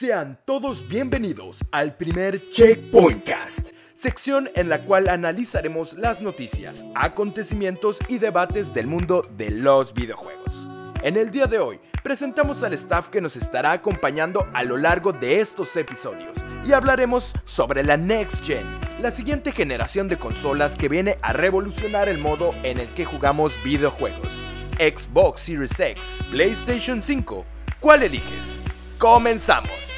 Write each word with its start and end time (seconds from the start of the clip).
Sean 0.00 0.38
todos 0.46 0.88
bienvenidos 0.88 1.58
al 1.72 1.94
primer 1.94 2.50
Checkpointcast, 2.52 3.72
sección 3.92 4.48
en 4.54 4.70
la 4.70 4.80
cual 4.86 5.10
analizaremos 5.10 5.92
las 5.92 6.22
noticias, 6.22 6.82
acontecimientos 6.94 7.98
y 8.08 8.16
debates 8.16 8.72
del 8.72 8.86
mundo 8.86 9.20
de 9.36 9.50
los 9.50 9.92
videojuegos. 9.92 10.66
En 11.02 11.18
el 11.18 11.30
día 11.30 11.46
de 11.48 11.58
hoy, 11.58 11.80
presentamos 12.02 12.62
al 12.62 12.72
staff 12.72 13.10
que 13.10 13.20
nos 13.20 13.36
estará 13.36 13.72
acompañando 13.72 14.48
a 14.54 14.64
lo 14.64 14.78
largo 14.78 15.12
de 15.12 15.38
estos 15.38 15.76
episodios 15.76 16.32
y 16.64 16.72
hablaremos 16.72 17.34
sobre 17.44 17.84
la 17.84 17.98
Next 17.98 18.42
Gen, 18.42 18.80
la 19.02 19.10
siguiente 19.10 19.52
generación 19.52 20.08
de 20.08 20.16
consolas 20.16 20.76
que 20.76 20.88
viene 20.88 21.18
a 21.20 21.34
revolucionar 21.34 22.08
el 22.08 22.16
modo 22.16 22.54
en 22.62 22.78
el 22.78 22.88
que 22.94 23.04
jugamos 23.04 23.52
videojuegos. 23.62 24.32
Xbox 24.78 25.42
Series 25.42 25.78
X, 25.78 26.20
PlayStation 26.30 27.02
5, 27.02 27.44
¿cuál 27.80 28.04
eliges? 28.04 28.62
¡Comenzamos! 28.96 29.89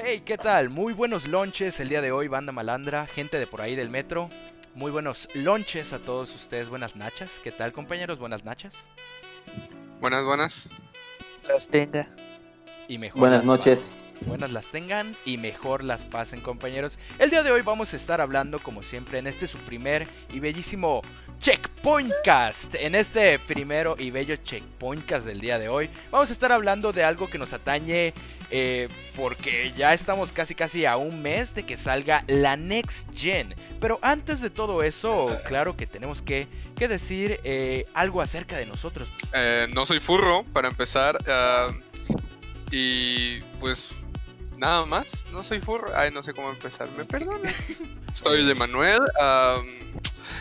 Hey, 0.00 0.22
¿qué 0.24 0.38
tal? 0.38 0.70
Muy 0.70 0.92
buenos 0.92 1.26
lonches 1.26 1.80
el 1.80 1.88
día 1.88 2.00
de 2.00 2.12
hoy, 2.12 2.28
banda 2.28 2.52
malandra, 2.52 3.08
gente 3.08 3.36
de 3.36 3.48
por 3.48 3.60
ahí 3.60 3.74
del 3.74 3.90
metro. 3.90 4.30
Muy 4.76 4.92
buenos 4.92 5.28
lonches 5.34 5.92
a 5.92 5.98
todos 5.98 6.32
ustedes, 6.36 6.68
buenas 6.68 6.94
nachas. 6.94 7.40
¿Qué 7.40 7.50
tal, 7.50 7.72
compañeros? 7.72 8.20
Buenas 8.20 8.44
nachas. 8.44 8.90
Buenas, 10.00 10.24
buenas. 10.24 10.68
Las 11.48 11.66
tenga. 11.66 12.08
Y 12.88 12.96
mejor 12.96 13.20
Buenas 13.20 13.38
las 13.40 13.46
noches. 13.46 13.96
pasen. 13.96 14.28
Buenas 14.28 14.52
las 14.52 14.66
tengan 14.68 15.14
y 15.26 15.36
mejor 15.36 15.84
las 15.84 16.06
pasen, 16.06 16.40
compañeros. 16.40 16.98
El 17.18 17.28
día 17.30 17.42
de 17.42 17.52
hoy 17.52 17.60
vamos 17.62 17.92
a 17.92 17.96
estar 17.96 18.20
hablando, 18.20 18.58
como 18.58 18.82
siempre, 18.82 19.18
en 19.18 19.26
este 19.26 19.46
su 19.46 19.58
primer 19.58 20.08
y 20.32 20.40
bellísimo 20.40 21.02
Checkpointcast. 21.38 22.74
En 22.76 22.94
este 22.94 23.38
primero 23.38 23.94
y 23.98 24.10
bello 24.10 24.36
Checkpointcast 24.36 25.26
del 25.26 25.40
día 25.40 25.58
de 25.58 25.68
hoy, 25.68 25.90
vamos 26.10 26.30
a 26.30 26.32
estar 26.32 26.50
hablando 26.50 26.92
de 26.92 27.04
algo 27.04 27.28
que 27.28 27.38
nos 27.38 27.52
atañe 27.52 28.14
eh, 28.50 28.88
porque 29.14 29.72
ya 29.76 29.92
estamos 29.92 30.32
casi 30.32 30.54
casi 30.54 30.86
a 30.86 30.96
un 30.96 31.20
mes 31.20 31.54
de 31.54 31.64
que 31.64 31.76
salga 31.76 32.24
la 32.26 32.56
Next 32.56 33.06
Gen. 33.14 33.54
Pero 33.80 33.98
antes 34.00 34.40
de 34.40 34.48
todo 34.50 34.82
eso, 34.82 35.38
claro 35.44 35.76
que 35.76 35.86
tenemos 35.86 36.22
que, 36.22 36.48
que 36.74 36.88
decir 36.88 37.38
eh, 37.44 37.84
algo 37.92 38.22
acerca 38.22 38.56
de 38.56 38.64
nosotros. 38.64 39.08
Eh, 39.34 39.66
no 39.74 39.84
soy 39.84 40.00
furro, 40.00 40.44
para 40.52 40.68
empezar. 40.68 41.18
ah, 41.28 41.70
y 42.70 43.40
pues 43.60 43.94
nada 44.56 44.84
más. 44.86 45.24
No 45.32 45.42
soy 45.42 45.60
furro. 45.60 45.90
Ay, 45.96 46.10
no 46.10 46.22
sé 46.22 46.32
cómo 46.34 46.50
empezar. 46.50 46.88
Me 46.96 47.04
perdona. 47.04 47.50
Soy 48.12 48.44
de 48.44 48.54
Manuel. 48.54 48.98
am, 49.20 49.64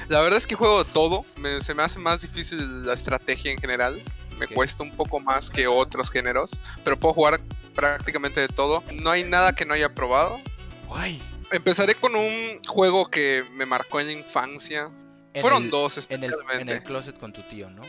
la 0.10 0.22
verdad 0.22 0.38
es 0.38 0.48
que 0.48 0.56
juego 0.56 0.84
todo. 0.86 1.26
me- 1.38 1.62
se 1.62 1.74
me 1.76 1.84
hace 1.84 2.00
más 2.00 2.22
difícil 2.22 2.86
la 2.86 2.94
estrategia 2.94 3.52
en 3.52 3.60
general. 3.60 4.02
Me 4.40 4.46
Ok. 4.46 4.54
cuesta 4.54 4.84
un 4.84 4.96
poco 4.96 5.20
más 5.20 5.50
que 5.50 5.68
otros 5.68 6.10
géneros. 6.10 6.52
Pero 6.84 6.98
puedo 6.98 7.14
jugar 7.14 7.40
prácticamente 7.76 8.40
de 8.40 8.48
todo. 8.48 8.84
No 8.94 9.12
hay 9.12 9.24
nada 9.24 9.54
que 9.54 9.66
no 9.66 9.74
haya 9.74 9.94
probado. 9.94 10.40
Guay. 10.88 11.22
Empezaré 11.52 11.96
con 11.96 12.16
un 12.16 12.62
juego 12.68 13.10
que 13.10 13.44
me 13.54 13.66
marcó 13.66 14.00
en 14.00 14.08
la 14.08 14.14
infancia. 14.14 14.90
En 15.34 15.42
Fueron 15.42 15.64
el- 15.66 15.70
dos 15.70 15.98
En 16.10 16.24
el, 16.24 16.32
especialmente. 16.34 16.62
en 16.62 16.70
el 16.78 16.84
closet 16.84 17.20
con 17.20 17.32
tu 17.32 17.42
tío, 17.44 17.70
¿no? 17.70 17.84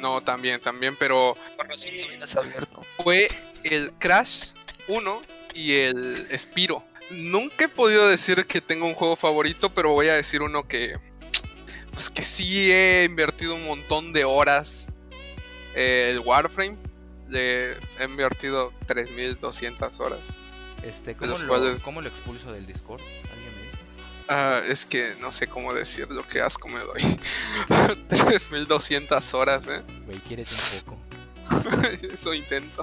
No, 0.00 0.22
también, 0.22 0.60
también, 0.60 0.96
pero 0.96 1.36
razón 2.18 2.46
abierto. 2.46 2.82
fue 3.02 3.28
el 3.64 3.92
Crash 3.98 4.46
1 4.88 5.22
y 5.54 5.72
el 5.74 6.28
Spiro. 6.38 6.84
Nunca 7.10 7.64
he 7.64 7.68
podido 7.68 8.08
decir 8.08 8.46
que 8.46 8.60
tengo 8.60 8.86
un 8.86 8.94
juego 8.94 9.16
favorito, 9.16 9.72
pero 9.72 9.90
voy 9.90 10.08
a 10.08 10.14
decir 10.14 10.42
uno 10.42 10.68
que. 10.68 10.96
Pues 11.92 12.10
que 12.10 12.22
sí 12.22 12.70
he 12.70 13.04
invertido 13.04 13.54
un 13.54 13.66
montón 13.66 14.12
de 14.12 14.24
horas. 14.24 14.86
Eh, 15.74 16.10
el 16.12 16.20
Warframe. 16.20 16.76
Le 17.28 17.72
he 17.72 18.04
invertido 18.04 18.72
3200 18.86 20.00
horas. 20.00 20.20
Este, 20.82 21.14
¿cómo, 21.16 21.30
los 21.32 21.42
lo, 21.42 21.48
cuales- 21.48 21.80
cómo 21.82 22.00
lo 22.00 22.08
expulso 22.08 22.52
del 22.52 22.66
Discord? 22.66 23.00
Ah, 24.28 24.60
es 24.66 24.84
que 24.84 25.14
no 25.20 25.32
sé 25.32 25.46
cómo 25.46 25.72
decir 25.72 26.06
lo 26.10 26.22
que 26.22 26.40
asco 26.40 26.68
me 26.68 26.80
doy. 26.80 27.18
3200 28.08 29.34
horas, 29.34 29.66
¿eh? 29.66 29.82
Güey, 30.04 30.18
quiérete 30.18 30.54
un 30.54 30.80
poco. 30.84 30.98
Eso 32.12 32.34
intento. 32.34 32.82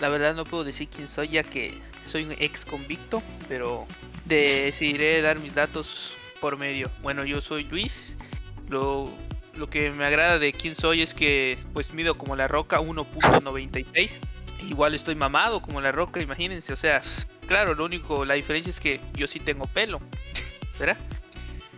La 0.00 0.08
verdad 0.08 0.34
no 0.34 0.44
puedo 0.44 0.64
decir 0.64 0.88
quién 0.88 1.08
soy 1.08 1.28
ya 1.28 1.42
que 1.44 1.74
soy 2.04 2.24
un 2.24 2.32
ex 2.38 2.64
convicto, 2.64 3.22
pero 3.48 3.86
decidiré 4.24 5.22
dar 5.22 5.38
mis 5.38 5.54
datos 5.54 6.12
por 6.40 6.56
medio. 6.56 6.90
Bueno, 7.00 7.24
yo 7.24 7.40
soy 7.40 7.64
Luis. 7.64 8.16
Lo, 8.68 9.10
lo 9.54 9.70
que 9.70 9.90
me 9.90 10.04
agrada 10.04 10.38
de 10.38 10.52
quién 10.52 10.74
soy 10.74 11.02
es 11.02 11.14
que 11.14 11.58
pues 11.72 11.92
mido 11.92 12.18
como 12.18 12.34
la 12.34 12.48
roca 12.48 12.80
1.96. 12.80 14.18
Igual 14.68 14.94
estoy 14.94 15.14
mamado 15.14 15.62
como 15.62 15.80
la 15.80 15.92
roca, 15.92 16.20
imagínense. 16.20 16.72
O 16.72 16.76
sea, 16.76 17.02
claro, 17.48 17.74
lo 17.74 17.84
único, 17.84 18.24
la 18.24 18.34
diferencia 18.34 18.70
es 18.70 18.78
que 18.78 19.00
yo 19.14 19.26
sí 19.26 19.40
tengo 19.40 19.64
pelo. 19.66 20.00
¿Verdad? 20.78 20.96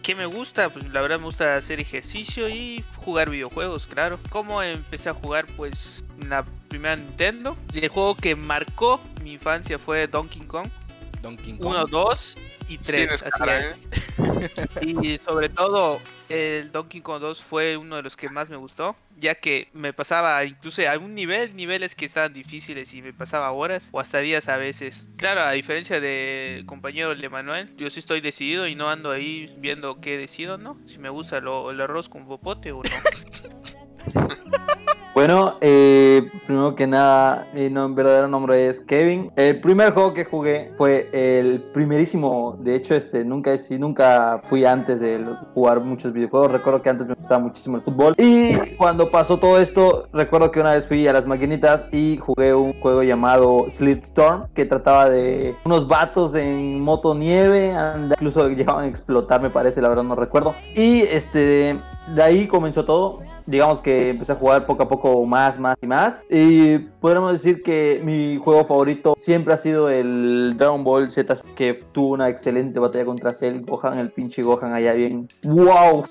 ¿Qué 0.02 0.14
me 0.14 0.26
gusta? 0.26 0.68
Pues 0.70 0.90
la 0.92 1.00
verdad 1.00 1.18
me 1.18 1.26
gusta 1.26 1.56
hacer 1.56 1.80
ejercicio 1.80 2.48
y 2.48 2.84
jugar 2.96 3.30
videojuegos, 3.30 3.86
claro. 3.86 4.18
¿Cómo 4.28 4.62
empecé 4.62 5.08
a 5.08 5.14
jugar? 5.14 5.46
Pues 5.56 6.04
en 6.20 6.30
la 6.30 6.44
primera 6.68 6.96
Nintendo. 6.96 7.56
El 7.72 7.88
juego 7.88 8.16
que 8.16 8.34
marcó 8.34 9.00
mi 9.22 9.32
infancia 9.32 9.78
fue 9.78 10.06
Donkey 10.06 10.42
Kong. 10.42 10.68
Donkey 11.22 11.58
Kong. 11.58 11.66
1, 11.66 11.86
2 11.86 12.36
y 12.68 12.78
3. 12.78 12.86
Tienes 12.86 13.22
Así 13.22 13.30
cara, 13.38 13.58
¿eh? 13.60 13.74
es. 14.76 14.82
Y 14.82 15.18
sobre 15.18 15.48
todo 15.48 16.00
el 16.28 16.70
Donkey 16.72 17.00
Kong 17.00 17.20
2 17.20 17.42
fue 17.42 17.76
uno 17.76 17.96
de 17.96 18.02
los 18.02 18.16
que 18.16 18.28
más 18.28 18.48
me 18.48 18.56
gustó. 18.56 18.96
Ya 19.18 19.34
que 19.34 19.68
me 19.72 19.92
pasaba 19.92 20.44
incluso 20.44 20.80
a 20.82 20.90
algún 20.92 21.14
nivel, 21.14 21.54
niveles 21.54 21.94
que 21.94 22.06
estaban 22.06 22.32
difíciles 22.32 22.94
y 22.94 23.02
me 23.02 23.12
pasaba 23.12 23.50
horas 23.52 23.88
o 23.92 24.00
hasta 24.00 24.18
días 24.18 24.48
a 24.48 24.56
veces. 24.56 25.06
Claro, 25.16 25.42
a 25.42 25.52
diferencia 25.52 26.00
del 26.00 26.64
compañero 26.64 27.14
de 27.14 27.28
Manuel, 27.28 27.74
yo 27.76 27.90
sí 27.90 28.00
estoy 28.00 28.20
decidido 28.20 28.66
y 28.66 28.74
no 28.74 28.88
ando 28.88 29.10
ahí 29.10 29.52
viendo 29.58 30.00
qué 30.00 30.16
decido, 30.16 30.56
¿no? 30.56 30.78
Si 30.86 30.98
me 30.98 31.10
gusta 31.10 31.40
lo- 31.40 31.70
el 31.70 31.80
arroz 31.80 32.08
con 32.08 32.26
popote 32.26 32.72
o 32.72 32.82
no. 32.82 32.90
Bueno, 35.12 35.56
eh, 35.60 36.30
primero 36.46 36.76
que 36.76 36.86
nada, 36.86 37.48
mi 37.52 37.68
nom- 37.68 37.94
verdadero 37.96 38.28
nombre 38.28 38.68
es 38.68 38.80
Kevin. 38.80 39.30
El 39.34 39.60
primer 39.60 39.92
juego 39.92 40.14
que 40.14 40.24
jugué 40.24 40.70
fue 40.78 41.10
el 41.12 41.60
primerísimo. 41.74 42.56
De 42.60 42.76
hecho, 42.76 42.94
este 42.94 43.24
nunca 43.24 43.58
sí, 43.58 43.76
nunca 43.76 44.40
fui 44.44 44.64
antes 44.64 45.00
de 45.00 45.22
jugar 45.52 45.80
muchos 45.80 46.12
videojuegos. 46.12 46.52
Recuerdo 46.52 46.80
que 46.80 46.90
antes 46.90 47.08
me 47.08 47.14
gustaba 47.14 47.40
muchísimo 47.40 47.76
el 47.76 47.82
fútbol. 47.82 48.14
Y 48.18 48.54
cuando 48.76 49.10
pasó 49.10 49.36
todo 49.36 49.58
esto, 49.60 50.06
recuerdo 50.12 50.52
que 50.52 50.60
una 50.60 50.74
vez 50.74 50.86
fui 50.86 51.06
a 51.08 51.12
las 51.12 51.26
maquinitas 51.26 51.84
y 51.90 52.16
jugué 52.18 52.54
un 52.54 52.72
juego 52.80 53.02
llamado 53.02 53.66
Slitstorm 53.68 54.46
que 54.54 54.64
trataba 54.64 55.10
de 55.10 55.56
unos 55.64 55.88
vatos 55.88 56.36
en 56.36 56.80
moto 56.80 57.16
nieve. 57.16 57.74
incluso 58.12 58.48
llegaban 58.48 58.84
a 58.84 58.88
explotar, 58.88 59.42
me 59.42 59.50
parece, 59.50 59.82
la 59.82 59.88
verdad 59.88 60.04
no 60.04 60.14
recuerdo. 60.14 60.54
Y 60.76 61.00
este, 61.00 61.76
de 62.14 62.22
ahí 62.22 62.46
comenzó 62.46 62.84
todo 62.84 63.18
digamos 63.50 63.80
que 63.80 64.10
empecé 64.10 64.32
a 64.32 64.36
jugar 64.36 64.64
poco 64.64 64.84
a 64.84 64.88
poco 64.88 65.26
más, 65.26 65.58
más 65.58 65.76
y 65.82 65.86
más. 65.86 66.24
Y 66.30 66.78
podríamos 66.78 67.32
decir 67.32 67.62
que 67.62 68.00
mi 68.04 68.38
juego 68.38 68.64
favorito 68.64 69.14
siempre 69.16 69.52
ha 69.52 69.56
sido 69.56 69.90
el 69.90 70.54
Dragon 70.56 70.84
Ball 70.84 71.10
Z, 71.10 71.34
que 71.56 71.74
tuvo 71.92 72.14
una 72.14 72.28
excelente 72.28 72.78
batalla 72.78 73.04
contra 73.04 73.32
Cell, 73.32 73.62
Gohan, 73.66 73.98
el 73.98 74.10
pinche 74.10 74.42
Gohan 74.42 74.72
allá 74.72 74.92
bien. 74.92 75.28
¡Wow! 75.42 76.04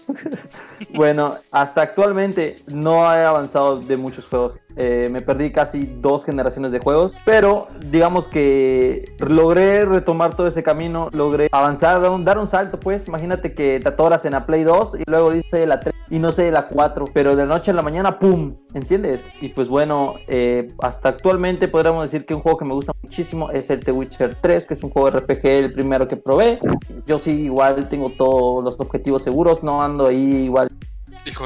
bueno, 0.95 1.37
hasta 1.51 1.81
actualmente 1.81 2.57
no 2.67 3.03
he 3.13 3.23
avanzado 3.23 3.79
de 3.79 3.95
muchos 3.95 4.27
juegos. 4.27 4.59
Eh, 4.75 5.09
me 5.11 5.21
perdí 5.21 5.51
casi 5.51 5.85
dos 5.99 6.23
generaciones 6.23 6.71
de 6.71 6.79
juegos, 6.79 7.17
pero 7.25 7.67
digamos 7.87 8.27
que 8.27 9.13
logré 9.19 9.83
retomar 9.85 10.35
todo 10.35 10.47
ese 10.47 10.63
camino, 10.63 11.09
logré 11.11 11.49
avanzar, 11.51 12.01
dar 12.23 12.37
un, 12.37 12.47
salto, 12.47 12.79
pues. 12.79 13.07
Imagínate 13.07 13.53
que 13.53 13.79
te 13.79 13.89
atoras 13.89 14.25
en 14.25 14.33
la 14.33 14.45
Play 14.45 14.63
2 14.63 14.99
y 14.99 15.03
luego 15.09 15.31
dice 15.31 15.65
la 15.65 15.79
3 15.79 15.93
y 16.11 16.19
no 16.19 16.31
sé 16.31 16.51
la 16.51 16.67
4, 16.67 17.05
pero 17.13 17.35
de 17.35 17.45
la 17.45 17.55
noche 17.55 17.71
a 17.71 17.73
la 17.73 17.81
mañana, 17.81 18.19
¡pum! 18.19 18.55
¿Entiendes? 18.73 19.31
Y 19.41 19.49
pues 19.49 19.67
bueno, 19.67 20.15
eh, 20.27 20.71
hasta 20.81 21.09
actualmente 21.09 21.67
podríamos 21.67 22.09
decir 22.09 22.25
que 22.25 22.33
un 22.33 22.41
juego 22.41 22.57
que 22.57 22.65
me 22.65 22.73
gusta 22.73 22.93
muchísimo 23.03 23.51
es 23.51 23.69
el 23.69 23.79
The 23.79 23.91
Witcher 23.91 24.35
3, 24.35 24.65
que 24.65 24.73
es 24.75 24.83
un 24.83 24.91
juego 24.91 25.09
RPG, 25.11 25.45
el 25.45 25.73
primero 25.73 26.07
que 26.07 26.15
probé. 26.15 26.59
Yo 27.05 27.19
sí, 27.19 27.31
igual 27.31 27.89
tengo 27.89 28.11
todos 28.11 28.63
los 28.63 28.79
objetivos 28.79 29.23
seguros, 29.23 29.63
no 29.63 29.81
ando 29.83 30.07
ahí 30.07 30.45
igual 30.45 30.69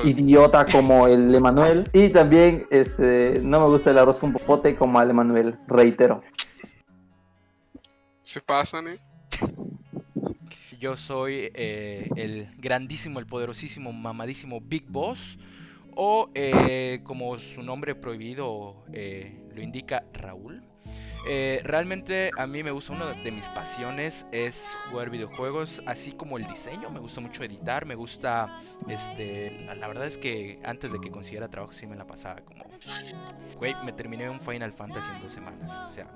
Idiota 0.03 0.65
como 0.65 1.07
el 1.07 1.33
Emanuel. 1.33 1.89
Y 1.93 2.09
también 2.09 2.65
este, 2.69 3.39
no 3.41 3.59
me 3.61 3.67
gusta 3.67 3.91
el 3.91 3.97
arroz 3.97 4.19
con 4.19 4.33
popote 4.33 4.75
como 4.75 5.01
el 5.01 5.09
Emanuel, 5.09 5.57
reitero. 5.67 6.23
Se 8.21 8.41
pasan, 8.41 8.87
¿eh? 8.87 8.99
Yo 10.79 10.97
soy 10.97 11.49
eh, 11.53 12.09
el 12.15 12.49
grandísimo, 12.57 13.19
el 13.19 13.25
poderosísimo, 13.25 13.93
mamadísimo 13.93 14.59
Big 14.61 14.85
Boss. 14.87 15.37
O 15.95 16.29
eh, 16.33 17.01
como 17.03 17.37
su 17.37 17.61
nombre 17.61 17.95
prohibido 17.95 18.83
eh, 18.91 19.47
lo 19.53 19.61
indica 19.61 20.03
Raúl. 20.13 20.63
Eh, 21.25 21.61
realmente 21.63 22.31
a 22.37 22.45
mí 22.47 22.63
me 22.63 22.71
gusta, 22.71 22.93
una 22.93 23.11
de 23.11 23.31
mis 23.31 23.47
pasiones 23.49 24.25
es 24.31 24.75
jugar 24.89 25.09
videojuegos, 25.09 25.81
así 25.85 26.11
como 26.11 26.37
el 26.37 26.45
diseño, 26.47 26.89
me 26.89 26.99
gusta 26.99 27.21
mucho 27.21 27.43
editar, 27.43 27.85
me 27.85 27.95
gusta, 27.95 28.61
este, 28.89 29.65
la, 29.75 29.87
verdad 29.87 30.05
es 30.05 30.17
que 30.17 30.59
antes 30.65 30.91
de 30.91 30.99
que 30.99 31.09
consiguiera 31.11 31.49
trabajo 31.49 31.73
sí 31.73 31.87
me 31.87 31.95
la 31.95 32.05
pasaba 32.05 32.41
como, 32.41 32.65
güey, 33.57 33.75
me 33.85 33.93
terminé 33.93 34.29
un 34.29 34.41
Final 34.41 34.73
Fantasy 34.73 35.07
en 35.15 35.21
dos 35.21 35.31
semanas, 35.31 35.71
o 35.87 35.89
sea, 35.89 36.07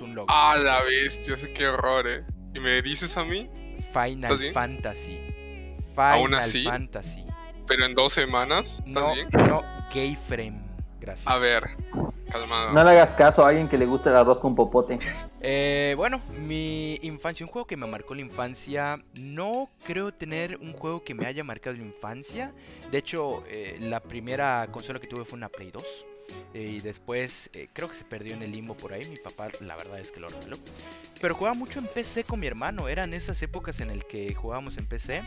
un 0.00 0.14
logro. 0.14 0.34
Ah, 0.34 0.56
la 0.62 0.82
bestia, 0.82 1.36
qué 1.54 1.68
horror, 1.68 2.08
eh. 2.08 2.24
¿Y 2.54 2.58
me 2.58 2.82
dices 2.82 3.16
a 3.16 3.24
mí? 3.24 3.48
Final. 3.92 4.36
Fantasy. 4.52 5.18
¿Aún 5.96 6.26
Final 6.26 6.40
así? 6.40 6.64
Fantasy. 6.64 7.24
Pero 7.66 7.84
en 7.84 7.94
dos 7.94 8.12
semanas, 8.12 8.82
¿estás 8.84 8.86
No, 8.86 9.14
bien? 9.14 9.28
no, 9.48 9.62
Gay 9.92 10.16
Frame. 10.16 10.65
Gracias. 11.06 11.32
A 11.32 11.38
ver, 11.38 11.62
calmado. 12.28 12.72
No 12.72 12.82
le 12.82 12.90
hagas 12.90 13.14
caso 13.14 13.46
a 13.46 13.50
alguien 13.50 13.68
que 13.68 13.78
le 13.78 13.86
guste 13.86 14.08
el 14.08 14.16
arroz 14.16 14.40
con 14.40 14.56
popote. 14.56 14.98
Eh, 15.40 15.94
bueno, 15.96 16.20
mi 16.36 16.98
infancia, 17.02 17.46
un 17.46 17.52
juego 17.52 17.64
que 17.64 17.76
me 17.76 17.86
marcó 17.86 18.12
la 18.16 18.22
infancia. 18.22 19.00
No 19.14 19.70
creo 19.84 20.12
tener 20.12 20.56
un 20.56 20.72
juego 20.72 21.04
que 21.04 21.14
me 21.14 21.24
haya 21.26 21.44
marcado 21.44 21.76
la 21.76 21.84
infancia. 21.84 22.52
De 22.90 22.98
hecho, 22.98 23.44
eh, 23.46 23.76
la 23.78 24.00
primera 24.00 24.68
consola 24.72 24.98
que 24.98 25.06
tuve 25.06 25.24
fue 25.24 25.36
una 25.36 25.48
Play 25.48 25.70
2. 25.70 25.84
Eh, 26.54 26.76
y 26.76 26.80
después 26.80 27.50
eh, 27.52 27.68
creo 27.72 27.88
que 27.88 27.94
se 27.94 28.04
perdió 28.04 28.34
en 28.34 28.42
el 28.42 28.52
limbo 28.52 28.76
por 28.76 28.92
ahí. 28.92 29.04
Mi 29.08 29.16
papá, 29.16 29.48
la 29.60 29.76
verdad 29.76 29.98
es 30.00 30.10
que 30.10 30.20
lo 30.20 30.28
regaló. 30.28 30.56
Pero 31.20 31.34
jugaba 31.34 31.54
mucho 31.54 31.78
en 31.78 31.86
PC 31.86 32.24
con 32.24 32.40
mi 32.40 32.46
hermano. 32.46 32.88
Eran 32.88 33.14
esas 33.14 33.40
épocas 33.42 33.80
en 33.80 33.90
el 33.90 34.04
que 34.06 34.34
jugábamos 34.34 34.76
en 34.78 34.86
PC. 34.86 35.22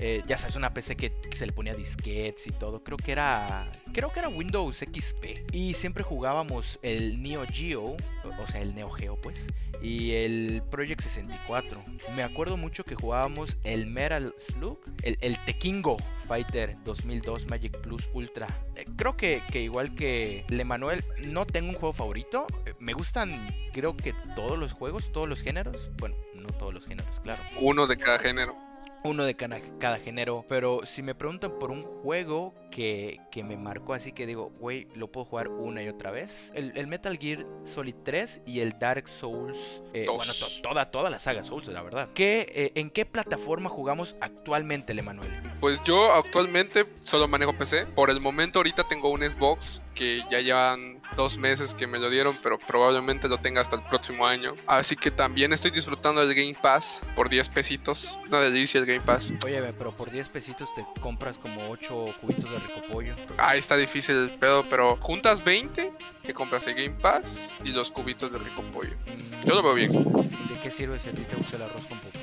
Eh, 0.00 0.22
ya 0.26 0.38
sabes, 0.38 0.56
una 0.56 0.72
PC 0.74 0.96
que 0.96 1.12
se 1.34 1.46
le 1.46 1.52
ponía 1.52 1.74
disquetes 1.74 2.46
y 2.46 2.50
todo. 2.50 2.82
Creo 2.82 2.98
que 2.98 3.12
era. 3.12 3.70
Creo 3.92 4.12
que 4.12 4.20
era 4.20 4.28
Windows 4.28 4.78
XP. 4.78 5.52
Y 5.52 5.74
siempre 5.74 6.02
jugábamos 6.02 6.78
el 6.82 7.22
Neo 7.22 7.44
Geo. 7.46 7.96
O 8.38 8.46
sea, 8.46 8.60
el 8.60 8.74
Neo 8.74 8.90
Geo, 8.90 9.16
pues. 9.16 9.46
Y 9.82 10.12
el 10.12 10.62
Project 10.70 11.00
64. 11.00 11.84
Me 12.14 12.22
acuerdo 12.22 12.56
mucho 12.56 12.84
que 12.84 12.94
jugábamos 12.94 13.56
el 13.64 13.86
Metal 13.86 14.34
Slug. 14.38 14.78
El, 15.02 15.18
el 15.20 15.38
Tekingo 15.44 15.96
Fighter 16.26 16.74
2002 16.84 17.46
Magic 17.48 17.78
Plus 17.80 18.08
Ultra. 18.12 18.46
Eh, 18.74 18.84
creo 18.96 19.16
que, 19.16 19.42
que 19.50 19.62
igual 19.62 19.94
que 19.94 20.44
Le 20.48 20.64
Manuel, 20.64 21.02
no 21.28 21.46
tengo 21.46 21.68
un 21.68 21.74
juego 21.74 21.92
favorito. 21.92 22.46
Eh, 22.66 22.72
Me 22.80 22.92
gustan, 22.92 23.34
creo 23.72 23.96
que 23.96 24.14
todos 24.34 24.58
los 24.58 24.72
juegos, 24.72 25.12
todos 25.12 25.28
los 25.28 25.42
géneros. 25.42 25.88
Bueno, 25.98 26.16
no 26.34 26.48
todos 26.48 26.74
los 26.74 26.86
géneros, 26.86 27.20
claro 27.20 27.42
Uno 27.60 27.86
de 27.86 27.96
cada 27.96 28.18
género. 28.18 28.65
Uno 29.06 29.24
de 29.24 29.34
cada, 29.36 29.60
cada 29.78 29.98
género. 29.98 30.44
Pero 30.48 30.80
si 30.84 31.02
me 31.02 31.14
preguntan 31.14 31.58
por 31.58 31.70
un 31.70 31.82
juego 31.82 32.54
que, 32.70 33.20
que 33.30 33.42
me 33.42 33.56
marcó 33.56 33.94
así 33.94 34.12
que 34.12 34.26
digo, 34.26 34.50
güey, 34.58 34.88
lo 34.94 35.10
puedo 35.10 35.24
jugar 35.24 35.48
una 35.48 35.82
y 35.82 35.88
otra 35.88 36.10
vez. 36.10 36.52
El, 36.54 36.76
el 36.76 36.86
Metal 36.86 37.16
Gear 37.18 37.44
Solid 37.64 37.94
3 38.04 38.42
y 38.46 38.60
el 38.60 38.78
Dark 38.78 39.08
Souls. 39.08 39.58
eh, 39.94 40.06
bueno, 40.14 40.32
to- 40.34 40.62
toda, 40.62 40.90
toda 40.90 41.08
la 41.10 41.18
saga 41.18 41.42
Souls, 41.44 41.66
la 41.68 41.82
verdad. 41.82 42.08
¿Qué, 42.14 42.46
eh, 42.54 42.72
¿En 42.74 42.90
qué 42.90 43.06
plataforma 43.06 43.68
jugamos 43.70 44.16
actualmente, 44.20 44.92
Emanuel? 44.92 45.30
Pues 45.60 45.82
yo 45.84 46.12
actualmente 46.12 46.84
solo 47.02 47.26
manejo 47.28 47.52
PC. 47.54 47.86
Por 47.86 48.10
el 48.10 48.20
momento 48.20 48.58
ahorita 48.58 48.84
tengo 48.88 49.10
un 49.10 49.22
Xbox 49.22 49.80
que 49.94 50.20
ya 50.30 50.40
llevan 50.40 50.95
dos 51.14 51.38
meses 51.38 51.74
que 51.74 51.86
me 51.86 51.98
lo 51.98 52.10
dieron, 52.10 52.36
pero 52.42 52.58
probablemente 52.58 53.28
lo 53.28 53.38
tenga 53.38 53.60
hasta 53.60 53.76
el 53.76 53.82
próximo 53.82 54.26
año. 54.26 54.54
Así 54.66 54.96
que 54.96 55.10
también 55.10 55.52
estoy 55.52 55.70
disfrutando 55.70 56.26
del 56.26 56.34
Game 56.34 56.56
Pass 56.60 57.00
por 57.14 57.28
10 57.28 57.48
pesitos. 57.50 58.18
Una 58.28 58.40
delicia 58.40 58.80
el 58.80 58.86
Game 58.86 59.00
Pass. 59.00 59.32
Oye, 59.44 59.60
pero 59.78 59.94
por 59.94 60.10
10 60.10 60.28
pesitos 60.30 60.68
te 60.74 60.84
compras 61.00 61.38
como 61.38 61.68
8 61.68 62.04
cubitos 62.20 62.50
de 62.50 62.58
ricopollo. 62.58 63.14
Ahí 63.38 63.58
está 63.58 63.76
difícil 63.76 64.16
el 64.16 64.30
pedo, 64.30 64.64
pero 64.68 64.96
juntas 64.96 65.44
20, 65.44 65.92
te 66.22 66.34
compras 66.34 66.66
el 66.66 66.74
Game 66.74 67.00
Pass 67.00 67.50
y 67.64 67.70
los 67.70 67.90
cubitos 67.90 68.32
de 68.32 68.38
rico 68.38 68.62
pollo. 68.72 68.96
Yo 69.44 69.54
lo 69.54 69.62
veo 69.62 69.74
bien. 69.74 69.92
¿De 69.92 70.60
qué 70.62 70.70
sirve 70.70 70.98
si 70.98 71.08
a 71.08 71.12
ti 71.12 71.22
te 71.22 71.36
gusta 71.36 71.56
el 71.56 71.62
arroz 71.62 71.84
con 71.86 71.98
güey? 72.00 72.15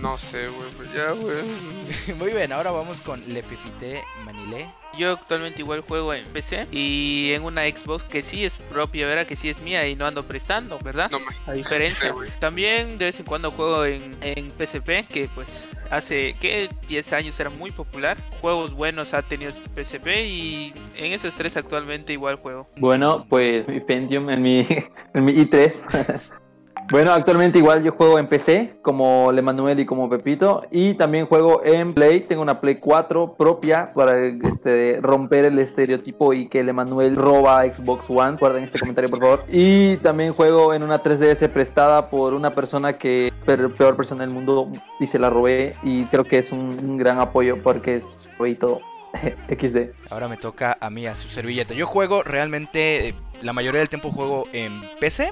No 0.00 0.16
sé, 0.16 0.48
güey, 0.48 0.70
pues 0.76 0.92
ya, 0.92 1.10
güey. 1.10 1.36
Muy 2.18 2.32
bien, 2.32 2.52
ahora 2.52 2.70
vamos 2.70 2.98
con 2.98 3.20
Le 3.26 3.42
Pepité 3.42 4.02
Manilé. 4.24 4.70
Yo 4.96 5.12
actualmente 5.12 5.60
igual 5.60 5.80
juego 5.80 6.14
en 6.14 6.24
PC 6.26 6.66
y 6.70 7.32
en 7.32 7.42
una 7.42 7.62
Xbox 7.62 8.04
que 8.04 8.22
sí 8.22 8.44
es 8.44 8.56
propia, 8.56 9.06
¿verdad? 9.06 9.26
Que 9.26 9.36
sí 9.36 9.48
es 9.48 9.60
mía 9.60 9.86
y 9.88 9.96
no 9.96 10.06
ando 10.06 10.24
prestando, 10.24 10.78
¿verdad? 10.78 11.10
No 11.10 11.18
me. 11.18 11.26
A 11.46 11.52
diferencia. 11.52 12.08
Sí, 12.08 12.10
güey. 12.10 12.30
También 12.40 12.96
de 12.96 13.06
vez 13.06 13.18
en 13.18 13.26
cuando 13.26 13.50
juego 13.50 13.84
en, 13.84 14.16
en 14.22 14.50
PSP, 14.52 15.08
que 15.08 15.28
pues 15.34 15.68
hace 15.90 16.34
que 16.40 16.68
10 16.88 17.12
años 17.12 17.38
era 17.38 17.50
muy 17.50 17.70
popular. 17.70 18.16
Juegos 18.40 18.72
buenos 18.72 19.14
ha 19.14 19.22
tenido 19.22 19.52
PSP 19.52 20.06
y 20.26 20.72
en 20.96 21.12
esos 21.12 21.34
tres 21.34 21.56
actualmente 21.56 22.12
igual 22.12 22.36
juego. 22.36 22.68
Bueno, 22.76 23.26
pues 23.28 23.68
mi 23.68 23.80
Pentium 23.80 24.30
en 24.30 24.42
mi, 24.42 24.58
en 25.14 25.24
mi 25.24 25.32
i3. 25.32 26.20
bueno, 26.90 27.12
actualmente 27.12 27.58
igual 27.58 27.82
yo 27.82 27.92
juego 27.92 28.18
en 28.18 28.26
PC, 28.26 28.78
como 28.80 29.30
Le 29.30 29.42
Manuel 29.42 29.78
y 29.78 29.84
como 29.84 30.08
Pepito. 30.08 30.64
Y 30.70 30.94
también 30.94 31.26
juego 31.26 31.62
en 31.62 31.92
Play. 31.92 32.20
Tengo 32.20 32.40
una 32.40 32.60
Play 32.60 32.76
4 32.76 33.34
propia 33.36 33.90
para 33.94 34.18
este, 34.26 34.98
romper 35.02 35.44
el 35.44 35.58
estereotipo 35.58 36.32
y 36.32 36.48
que 36.48 36.64
Le 36.64 36.72
Manuel 36.72 37.16
roba 37.16 37.62
Xbox 37.70 38.08
One. 38.08 38.38
Guarden 38.38 38.64
este 38.64 38.78
comentario, 38.78 39.10
por 39.10 39.20
favor. 39.20 39.44
Y 39.48 39.98
también 39.98 40.32
juego 40.32 40.72
en 40.72 40.82
una 40.82 41.02
3DS 41.02 41.50
prestada 41.50 42.08
por 42.08 42.32
una 42.32 42.54
persona 42.54 42.96
que 42.96 43.32
peor 43.44 43.96
persona 43.96 44.24
del 44.24 44.32
mundo 44.32 44.70
y 44.98 45.06
se 45.06 45.18
la 45.18 45.28
robé. 45.28 45.74
Y 45.82 46.04
creo 46.06 46.24
que 46.24 46.38
es 46.38 46.52
un, 46.52 46.96
gran 46.96 47.20
apoyo 47.20 47.62
porque 47.62 47.96
es 47.96 48.04
todo. 48.58 48.80
XD. 49.48 50.10
Ahora 50.10 50.28
me 50.28 50.36
toca 50.36 50.76
a 50.80 50.90
mí, 50.90 51.06
a 51.06 51.14
su 51.14 51.28
servilleta. 51.28 51.74
Yo 51.74 51.86
juego 51.86 52.22
realmente, 52.22 53.08
eh, 53.08 53.14
la 53.42 53.52
mayoría 53.52 53.80
del 53.80 53.88
tiempo 53.88 54.10
juego 54.10 54.44
en 54.52 54.72
PC. 55.00 55.30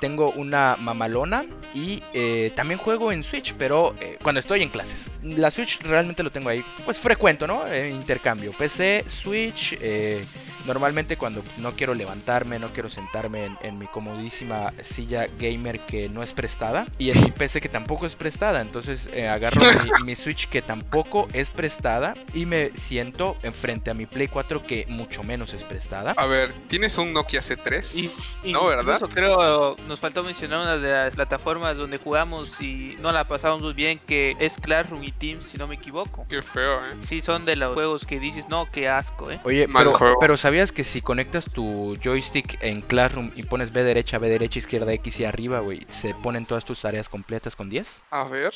Tengo 0.00 0.30
una 0.30 0.76
mamalona 0.78 1.44
y 1.74 2.02
eh, 2.12 2.52
también 2.54 2.78
juego 2.78 3.10
en 3.12 3.24
Switch, 3.24 3.54
pero 3.54 3.94
eh, 4.00 4.18
cuando 4.22 4.38
estoy 4.40 4.62
en 4.62 4.68
clases. 4.68 5.10
La 5.22 5.50
Switch 5.50 5.80
realmente 5.82 6.22
lo 6.22 6.30
tengo 6.30 6.48
ahí, 6.48 6.64
pues 6.84 7.00
frecuento, 7.00 7.46
¿no? 7.46 7.66
Eh, 7.66 7.90
intercambio. 7.90 8.52
PC, 8.52 9.04
Switch, 9.08 9.76
eh, 9.80 10.24
normalmente 10.66 11.16
cuando 11.16 11.42
no 11.58 11.72
quiero 11.72 11.94
levantarme, 11.94 12.58
no 12.58 12.68
quiero 12.68 12.88
sentarme 12.88 13.46
en, 13.46 13.58
en 13.62 13.78
mi 13.78 13.86
comodísima 13.86 14.72
silla 14.82 15.26
gamer 15.38 15.80
que 15.80 16.08
no 16.08 16.22
es 16.22 16.32
prestada. 16.32 16.86
Y 16.98 17.10
en 17.10 17.20
mi 17.22 17.30
PC 17.30 17.60
que 17.60 17.68
tampoco 17.68 18.06
es 18.06 18.14
prestada. 18.16 18.60
Entonces 18.60 19.08
eh, 19.12 19.28
agarro 19.28 19.60
mi, 19.60 20.04
mi 20.06 20.14
Switch 20.14 20.48
que 20.48 20.62
tampoco 20.62 21.28
es 21.32 21.50
prestada 21.50 22.14
y 22.34 22.46
me 22.46 22.70
siento 22.76 23.36
enfrente 23.42 23.90
a 23.90 23.94
mi 23.94 24.06
Play 24.06 24.28
4 24.28 24.62
que 24.62 24.86
mucho 24.88 25.22
menos 25.22 25.54
es 25.54 25.64
prestada. 25.64 26.12
A 26.16 26.26
ver, 26.26 26.52
¿tienes 26.68 26.96
un 26.98 27.12
Nokia 27.12 27.40
C3? 27.40 28.10
Y, 28.44 28.52
No, 28.52 28.66
¿verdad? 28.66 29.00
creo 29.12 29.76
nos 29.88 29.98
faltó 30.00 30.22
mencionar 30.22 30.60
una 30.60 30.76
de 30.76 30.90
las 30.90 31.14
plataformas 31.14 31.76
donde 31.76 31.98
jugamos 31.98 32.60
y 32.60 32.96
no 33.00 33.10
la 33.10 33.26
pasamos 33.26 33.62
muy 33.62 33.72
bien, 33.72 33.98
que 34.06 34.36
es 34.38 34.56
Classroom 34.58 35.02
y 35.02 35.12
Teams, 35.12 35.46
si 35.46 35.58
no 35.58 35.66
me 35.66 35.74
equivoco. 35.76 36.26
Qué 36.28 36.42
feo, 36.42 36.84
eh. 36.86 36.94
Sí, 37.02 37.20
son 37.20 37.44
de 37.44 37.56
los 37.56 37.74
juegos 37.74 38.06
que 38.06 38.20
dices, 38.20 38.48
no, 38.48 38.70
qué 38.70 38.88
asco, 38.88 39.30
¿eh? 39.30 39.40
Oye, 39.44 39.66
Mal 39.66 39.84
pero, 39.86 39.98
juego. 39.98 40.16
pero 40.20 40.36
¿sabías 40.36 40.70
que 40.70 40.84
si 40.84 41.00
conectas 41.00 41.50
tu 41.50 41.96
joystick 42.02 42.62
en 42.62 42.82
Classroom 42.82 43.32
y 43.34 43.42
pones 43.44 43.72
B 43.72 43.82
derecha, 43.82 44.18
B 44.18 44.28
derecha, 44.28 44.58
izquierda, 44.58 44.92
X 44.92 45.20
y 45.20 45.24
arriba, 45.24 45.60
güey, 45.60 45.84
se 45.88 46.14
ponen 46.14 46.46
todas 46.46 46.64
tus 46.64 46.80
tareas 46.80 47.08
completas 47.08 47.56
con 47.56 47.68
10? 47.70 48.02
A 48.10 48.24
ver. 48.24 48.52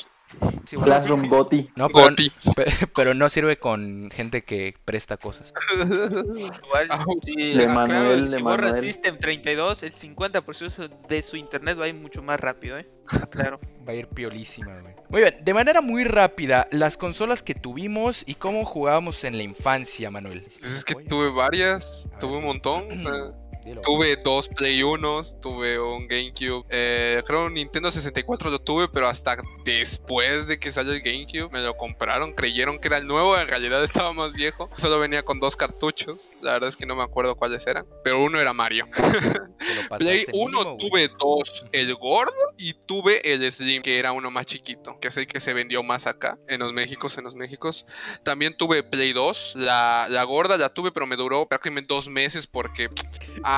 Sí, 0.67 0.75
güey. 0.75 0.85
Classroom 0.85 1.27
Goti. 1.27 1.69
No, 1.75 1.89
pero, 1.89 2.09
Goti. 2.09 2.31
pero 2.95 3.13
no 3.13 3.29
sirve 3.29 3.57
con 3.57 4.09
gente 4.11 4.43
que 4.43 4.75
presta 4.85 5.17
cosas. 5.17 5.53
Igual, 5.75 6.87
Le 6.87 6.93
ah, 6.93 7.05
claro, 7.05 7.73
Manuel, 7.73 8.29
si 8.29 8.35
Le 8.35 8.41
borras 8.41 8.71
Manuel. 8.71 8.83
System 8.85 9.19
32, 9.19 9.83
el 9.83 9.93
50% 9.93 10.89
de 11.07 11.21
su 11.21 11.37
internet 11.37 11.79
va 11.79 11.85
a 11.85 11.87
ir 11.89 11.95
mucho 11.95 12.23
más 12.23 12.39
rápido, 12.39 12.77
¿eh? 12.77 12.87
Claro. 13.29 13.59
Va 13.87 13.91
a 13.91 13.95
ir 13.95 14.07
piolísima, 14.07 14.79
güey. 14.79 14.95
Muy 15.09 15.21
bien, 15.21 15.35
de 15.43 15.53
manera 15.53 15.81
muy 15.81 16.03
rápida, 16.05 16.67
las 16.71 16.97
consolas 16.97 17.43
que 17.43 17.53
tuvimos 17.53 18.23
y 18.25 18.35
cómo 18.35 18.65
jugábamos 18.65 19.23
en 19.23 19.37
la 19.37 19.43
infancia, 19.43 20.09
Manuel. 20.09 20.41
Pues 20.41 20.77
es 20.77 20.85
que 20.85 20.95
tuve 20.95 21.29
varias, 21.29 22.09
tuve 22.19 22.37
un 22.37 22.45
montón. 22.45 22.85
o 22.91 23.01
sea, 23.01 23.33
dilo. 23.63 23.81
tuve 23.81 24.17
dos 24.17 24.49
Play 24.49 24.83
1, 24.83 25.21
tuve 25.41 25.79
un 25.79 26.07
GameCube. 26.07 26.65
Eh, 26.69 27.21
creo 27.25 27.45
un 27.45 27.53
Nintendo 27.53 27.91
64 27.91 28.49
lo 28.49 28.59
tuve, 28.59 28.87
pero 28.87 29.07
hasta 29.07 29.37
después 29.65 30.47
de 30.47 30.59
que 30.59 30.71
salió 30.71 30.93
el 30.93 31.01
GameCube 31.01 31.51
me 31.51 31.61
lo 31.61 31.75
compraron. 31.75 32.33
Creyeron 32.33 32.79
que 32.79 32.87
era 32.87 32.97
el 32.97 33.07
nuevo, 33.07 33.37
en 33.37 33.47
realidad 33.47 33.83
estaba 33.83 34.13
más 34.13 34.33
viejo. 34.33 34.69
Solo 34.77 34.99
venía 34.99 35.23
con 35.23 35.39
dos 35.39 35.55
cartuchos. 35.55 36.31
La 36.41 36.53
verdad 36.53 36.69
es 36.69 36.77
que 36.77 36.85
no 36.85 36.95
me 36.95 37.03
acuerdo 37.03 37.35
cuáles 37.35 37.65
eran, 37.67 37.85
pero 38.03 38.21
uno 38.21 38.39
era 38.39 38.53
Mario. 38.53 38.87
Play 39.97 40.25
1 40.33 40.45
mínimo, 40.45 40.77
güey. 40.77 40.89
tuve 40.89 41.09
dos, 41.19 41.65
el 41.71 41.95
gordo 41.95 42.33
y 42.57 42.73
tuve 42.73 43.33
el 43.33 43.49
Slim, 43.51 43.81
que 43.81 43.99
era 43.99 44.11
uno 44.11 44.31
más 44.31 44.45
chiquito, 44.45 44.99
que 44.99 45.07
es 45.07 45.17
el 45.17 45.27
que 45.27 45.39
se 45.39 45.53
vendió 45.53 45.83
más 45.83 46.07
acá, 46.07 46.37
en 46.47 46.59
los 46.59 46.73
Méxicos, 46.73 47.17
en 47.17 47.23
los 47.23 47.35
Méxicos. 47.35 47.85
También 48.23 48.55
tuve 48.55 48.83
Play 48.83 49.13
2, 49.13 49.53
la, 49.55 50.07
la 50.09 50.23
gorda 50.23 50.57
la 50.57 50.73
tuve, 50.73 50.91
pero 50.91 51.05
me 51.05 51.15
duró 51.15 51.47
prácticamente 51.47 51.93
dos 51.93 52.07
meses 52.09 52.47
porque 52.47 52.89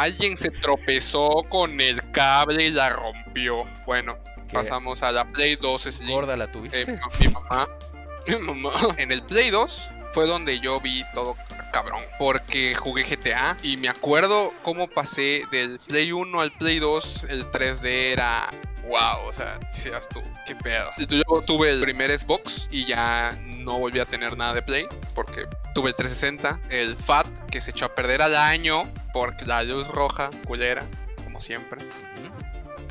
alguien 0.02 0.38
se 0.38 0.52
tropezó 0.52 1.44
con 1.50 1.80
el 1.82 2.02
cable 2.12 2.68
y 2.68 2.72
la 2.72 2.90
rompió. 2.90 3.66
Bueno, 3.86 4.18
¿Qué? 4.48 4.54
pasamos 4.54 5.04
a 5.04 5.12
la 5.12 5.26
Play 5.32 5.56
2 5.56 5.82
Slim. 5.82 6.12
¿Gorda 6.12 6.36
la 6.36 6.52
tuviste? 6.52 6.82
Eh, 6.82 7.00
mi 7.20 7.28
mamá, 7.28 7.68
mi 8.28 8.38
mamá. 8.38 8.72
En 8.98 9.12
el 9.12 9.22
Play 9.24 9.50
2 9.50 9.90
fue 10.14 10.26
donde 10.26 10.60
yo 10.60 10.80
vi 10.80 11.04
todo 11.14 11.36
cabrón, 11.72 12.02
porque 12.18 12.74
jugué 12.74 13.04
GTA 13.04 13.58
y 13.62 13.76
me 13.76 13.90
acuerdo 13.90 14.54
cómo 14.64 14.88
pasé 14.88 15.44
del 15.52 15.78
Play 15.80 16.14
1 16.14 16.40
al 16.40 16.54
Play 16.54 16.80
2, 16.80 17.26
el 17.28 17.52
3D 17.52 18.14
era 18.14 18.50
wow, 18.88 19.28
o 19.28 19.34
sea, 19.34 19.58
decías 19.60 20.08
tú, 20.10 20.22
qué 20.46 20.56
pedo. 20.56 20.90
Y 20.98 21.06
luego 21.08 21.42
tuve 21.42 21.70
el 21.70 21.82
primer 21.82 22.18
Xbox 22.18 22.68
y 22.72 22.86
ya 22.86 23.38
no 23.44 23.80
volví 23.80 24.00
a 24.00 24.06
tener 24.06 24.38
nada 24.38 24.54
de 24.54 24.62
Play 24.62 24.86
porque 25.14 25.48
tuve 25.74 25.90
el 25.90 25.96
360, 25.96 26.60
el 26.70 26.96
FAT 26.98 27.28
que 27.50 27.62
se 27.62 27.72
echó 27.72 27.86
a 27.86 27.96
perder 27.96 28.22
al 28.22 28.36
año 28.36 28.84
porque 29.14 29.46
la 29.46 29.64
luz 29.64 29.88
roja, 29.90 30.30
culera, 30.46 30.84
como 31.24 31.42
siempre. 31.42 31.82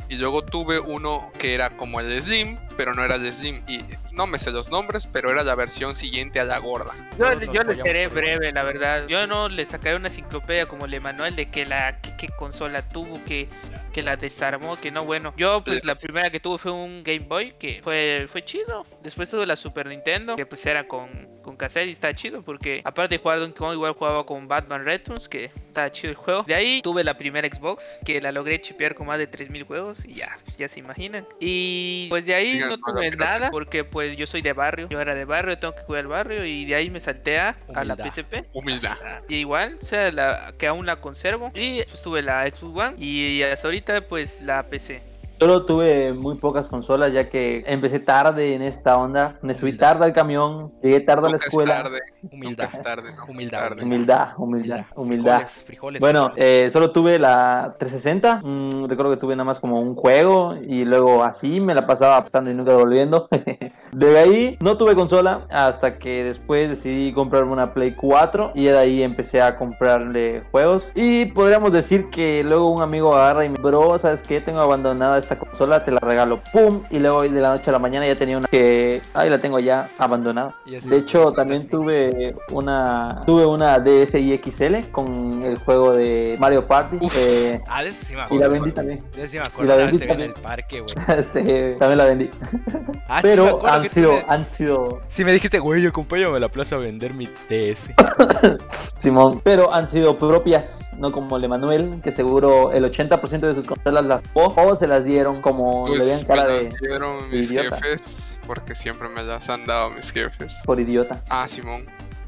Y 0.08 0.16
luego 0.16 0.44
tuve 0.44 0.78
uno 0.78 1.32
que 1.38 1.54
era 1.54 1.70
como 1.70 1.98
el 1.98 2.20
Slim, 2.22 2.58
pero 2.76 2.94
no 2.94 3.04
era 3.04 3.14
el 3.14 3.32
Slim. 3.32 3.62
Y 3.66 3.80
no 4.12 4.26
me 4.26 4.38
sé 4.38 4.50
los 4.50 4.70
nombres, 4.70 5.08
pero 5.10 5.30
era 5.30 5.42
la 5.42 5.54
versión 5.54 5.94
siguiente 5.94 6.38
a 6.40 6.44
la 6.44 6.58
gorda. 6.58 6.92
Yo, 7.18 7.32
yo 7.32 7.62
le 7.62 7.74
seré 7.74 8.08
por 8.08 8.18
breve, 8.18 8.52
la 8.52 8.64
verdad. 8.64 9.06
Yo 9.08 9.26
no 9.26 9.48
le 9.48 9.64
sacaré 9.64 9.96
una 9.96 10.08
enciclopedia 10.08 10.66
como 10.66 10.84
el 10.84 10.94
Emanuel 10.94 11.34
de 11.34 11.46
que 11.46 11.64
la 11.64 12.00
que, 12.00 12.14
que 12.16 12.28
consola 12.28 12.82
tuvo, 12.82 13.24
que, 13.24 13.48
que 13.94 14.02
la 14.02 14.16
desarmó, 14.16 14.74
que 14.74 14.90
no, 14.90 15.04
bueno. 15.04 15.32
Yo, 15.36 15.62
pues, 15.62 15.84
la 15.84 15.94
primera 15.94 16.28
que 16.28 16.40
tuve 16.40 16.58
fue 16.58 16.72
un 16.72 17.04
Game 17.04 17.20
Boy, 17.20 17.54
que 17.60 17.80
fue, 17.82 18.26
fue 18.28 18.44
chido. 18.44 18.84
Después 19.02 19.30
tuve 19.30 19.46
la 19.46 19.54
Super 19.54 19.86
Nintendo, 19.86 20.34
que 20.34 20.44
pues 20.44 20.66
era 20.66 20.88
con, 20.88 21.28
con 21.42 21.56
cassette 21.56 21.86
y 21.86 21.92
está 21.92 22.12
chido, 22.12 22.42
porque 22.42 22.82
aparte 22.84 23.14
de 23.14 23.22
jugar 23.22 23.38
Donkey 23.38 23.56
Kong, 23.56 23.74
igual 23.74 23.92
jugaba 23.92 24.26
con 24.26 24.48
Batman 24.48 24.84
Returns, 24.84 25.28
que 25.28 25.44
estaba 25.44 25.92
chido 25.92 26.10
el 26.10 26.16
juego. 26.16 26.42
De 26.42 26.56
ahí 26.56 26.82
tuve 26.82 27.04
la 27.04 27.16
primera 27.16 27.48
Xbox, 27.48 28.00
que 28.04 28.20
la 28.20 28.32
logré 28.32 28.60
chipear 28.60 28.96
con 28.96 29.06
más 29.06 29.18
de 29.18 29.28
3000 29.28 29.62
juegos, 29.62 30.04
y 30.04 30.14
ya, 30.14 30.38
pues, 30.44 30.58
ya 30.58 30.68
se 30.68 30.80
imaginan. 30.80 31.24
Y 31.38 32.08
pues 32.10 32.26
de 32.26 32.34
ahí 32.34 32.58
no 32.58 32.76
tuve 32.76 33.10
pirata. 33.10 33.38
nada, 33.38 33.50
porque 33.52 33.84
pues 33.84 34.16
yo 34.16 34.26
soy 34.26 34.42
de 34.42 34.52
barrio. 34.54 34.88
Yo 34.90 35.00
era 35.00 35.14
de 35.14 35.24
barrio, 35.24 35.56
tengo 35.56 35.76
que 35.76 35.82
cuidar 35.84 36.02
el 36.02 36.08
barrio, 36.08 36.44
y 36.44 36.64
de 36.64 36.74
ahí 36.74 36.90
me 36.90 36.98
salté 36.98 37.38
a, 37.38 37.56
a 37.74 37.84
la. 37.84 37.94
PSP. 37.94 38.44
Humildad. 38.52 38.98
Y 39.28 39.36
igual, 39.36 39.78
o 39.80 39.84
sea, 39.84 40.10
la, 40.10 40.52
que 40.58 40.66
aún 40.66 40.84
la 40.84 41.00
conservo. 41.00 41.52
Y 41.54 41.82
pues 41.84 42.02
tuve 42.02 42.22
la 42.22 42.44
Xbox 42.48 42.76
One 42.76 42.96
y 42.98 43.42
hasta 43.42 43.68
ahorita 43.68 43.83
pues 44.08 44.40
la 44.42 44.62
PC. 44.64 45.02
Solo 45.38 45.66
tuve 45.66 46.12
muy 46.12 46.36
pocas 46.36 46.68
consolas 46.68 47.12
ya 47.12 47.28
que 47.28 47.64
empecé 47.66 48.00
tarde 48.00 48.54
en 48.54 48.62
esta 48.62 48.96
onda. 48.96 49.38
Me 49.42 49.54
subí 49.54 49.76
tarde 49.76 50.04
al 50.04 50.12
camión, 50.12 50.72
llegué 50.82 51.00
tarde 51.00 51.26
a 51.26 51.30
la 51.30 51.36
escuela. 51.36 51.82
tarde, 51.82 51.98
Humildad. 52.32 52.64
nunca 52.64 52.76
es 52.78 52.82
tarde, 52.82 53.10
¿no? 53.16 53.24
Humildad. 53.26 53.72
Humildad, 53.82 54.28
humildad, 54.36 54.84
humildad. 54.94 55.38
Frijoles, 55.38 55.64
frijoles, 55.64 56.00
Bueno, 56.00 56.30
frijoles. 56.32 56.66
eh, 56.66 56.70
solo 56.70 56.90
tuve 56.90 57.18
la 57.18 57.74
360. 57.78 58.40
mm, 58.42 58.86
recuerdo 58.86 59.12
que 59.12 59.16
tuve 59.18 59.34
nada 59.36 59.44
más 59.44 59.60
como 59.60 59.80
un 59.80 59.94
juego 59.94 60.56
y 60.56 60.84
luego 60.84 61.22
así 61.24 61.60
me 61.60 61.74
la 61.74 61.86
pasaba 61.86 62.16
apostando 62.16 62.50
y 62.50 62.54
nunca 62.54 62.72
devolviendo. 62.72 63.28
de 63.92 64.18
ahí 64.18 64.56
no 64.60 64.76
tuve 64.76 64.94
consola 64.94 65.46
hasta 65.50 65.98
que 65.98 66.24
después 66.24 66.68
decidí 66.68 67.12
comprarme 67.12 67.52
una 67.52 67.74
Play 67.74 67.94
4 67.94 68.52
y 68.54 68.64
de 68.64 68.78
ahí 68.78 69.02
empecé 69.02 69.42
a 69.42 69.56
comprarle 69.56 70.42
juegos. 70.50 70.90
Y 70.94 71.26
podríamos 71.26 71.72
decir 71.72 72.10
que 72.10 72.42
luego 72.44 72.70
un 72.70 72.82
amigo 72.82 73.14
agarra 73.14 73.44
y 73.44 73.48
me 73.48 73.56
bro, 73.58 73.98
¿sabes 73.98 74.22
qué? 74.22 74.40
Tengo 74.40 74.60
abandonada 74.60 75.18
esta 75.18 75.38
consola, 75.38 75.84
te 75.84 75.90
la 75.90 76.00
regalo, 76.00 76.40
pum. 76.52 76.82
Y 76.90 76.98
luego 76.98 77.22
de 77.22 77.40
la 77.40 77.52
noche 77.54 77.70
a 77.70 77.72
la 77.72 77.78
mañana 77.78 78.06
ya 78.06 78.16
tenía 78.16 78.38
una 78.38 78.48
que, 78.48 79.02
ahí 79.14 79.30
la 79.30 79.38
tengo 79.38 79.58
ya 79.58 79.88
abandonada. 79.98 80.54
De 80.64 80.96
hecho, 80.96 81.32
también 81.32 81.62
sí. 81.62 81.68
Tuve 82.14 82.34
una 82.50 83.22
tuve 83.26 83.46
una 83.46 83.78
DSi 83.78 84.40
XL 84.42 84.90
con 84.90 85.42
el 85.44 85.58
juego 85.58 85.92
de 85.92 86.36
Mario 86.38 86.66
Party. 86.66 86.98
Uf. 87.00 87.14
eh, 87.18 87.60
Ah, 87.68 87.82
de 87.82 87.88
eso 87.90 88.04
sí 88.04 88.14
me 88.14 88.18
y 88.18 88.20
la 88.20 88.24
acuerdo. 88.24 88.50
vendí 88.52 88.72
también. 88.72 89.04
De 89.14 89.22
eso 89.24 89.32
sí 89.32 89.36
me 89.38 89.42
y 89.44 89.46
acuerdo. 89.48 89.68
la 89.70 89.74
una 89.76 89.84
vez 89.84 89.92
vendí 89.92 89.98
te 89.98 90.06
vi 90.06 90.12
en 90.12 90.20
el 90.20 90.32
también. 90.34 90.42
parque, 90.42 90.80
güey. 90.80 91.24
Sí, 91.30 91.78
también 91.78 91.98
la 91.98 92.04
vendí. 92.04 92.30
Ah, 93.06 93.16
me 93.16 93.22
Pero 93.22 93.46
acuerdo 93.48 93.68
han 93.68 93.88
sido, 93.88 94.12
me- 94.12 94.24
han 94.28 94.46
sido, 94.46 95.00
Sí, 95.08 95.24
me 95.26 95.32
dijiste, 95.34 95.58
güey, 95.58 95.86
acompáñame 95.86 96.38
a 96.38 96.40
la 96.40 96.48
plaza 96.48 96.76
a 96.76 96.78
vender 96.78 97.12
mi 97.12 97.28
DS. 97.50 97.92
Simón, 98.96 99.40
pero 99.44 99.72
han 99.74 99.88
sido 99.88 100.18
propias, 100.18 100.88
no 100.96 101.12
como 101.12 101.36
el 101.36 101.44
Emanuel, 101.44 102.00
que 102.02 102.12
seguro 102.12 102.72
el 102.72 102.84
80% 102.90 103.40
de 103.40 103.54
sus 103.54 103.66
consolas 103.66 104.04
las 104.06 104.22
jugó 104.32 104.54
o 104.56 104.74
se 104.74 104.86
las 104.86 105.04
dieron 105.04 105.42
como 105.42 105.86
le 105.88 105.98
veían 105.98 106.24
Pues 106.24 106.24
cara 106.26 106.44
me 106.44 106.52
de 106.52 106.62
las 106.64 106.74
dieron 106.80 107.30
mis 107.30 107.50
idiota. 107.50 107.76
jefes, 107.76 108.38
porque 108.46 108.74
siempre 108.74 109.08
me 109.08 109.22
las 109.22 109.48
han 109.50 109.66
dado 109.66 109.90
mis 109.90 110.10
jefes. 110.10 110.54
por 110.64 110.80
idiota. 110.80 111.20
Ah, 111.28 111.46
Simón. 111.46 111.84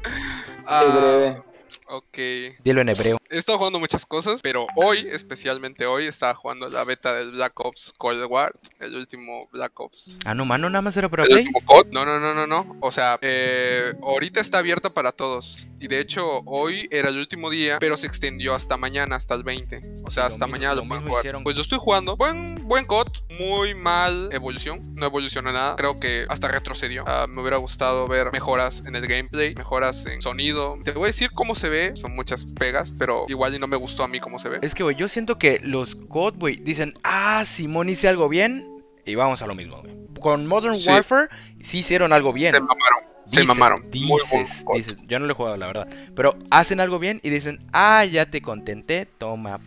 Qué 0.09 0.53
Ah, 0.65 0.83
breve. 0.83 1.46
Ok. 1.89 2.17
Dilo 2.63 2.81
en 2.81 2.89
hebreo. 2.89 3.17
He 3.29 3.37
estado 3.37 3.57
jugando 3.57 3.79
muchas 3.79 4.05
cosas, 4.05 4.39
pero 4.41 4.67
hoy, 4.75 5.07
especialmente 5.11 5.85
hoy, 5.85 6.05
estaba 6.05 6.33
jugando 6.33 6.67
la 6.69 6.83
beta 6.83 7.13
del 7.13 7.31
Black 7.31 7.59
Ops 7.59 7.93
Cold 7.97 8.23
War, 8.29 8.53
el 8.79 8.95
último 8.95 9.47
Black 9.51 9.77
Ops. 9.79 10.19
Ah, 10.25 10.33
no, 10.33 10.45
mano, 10.45 10.69
nada 10.69 10.81
más 10.81 10.95
era 10.95 11.09
para 11.09 11.23
¿El 11.23 11.29
Play. 11.29 11.39
último 11.47 11.59
COD? 11.65 11.87
No, 11.91 12.05
no, 12.05 12.19
no, 12.19 12.33
no, 12.33 12.47
no. 12.47 12.77
O 12.81 12.91
sea, 12.91 13.17
eh, 13.21 13.93
ahorita 14.01 14.39
está 14.39 14.59
abierta 14.59 14.89
para 14.93 15.11
todos. 15.11 15.67
Y 15.79 15.87
de 15.87 15.99
hecho, 15.99 16.25
hoy 16.45 16.87
era 16.91 17.09
el 17.09 17.17
último 17.19 17.49
día, 17.49 17.77
pero 17.79 17.97
se 17.97 18.07
extendió 18.07 18.55
hasta 18.55 18.77
mañana, 18.77 19.15
hasta 19.15 19.35
el 19.35 19.43
20. 19.43 19.81
O 20.05 20.09
sea, 20.11 20.25
hasta 20.25 20.45
mismo- 20.45 20.57
mañana 20.57 20.75
lo 20.75 20.87
pueden 20.87 21.05
jugar. 21.05 21.21
hicieron. 21.21 21.43
Pues 21.43 21.55
yo 21.55 21.61
estoy 21.61 21.77
jugando. 21.79 22.15
Buen, 22.17 22.55
buen 22.67 22.85
COD, 22.85 23.07
muy 23.39 23.75
mal 23.75 24.29
evolución. 24.31 24.95
No 24.95 25.05
evoluciona 25.05 25.51
nada. 25.51 25.75
Creo 25.75 25.99
que 25.99 26.25
hasta 26.29 26.47
retrocedió. 26.47 27.03
Ah, 27.05 27.27
me 27.29 27.41
hubiera 27.41 27.57
gustado 27.57 28.07
ver 28.07 28.31
mejoras 28.31 28.81
en 28.87 28.95
el 28.95 29.05
gameplay, 29.07 29.53
mejoras 29.53 30.05
en 30.07 30.21
sonido. 30.21 30.77
Te 30.83 30.91
voy 30.91 31.03
a 31.03 31.07
decir 31.07 31.29
cómo 31.33 31.53
se 31.53 31.69
ve. 31.69 31.76
Son 31.95 32.15
muchas 32.15 32.45
pegas, 32.45 32.93
pero 32.97 33.25
igual 33.27 33.55
y 33.55 33.59
no 33.59 33.67
me 33.67 33.77
gustó 33.77 34.03
a 34.03 34.07
mí 34.07 34.19
cómo 34.19 34.39
se 34.39 34.49
ve. 34.49 34.59
Es 34.61 34.73
que, 34.75 34.83
güey, 34.83 34.95
yo 34.95 35.07
siento 35.07 35.37
que 35.37 35.59
los 35.63 35.95
COD, 35.95 36.35
güey, 36.37 36.55
dicen, 36.57 36.93
ah, 37.03 37.43
Simón 37.45 37.89
hice 37.89 38.07
algo 38.07 38.29
bien. 38.29 38.67
Y 39.05 39.15
vamos 39.15 39.41
a 39.41 39.47
lo 39.47 39.55
mismo, 39.55 39.81
güey. 39.81 39.95
Con 40.19 40.47
Modern 40.47 40.77
Sí. 40.79 40.89
Warfare 40.89 41.29
sí 41.61 41.79
hicieron 41.79 42.11
algo 42.13 42.33
bien. 42.33 42.53
Se 42.53 42.59
mamaron. 42.59 42.99
Se 43.27 43.43
mamaron. 43.43 43.83
Muy 43.93 44.21
buen 44.29 44.43
Dices, 44.43 44.65
dices, 44.73 44.97
yo 45.07 45.19
no 45.19 45.25
lo 45.25 45.33
he 45.33 45.35
jugado, 45.35 45.57
la 45.57 45.67
verdad. 45.67 45.87
Pero 46.15 46.35
hacen 46.49 46.79
algo 46.79 46.97
bien 46.99 47.19
y 47.23 47.29
dicen, 47.29 47.59
ah, 47.73 48.03
ya 48.05 48.25
te 48.25 48.41
contenté, 48.41 49.05
toma, 49.05 49.59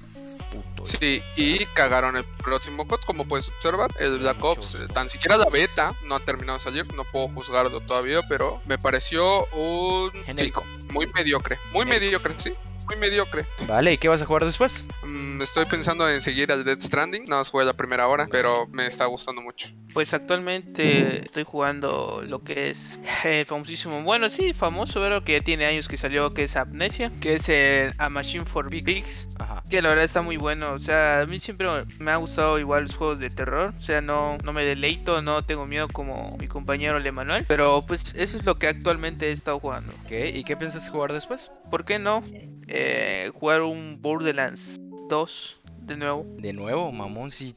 puto. 0.50 0.85
Sí, 0.85 1.23
y 1.37 1.64
cagaron 1.66 2.16
el 2.16 2.25
próximo 2.25 2.87
COD, 2.87 3.00
como 3.07 3.26
puedes 3.26 3.49
observar. 3.49 3.90
El 3.99 4.19
Black. 4.19 4.42
Ops, 4.42 4.76
tan 4.92 5.09
siquiera 5.09 5.37
la 5.37 5.47
beta 5.47 5.95
no 6.04 6.16
ha 6.16 6.21
terminado 6.21 6.59
de 6.59 6.64
salir, 6.64 6.95
no 6.95 7.04
puedo 7.04 7.28
juzgarlo 7.28 7.80
todavía, 7.80 8.21
pero 8.28 8.61
me 8.66 8.78
pareció 8.78 9.47
un. 9.52 10.11
5. 10.37 10.64
Muy 10.92 11.07
mediocre, 11.14 11.59
muy 11.73 11.85
mediocre, 11.85 12.35
sí, 12.38 12.52
muy 12.90 12.99
mediocre. 12.99 13.47
Vale, 13.68 13.92
¿y 13.92 13.99
qué 13.99 14.09
vas 14.09 14.20
a 14.20 14.26
jugar 14.26 14.44
después? 14.44 14.85
Mm, 15.04 15.40
estoy 15.42 15.64
pensando 15.66 16.09
en 16.09 16.20
seguir 16.20 16.50
al 16.50 16.64
Dead 16.64 16.80
Stranding, 16.80 17.25
nada 17.25 17.40
más 17.40 17.50
fue 17.50 17.64
la 17.64 17.75
primera 17.75 18.09
hora, 18.09 18.26
pero 18.30 18.66
me 18.66 18.87
está 18.87 19.06
gustando 19.06 19.40
mucho. 19.40 19.68
Pues 19.94 20.12
actualmente 20.12 21.25
estoy 21.25 21.44
jugando 21.44 22.23
lo 22.26 22.42
que 22.42 22.70
es 22.70 23.00
el 23.25 23.47
famosísimo, 23.47 24.02
bueno 24.02 24.28
sí, 24.28 24.54
famoso, 24.54 25.00
pero 25.00 25.25
que 25.25 25.32
ya 25.32 25.40
tiene 25.40 25.66
años 25.66 25.88
que 25.88 25.97
salió, 25.97 26.32
que 26.32 26.44
es 26.44 26.56
Amnesia, 26.56 27.11
que 27.20 27.35
es 27.35 27.49
el 27.49 27.92
A 27.99 28.09
Machine 28.09 28.44
for 28.44 28.70
Big 28.70 28.85
Pigs. 28.85 29.28
Ajá. 29.38 29.62
Que 29.70 29.82
la 29.82 29.88
verdad 29.88 30.04
está 30.04 30.23
muy 30.23 30.37
bueno, 30.37 30.73
o 30.73 30.78
sea, 30.78 31.20
a 31.20 31.26
mí 31.26 31.38
siempre 31.38 31.68
me 31.99 32.11
ha 32.11 32.16
gustado 32.16 32.59
igual 32.59 32.85
los 32.85 32.97
juegos 32.97 33.20
de 33.20 33.30
terror, 33.30 33.73
o 33.76 33.80
sea, 33.80 34.00
no, 34.00 34.37
no 34.44 34.52
me 34.52 34.64
deleito, 34.64 35.23
no 35.23 35.44
tengo 35.44 35.66
miedo 35.66 35.88
como 35.88 36.37
mi 36.38 36.49
compañero 36.49 36.97
el 36.97 37.06
Emanuel, 37.06 37.44
pero 37.47 37.85
pues 37.87 38.14
eso 38.14 38.37
es 38.37 38.44
lo 38.44 38.59
que 38.59 38.68
actualmente 38.68 39.28
he 39.28 39.32
estado 39.32 39.61
jugando. 39.61 39.92
Ok, 40.04 40.12
¿y 40.35 40.44
qué 40.44 40.56
piensas 40.56 40.88
jugar 40.88 41.12
después? 41.12 41.50
¿Por 41.70 41.85
qué 41.85 41.99
no 41.99 42.23
eh, 42.72 43.30
jugar 43.34 43.62
un 43.62 44.00
Borderlands 44.00 44.78
2 45.08 45.56
de 45.82 45.96
nuevo? 45.96 46.24
De 46.38 46.52
nuevo, 46.52 46.92
mamón, 46.92 47.30
sí. 47.30 47.54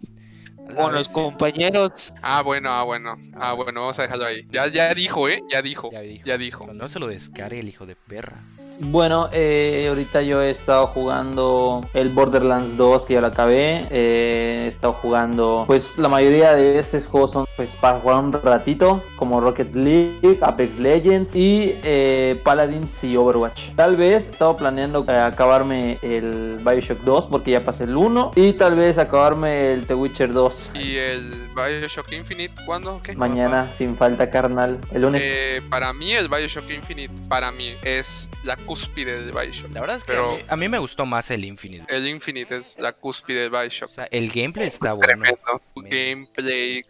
Con 0.76 0.94
los 0.94 1.08
vez, 1.08 1.10
compañeros. 1.10 2.14
Ah, 2.22 2.42
bueno, 2.42 2.70
ah, 2.72 2.84
bueno, 2.84 3.18
ah, 3.36 3.52
bueno, 3.54 3.82
vamos 3.82 4.00
a 4.00 4.04
dejarlo 4.04 4.26
ahí. 4.26 4.48
Ya, 4.50 4.68
ya 4.68 4.94
dijo, 4.94 5.28
¿eh? 5.28 5.44
Ya 5.52 5.62
dijo, 5.62 5.90
Ya 5.92 6.00
dijo. 6.00 6.26
ya 6.26 6.38
dijo. 6.38 6.68
No 6.74 6.88
se 6.88 7.00
lo 7.00 7.08
descargue 7.08 7.60
el 7.60 7.68
hijo 7.68 7.86
de 7.86 7.96
perra. 7.98 8.38
Bueno, 8.80 9.30
eh, 9.34 9.86
ahorita 9.90 10.22
yo 10.22 10.42
he 10.42 10.50
estado 10.50 10.88
jugando 10.88 11.88
el 11.94 12.10
Borderlands 12.10 12.76
2 12.78 13.06
que 13.06 13.14
ya 13.16 13.22
lo 13.22 13.28
acabé. 13.28 13.88
eh, 13.92 14.64
he 14.66 14.68
estado 14.70 14.94
jugando, 14.94 15.66
pues 15.68 15.98
la 15.98 16.08
mayoría 16.10 16.54
de 16.56 16.80
estos 16.80 17.08
juegos 17.08 17.32
son 17.32 17.46
pues 17.56 17.70
para 17.82 18.00
jugar 18.00 18.24
un 18.24 18.34
ratito, 18.34 19.04
como 19.16 19.40
Rocket 19.40 19.76
League, 19.76 20.40
Apex 20.42 20.80
Legends 20.80 21.36
y 21.36 21.76
eh, 21.84 22.40
Paladins 22.44 23.04
y 23.04 23.16
Overwatch. 23.16 23.70
Tal 23.76 23.96
vez 23.96 24.28
he 24.28 24.32
estado 24.32 24.58
planeando 24.58 25.06
eh, 25.08 25.12
acabarme 25.18 25.98
el 26.02 26.58
Bioshock 26.64 27.00
2 27.02 27.28
porque 27.28 27.52
ya 27.52 27.64
pasé 27.64 27.84
el 27.84 27.96
1 27.96 28.32
y 28.36 28.54
tal 28.54 28.76
vez 28.76 28.98
acabarme 28.98 29.74
el 29.74 29.86
The 29.86 29.94
Witcher 29.96 30.34
2 30.34 30.72
¿Y 30.76 30.96
el 30.98 31.32
Bioshock 31.56 32.12
Infinite 32.14 32.54
cuándo? 32.66 33.00
¿Qué? 33.04 33.16
mañana 33.16 33.72
sin 33.72 33.96
falta 33.96 34.30
carnal. 34.32 34.80
El 34.92 35.04
lunes. 35.04 35.22
Eh, 35.24 35.62
para 35.70 35.94
mí 35.94 36.12
el 36.14 36.28
Bioshock 36.30 36.70
Infinite, 36.72 37.14
para 37.30 37.52
mí 37.52 37.74
es 37.84 38.28
la 38.44 38.58
cúspide 38.58 39.22
del 39.22 39.32
Bioshock. 39.32 39.72
La 39.74 39.82
verdad 39.82 39.98
es 39.98 40.04
que 40.04 40.14
Pero- 40.14 40.32
a, 40.32 40.36
mí, 40.36 40.42
a 40.50 40.56
mí 40.56 40.70
me 40.70 40.80
gustó 40.80 41.06
más 41.06 41.30
el 41.32 41.46
Infinite. 41.46 41.86
El 41.88 42.08
Infinite 42.08 42.58
es 42.58 42.80
la 42.80 42.94
cúspide 42.94 43.42
del 43.42 43.50
Bioshock. 43.52 43.90
O 43.92 43.94
sea, 43.94 44.08
el 44.12 44.30
gameplay 44.32 44.68
está 44.68 44.94
bueno. 44.94 45.08
Tremendo. 45.08 45.62
Me- 45.76 45.90
Gameplay, 45.90 46.84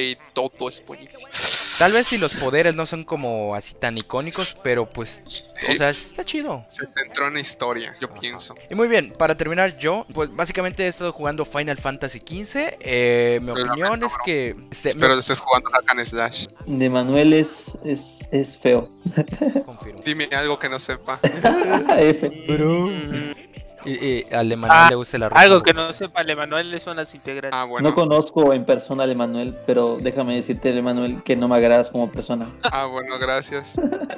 gameplay, 0.00 0.18
todo 0.32 0.68
es 0.68 0.84
buenísimo. 0.86 1.28
Tal 1.78 1.92
vez 1.92 2.06
si 2.08 2.18
los 2.18 2.34
poderes 2.34 2.74
no 2.74 2.84
son 2.84 3.04
como 3.04 3.54
así 3.54 3.74
tan 3.74 3.96
icónicos, 3.96 4.56
pero 4.62 4.84
pues, 4.90 5.22
o 5.26 5.72
sea, 5.76 5.88
está 5.88 6.24
chido. 6.24 6.64
se 6.68 6.86
centró 6.86 7.28
en 7.28 7.34
la 7.34 7.40
historia, 7.40 7.94
yo 8.00 8.08
pienso. 8.20 8.54
Y 8.68 8.74
muy 8.74 8.86
bien, 8.88 9.12
para 9.16 9.34
terminar 9.36 9.78
yo, 9.78 10.06
pues 10.12 10.34
básicamente 10.34 10.84
he 10.84 10.88
estado 10.88 11.12
jugando 11.12 11.44
Final 11.44 11.78
Fantasy 11.78 12.18
XV. 12.18 12.76
eh, 12.80 13.38
mi 13.42 13.52
Pero, 13.52 13.66
opinión 13.66 14.04
es 14.04 14.12
que... 14.24 14.56
este, 14.70 14.90
Espero 14.90 15.14
que 15.14 15.20
estés 15.20 15.40
jugando 15.40 15.70
Hack 15.70 15.88
and 15.88 16.04
Slash. 16.04 16.46
De 16.66 16.90
Manuel 16.90 17.32
es, 17.32 17.76
es, 17.84 18.28
es 18.30 18.58
feo. 18.58 18.88
confirmo. 19.64 20.02
Dime 20.04 20.28
algo 20.32 20.58
que 20.58 20.68
no 20.68 20.78
sepa. 20.78 21.18
F. 21.98 22.30
Y, 23.84 23.92
y 24.04 24.24
al 24.32 24.50
Emanuel 24.52 24.78
Ah, 24.84 24.86
le 24.90 24.96
gusta 24.96 25.16
el 25.16 25.22
arroz. 25.24 25.38
algo 25.40 25.62
que 25.62 25.72
no 25.72 25.90
sepa, 25.92 26.20
el 26.20 26.30
Emanuel 26.30 26.80
son 26.80 26.96
las 26.96 27.14
integrales. 27.14 27.50
Ah, 27.54 27.64
bueno. 27.64 27.88
No 27.88 27.94
conozco 27.94 28.52
en 28.52 28.64
persona 28.64 29.04
al 29.04 29.10
Emanuel, 29.10 29.54
pero 29.66 29.96
déjame 30.00 30.34
decirte, 30.36 30.76
Emanuel, 30.76 31.22
que 31.24 31.36
no 31.36 31.48
me 31.48 31.56
agradas 31.56 31.90
como 31.90 32.10
persona. 32.10 32.50
Ah, 32.72 32.86
bueno, 32.86 33.18
gracias. 33.18 33.74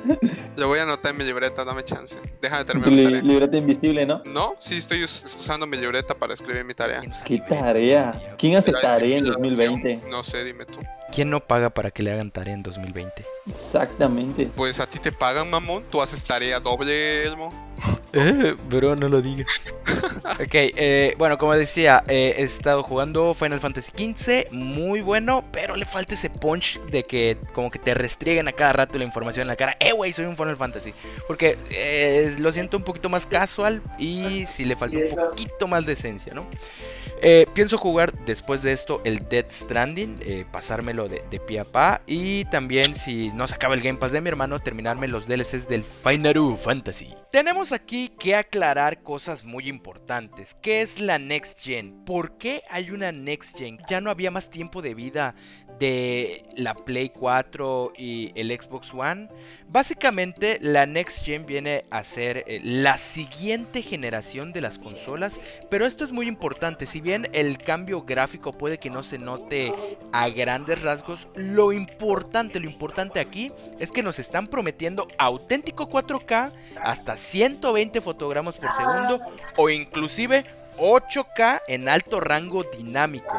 Lo 0.57 0.69
voy 0.69 0.79
a 0.79 0.83
anotar 0.83 1.13
en 1.13 1.19
mi 1.19 1.25
libreta, 1.25 1.65
dame 1.65 1.85
chance. 1.85 2.19
Déjame 2.41 2.65
Tu 2.65 2.73
terminar 2.73 2.91
mi 2.91 2.97
li- 2.97 3.05
tarea. 3.05 3.23
libreta 3.23 3.57
invisible, 3.57 4.07
¿no? 4.07 4.21
No, 4.25 4.55
sí, 4.59 4.77
estoy 4.79 5.03
us- 5.05 5.37
usando 5.39 5.67
mi 5.67 5.77
libreta 5.77 6.15
para 6.15 6.35
escribir 6.35 6.65
mi 6.65 6.75
tarea. 6.75 7.01
¿Quién 7.01 7.13
usa 7.13 7.25
¿Qué 7.25 7.39
tarea? 7.49 8.35
¿Quién 8.39 8.57
hace 8.57 8.73
tarea 8.73 9.17
en 9.19 9.25
La- 9.27 9.33
2020? 9.33 10.03
No 10.11 10.23
sé, 10.23 10.45
dime 10.45 10.65
tú. 10.67 10.81
¿Quién 11.13 11.29
no 11.29 11.41
paga 11.41 11.71
para 11.71 11.91
que 11.91 12.03
le 12.03 12.11
hagan 12.11 12.31
tarea 12.31 12.55
en 12.55 12.63
2020? 12.63 13.25
Exactamente. 13.47 14.49
Pues 14.57 14.81
a 14.81 14.87
ti 14.87 14.99
te 14.99 15.13
pagan, 15.13 15.51
mamón. 15.51 15.85
Tú 15.91 16.01
haces 16.01 16.23
tarea 16.23 16.59
doble, 16.59 17.25
Elmo. 17.25 17.53
Eh, 18.15 18.55
bro, 18.69 18.95
no 18.95 19.09
lo 19.09 19.23
digas. 19.23 19.47
ok, 20.35 20.53
eh, 20.53 21.15
bueno, 21.17 21.39
como 21.39 21.55
decía, 21.55 22.05
eh, 22.09 22.35
he 22.37 22.43
estado 22.43 22.83
jugando 22.83 23.33
Final 23.33 23.59
Fantasy 23.59 23.91
XV, 23.91 24.53
muy 24.53 25.01
bueno, 25.01 25.43
pero 25.51 25.77
le 25.77 25.87
falta 25.87 26.15
ese 26.15 26.29
punch 26.29 26.79
de 26.91 27.05
que 27.05 27.39
como 27.55 27.71
que 27.71 27.79
te 27.79 27.95
restrieguen 27.95 28.49
a 28.49 28.53
cada 28.53 28.75
rato 28.75 28.99
la 28.99 29.05
información 29.05 29.45
en 29.45 29.49
la 29.49 29.57
cara. 29.57 29.79
Eh, 29.81 29.93
güey, 29.93 30.13
soy 30.13 30.27
un 30.27 30.37
Final 30.37 30.59
Fantasy. 30.59 30.93
Porque 31.27 31.57
eh, 31.71 32.37
lo 32.39 32.53
siento 32.53 32.77
un 32.77 32.83
poquito 32.83 33.09
más 33.09 33.25
casual 33.25 33.81
y 33.99 34.45
sí 34.47 34.67
le 34.67 34.77
falta 34.77 34.99
un 34.99 35.17
poquito 35.31 35.67
más 35.67 35.87
de 35.87 35.95
esencia, 35.95 36.35
¿no? 36.35 36.45
Eh, 37.25 37.47
pienso 37.55 37.79
jugar 37.79 38.13
después 38.27 38.63
de 38.63 38.73
esto 38.73 39.01
el 39.05 39.29
Dead 39.29 39.47
Stranding, 39.49 40.19
eh, 40.23 40.45
pasármelo 40.51 41.09
de, 41.09 41.23
de 41.31 41.39
pie 41.39 41.61
a 41.61 41.65
pa. 41.65 42.03
Y 42.05 42.47
también, 42.47 42.97
si 42.97 43.31
no 43.33 43.47
se 43.47 43.55
acaba 43.55 43.77
el 43.77 43.81
Game 43.81 43.99
Pass 43.99 44.11
de 44.11 44.21
mi 44.21 44.29
hermano, 44.29 44.59
terminarme 44.59 45.07
los 45.07 45.29
DLCs 45.29 45.69
del 45.69 45.85
Final 45.85 46.59
Fantasy. 46.59 47.15
Tenemos 47.31 47.71
aquí 47.71 48.09
que 48.19 48.35
aclarar 48.35 49.03
cosas 49.03 49.45
muy 49.45 49.69
importantes. 49.69 50.57
¿Qué 50.61 50.83
es 50.83 50.99
la 50.99 51.21
Next 51.21 51.61
Gen? 51.61 52.05
¿Por 52.05 52.39
qué 52.39 52.63
hay 52.69 52.91
una 52.91 53.13
Next 53.13 53.57
Gen? 53.57 53.79
Ya 53.89 54.01
no 54.01 54.11
había 54.11 54.33
más 54.33 54.51
tiempo 54.51 54.83
de 54.83 54.95
vida 54.95 55.37
de 55.83 56.45
la 56.55 56.75
Play 56.75 57.09
4 57.09 57.95
y 57.99 58.31
el 58.37 58.53
Xbox 58.53 58.95
One. 58.95 59.29
Básicamente 59.67 60.59
la 60.61 60.87
Next 60.87 61.25
Gen 61.25 61.45
viene 61.45 61.87
a 61.91 62.05
ser 62.05 62.45
eh, 62.47 62.61
la 62.63 62.99
siguiente 62.99 63.83
generación 63.83 64.53
de 64.53 64.61
las 64.61 64.79
consolas, 64.79 65.41
pero 65.71 65.85
esto 65.85 66.05
es 66.05 66.13
muy 66.13 66.29
importante, 66.29 66.87
si 66.87 67.01
bien 67.01 67.29
el 67.33 67.59
cambio 67.59 68.03
gráfico 68.03 68.53
puede 68.53 68.79
que 68.79 68.91
no 68.91 69.03
se 69.03 69.19
note 69.19 69.73
a 70.13 70.29
grandes 70.29 70.81
rasgos, 70.83 71.27
lo 71.35 71.73
importante, 71.73 72.61
lo 72.61 72.67
importante 72.67 73.19
aquí 73.19 73.51
es 73.81 73.91
que 73.91 74.05
nos 74.05 74.21
están 74.21 74.47
prometiendo 74.47 75.09
auténtico 75.19 75.89
4K 75.89 76.53
hasta 76.81 77.17
120 77.17 78.01
fotogramas 78.01 78.57
por 78.57 78.71
segundo 78.73 79.21
o 79.57 79.69
inclusive 79.69 80.45
8K 80.79 81.63
en 81.69 81.89
alto 81.89 82.21
rango 82.21 82.65
dinámico. 82.65 83.33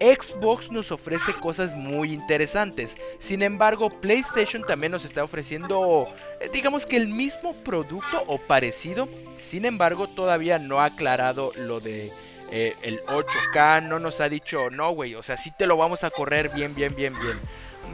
Xbox 0.00 0.70
nos 0.70 0.90
ofrece 0.92 1.34
cosas 1.34 1.74
muy 1.74 2.14
interesantes. 2.14 2.96
Sin 3.18 3.42
embargo, 3.42 3.90
PlayStation 3.90 4.64
también 4.64 4.92
nos 4.92 5.04
está 5.04 5.22
ofreciendo, 5.22 6.08
eh, 6.40 6.50
digamos 6.52 6.86
que 6.86 6.96
el 6.96 7.08
mismo 7.08 7.54
producto 7.54 8.24
o 8.26 8.38
parecido. 8.38 9.08
Sin 9.36 9.66
embargo, 9.66 10.08
todavía 10.08 10.58
no 10.58 10.80
ha 10.80 10.86
aclarado 10.86 11.52
lo 11.56 11.80
de 11.80 12.10
eh, 12.50 12.74
el 12.82 12.98
8K. 13.00 13.82
No 13.82 13.98
nos 13.98 14.20
ha 14.20 14.28
dicho, 14.28 14.70
no, 14.70 14.90
güey, 14.92 15.14
o 15.14 15.22
sea, 15.22 15.36
sí 15.36 15.52
te 15.56 15.66
lo 15.66 15.76
vamos 15.76 16.02
a 16.02 16.10
correr 16.10 16.48
bien, 16.48 16.74
bien, 16.74 16.94
bien, 16.96 17.14
bien. 17.20 17.38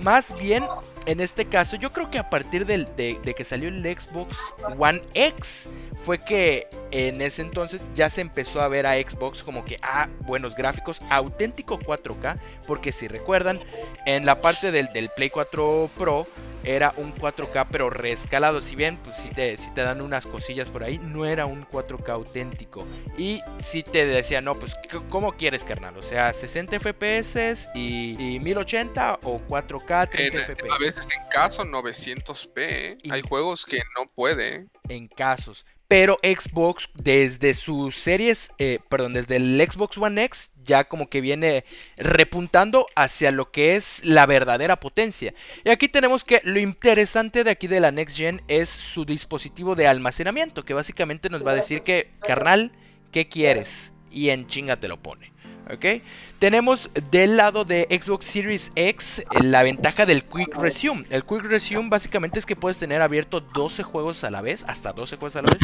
Más 0.03 0.37
bien, 0.39 0.65
en 1.07 1.21
este 1.21 1.47
caso, 1.47 1.77
yo 1.77 1.93
creo 1.93 2.11
que 2.11 2.19
a 2.19 2.29
partir 2.29 2.67
del- 2.67 2.85
de, 2.97 3.19
de 3.23 3.35
que 3.35 3.45
salió 3.45 3.69
el 3.69 3.83
Xbox 3.83 4.37
One 4.79 5.03
X, 5.15 5.69
fue 6.05 6.19
que 6.19 6.69
en 6.91 7.21
ese 7.23 7.43
entonces 7.43 7.81
ya 7.95 8.11
se 8.11 8.21
empezó 8.21 8.61
a 8.61 8.69
ver 8.69 8.87
a 8.87 8.95
Xbox 8.95 9.43
como 9.43 9.65
que, 9.65 9.77
ah, 9.83 10.09
buenos 10.21 10.55
gráficos, 10.57 11.01
auténtico 11.11 11.79
4K, 11.79 12.39
porque 12.67 12.93
si 12.93 13.09
recuerdan, 13.09 13.61
en 14.05 14.27
la 14.27 14.41
parte 14.41 14.71
del, 14.73 14.89
del 14.93 15.09
Play 15.11 15.31
4 15.31 15.91
Pro 15.97 16.27
era 16.65 16.93
un 16.97 17.15
4K 17.15 17.67
pero 17.71 17.91
reescalado, 17.91 18.61
si 18.61 18.75
bien 18.75 18.97
pues 18.97 19.17
si 19.19 19.29
te, 19.29 19.57
si 19.57 19.71
te 19.73 19.83
dan 19.83 20.01
unas 20.01 20.27
cosillas 20.27 20.69
por 20.69 20.83
ahí, 20.83 20.99
no 20.99 21.25
era 21.25 21.47
un 21.47 21.65
4K 21.65 22.09
auténtico. 22.09 22.85
Y 23.17 23.41
si 23.65 23.85
te 23.85 24.05
decía, 24.05 24.41
no, 24.41 24.57
pues 24.57 24.75
¿cómo 25.09 25.33
quieres, 25.33 25.65
carnal? 25.65 25.97
O 25.97 26.03
sea, 26.03 26.33
60 26.33 26.81
FPS 26.81 27.69
y, 27.75 28.35
y 28.35 28.41
1080 28.41 29.21
o 29.23 29.41
4K 29.49 30.11
30 30.11 30.39
En- 30.39 30.57
FPS. 30.57 30.96
Veces 30.97 31.09
en 31.17 31.29
caso 31.29 31.65
900p. 31.65 32.51
¿eh? 32.57 32.99
Y- 33.03 33.11
Hay 33.13 33.23
juegos 33.23 33.65
que 33.65 33.79
no 33.99 34.11
puede. 34.11 34.57
¿eh? 34.57 34.67
en 34.89 35.09
casos. 35.09 35.65
Pero 35.89 36.19
Xbox 36.23 36.89
desde 36.95 37.55
sus 37.55 37.95
series, 37.97 38.51
eh, 38.59 38.81
perdón, 38.89 39.13
desde 39.15 39.37
el 39.37 39.61
Xbox 39.71 39.97
One 39.99 40.25
X 40.25 40.53
ya 40.65 40.83
como 40.85 41.09
que 41.09 41.21
viene 41.21 41.65
repuntando 41.97 42.87
hacia 42.97 43.31
lo 43.31 43.53
que 43.53 43.77
es 43.77 44.05
la 44.05 44.27
verdadera 44.27 44.77
potencia. 44.77 45.33
Y 45.65 45.71
aquí 45.71 45.89
tenemos 45.89 46.25
que 46.25 46.41
lo 46.43 46.59
interesante 46.59 47.45
de 47.45 47.51
aquí 47.51 47.69
de 47.69 47.79
la 47.79 47.93
Next 47.93 48.17
Gen 48.17 48.43
es 48.49 48.69
su 48.69 49.05
dispositivo 49.05 49.77
de 49.77 49.87
almacenamiento, 49.87 50.65
que 50.65 50.75
básicamente 50.75 51.31
nos 51.31 51.47
va 51.47 51.53
a 51.53 51.57
decir 51.57 51.83
que, 51.83 52.11
carnal, 52.21 52.73
¿qué 53.13 53.29
quieres? 53.29 53.93
Y 54.11 54.31
en 54.31 54.49
chinga 54.49 54.77
te 54.81 54.89
lo 54.89 55.01
pone. 55.01 55.33
¿Ok? 55.73 56.03
Tenemos 56.39 56.91
del 57.11 57.37
lado 57.37 57.65
de 57.65 57.87
Xbox 57.91 58.27
Series 58.27 58.73
X 58.75 59.21
eh, 59.21 59.43
la 59.43 59.63
ventaja 59.63 60.07
del 60.07 60.25
Quick 60.25 60.57
Resume. 60.57 61.05
El 61.11 61.25
Quick 61.25 61.45
Resume 61.45 61.89
básicamente 61.89 62.39
es 62.39 62.47
que 62.47 62.57
puedes 62.57 62.79
tener 62.79 63.03
abierto 63.03 63.41
12 63.41 63.83
juegos 63.83 64.23
a 64.25 64.31
la 64.31 64.41
vez, 64.43 64.65
hasta 64.69 64.93
12 64.93 65.17
juegos 65.17 65.37
a 65.37 65.43
la 65.43 65.51
vez, 65.51 65.61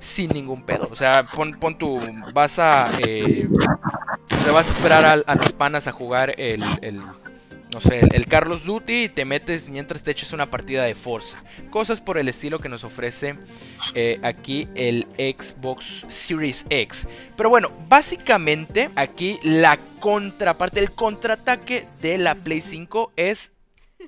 sin 0.00 0.30
ningún 0.30 0.62
pedo. 0.64 0.88
O 0.90 0.96
sea, 0.96 1.24
pon, 1.24 1.52
pon 1.58 1.76
tu. 1.78 2.00
Vas 2.32 2.58
a. 2.58 2.88
eh, 3.06 3.48
te 4.44 4.50
vas 4.50 4.66
a 4.66 4.70
esperar 4.70 5.04
al- 5.06 5.24
a, 5.26 5.34
los 5.34 5.52
panas 5.52 5.86
a 5.86 5.92
jugar 5.92 6.34
el. 6.38 6.62
el 6.82 7.00
no 7.76 7.80
sé, 7.82 8.00
el, 8.10 8.26
Carlos 8.26 8.64
Duty 8.64 9.04
y 9.04 9.08
te 9.10 9.26
metes 9.26 9.68
mientras 9.68 10.02
te 10.02 10.10
echas 10.10 10.32
una 10.32 10.48
partida 10.48 10.84
de 10.84 10.94
Forza. 10.94 11.42
Cosas 11.68 12.00
por 12.00 12.16
el 12.16 12.26
estilo 12.26 12.58
que 12.58 12.70
nos 12.70 12.84
ofrece 12.84 13.36
eh, 13.94 14.18
aquí 14.22 14.66
el 14.74 15.06
Xbox 15.18 16.06
Series 16.08 16.64
X. 16.70 17.06
Pero 17.36 17.50
bueno, 17.50 17.70
básicamente 17.86 18.88
aquí 18.96 19.38
la 19.42 19.78
contraparte, 20.00 20.80
el 20.80 20.92
contraataque 20.92 21.84
de 22.00 22.16
la 22.16 22.34
Play 22.34 22.62
5 22.62 23.12
es 23.14 23.52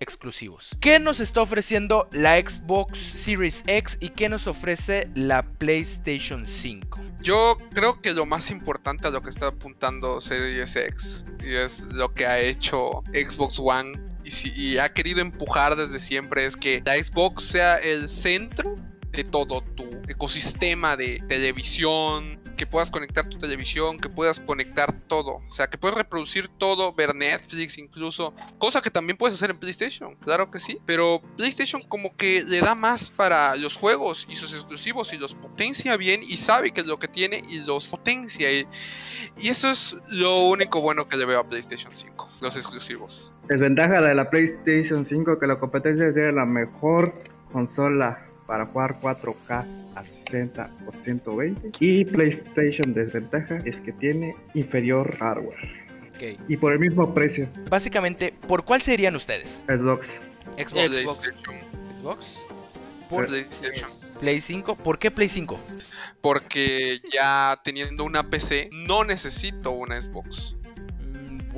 exclusivos. 0.00 0.76
¿Qué 0.80 1.00
nos 1.00 1.20
está 1.20 1.42
ofreciendo 1.42 2.08
la 2.12 2.38
Xbox 2.38 2.98
Series 2.98 3.64
X 3.66 3.98
y 4.00 4.10
qué 4.10 4.28
nos 4.28 4.46
ofrece 4.46 5.08
la 5.14 5.42
PlayStation 5.42 6.46
5? 6.46 7.00
Yo 7.20 7.58
creo 7.72 8.00
que 8.00 8.12
lo 8.12 8.26
más 8.26 8.50
importante 8.50 9.08
a 9.08 9.10
lo 9.10 9.22
que 9.22 9.30
está 9.30 9.48
apuntando 9.48 10.20
Series 10.20 10.76
X 10.76 11.24
y 11.44 11.54
es 11.54 11.82
lo 11.82 12.12
que 12.12 12.26
ha 12.26 12.38
hecho 12.38 13.02
Xbox 13.12 13.58
One 13.58 13.98
y, 14.24 14.60
y 14.60 14.78
ha 14.78 14.92
querido 14.92 15.20
empujar 15.20 15.76
desde 15.76 15.98
siempre 15.98 16.46
es 16.46 16.56
que 16.56 16.82
la 16.84 16.94
Xbox 16.94 17.44
sea 17.44 17.76
el 17.76 18.08
centro 18.08 18.76
de 19.12 19.24
todo 19.24 19.62
tu 19.62 19.88
ecosistema 20.08 20.96
de 20.96 21.20
televisión, 21.28 22.37
que 22.58 22.66
puedas 22.66 22.90
conectar 22.90 23.26
tu 23.28 23.38
televisión, 23.38 23.98
que 23.98 24.10
puedas 24.10 24.40
conectar 24.40 24.92
todo, 25.06 25.36
o 25.36 25.50
sea, 25.50 25.68
que 25.68 25.78
puedes 25.78 25.96
reproducir 25.96 26.48
todo, 26.48 26.92
ver 26.92 27.14
Netflix 27.14 27.78
incluso, 27.78 28.34
cosa 28.58 28.82
que 28.82 28.90
también 28.90 29.16
puedes 29.16 29.36
hacer 29.36 29.50
en 29.50 29.58
PlayStation, 29.58 30.16
claro 30.16 30.50
que 30.50 30.60
sí, 30.60 30.80
pero 30.84 31.22
PlayStation 31.36 31.80
como 31.80 32.14
que 32.16 32.42
le 32.42 32.60
da 32.60 32.74
más 32.74 33.10
para 33.10 33.54
los 33.56 33.76
juegos 33.76 34.26
y 34.28 34.36
sus 34.36 34.52
exclusivos 34.52 35.12
y 35.12 35.18
los 35.18 35.34
potencia 35.34 35.96
bien 35.96 36.20
y 36.22 36.36
sabe 36.36 36.72
que 36.72 36.80
es 36.80 36.86
lo 36.86 36.98
que 36.98 37.06
tiene 37.06 37.42
y 37.48 37.60
los 37.60 37.86
potencia. 37.88 38.50
Y, 38.50 38.66
y 39.36 39.48
eso 39.48 39.70
es 39.70 39.96
lo 40.10 40.48
único 40.48 40.80
bueno 40.80 41.08
que 41.08 41.16
le 41.16 41.24
veo 41.24 41.40
a 41.40 41.48
PlayStation 41.48 41.92
5, 41.92 42.28
los 42.40 42.56
exclusivos. 42.56 43.32
Desventaja 43.46 44.02
de 44.02 44.14
la 44.14 44.28
PlayStation 44.28 45.06
5 45.06 45.38
que 45.38 45.46
la 45.46 45.56
competencia 45.56 46.08
es 46.08 46.34
la 46.34 46.44
mejor 46.44 47.14
consola 47.52 48.26
para 48.46 48.66
jugar 48.66 48.98
4K 49.00 49.87
a 49.98 50.04
60 50.04 50.70
o 50.86 50.92
120 50.92 51.72
y 51.80 52.04
PlayStation 52.04 52.94
desventaja 52.94 53.58
es 53.64 53.80
que 53.80 53.92
tiene 53.92 54.34
inferior 54.54 55.16
hardware 55.16 55.88
y 56.48 56.56
por 56.56 56.72
el 56.72 56.80
mismo 56.80 57.14
precio 57.14 57.48
Básicamente, 57.70 58.34
¿por 58.46 58.64
cuál 58.64 58.82
serían 58.82 59.14
ustedes? 59.14 59.64
Xbox 59.68 60.08
Xbox, 60.56 60.92
Xbox. 60.92 61.32
PlayStation, 61.32 61.98
Xbox, 62.00 62.38
por. 63.08 63.26
PlayStation. 63.26 63.90
Play 64.20 64.40
5. 64.40 64.76
¿Por 64.76 64.98
qué 64.98 65.10
Play 65.10 65.28
5? 65.28 65.58
Porque 66.20 67.00
ya 67.12 67.60
teniendo 67.62 68.04
una 68.04 68.28
PC 68.28 68.70
no 68.72 69.04
necesito 69.04 69.70
una 69.70 70.00
Xbox. 70.00 70.56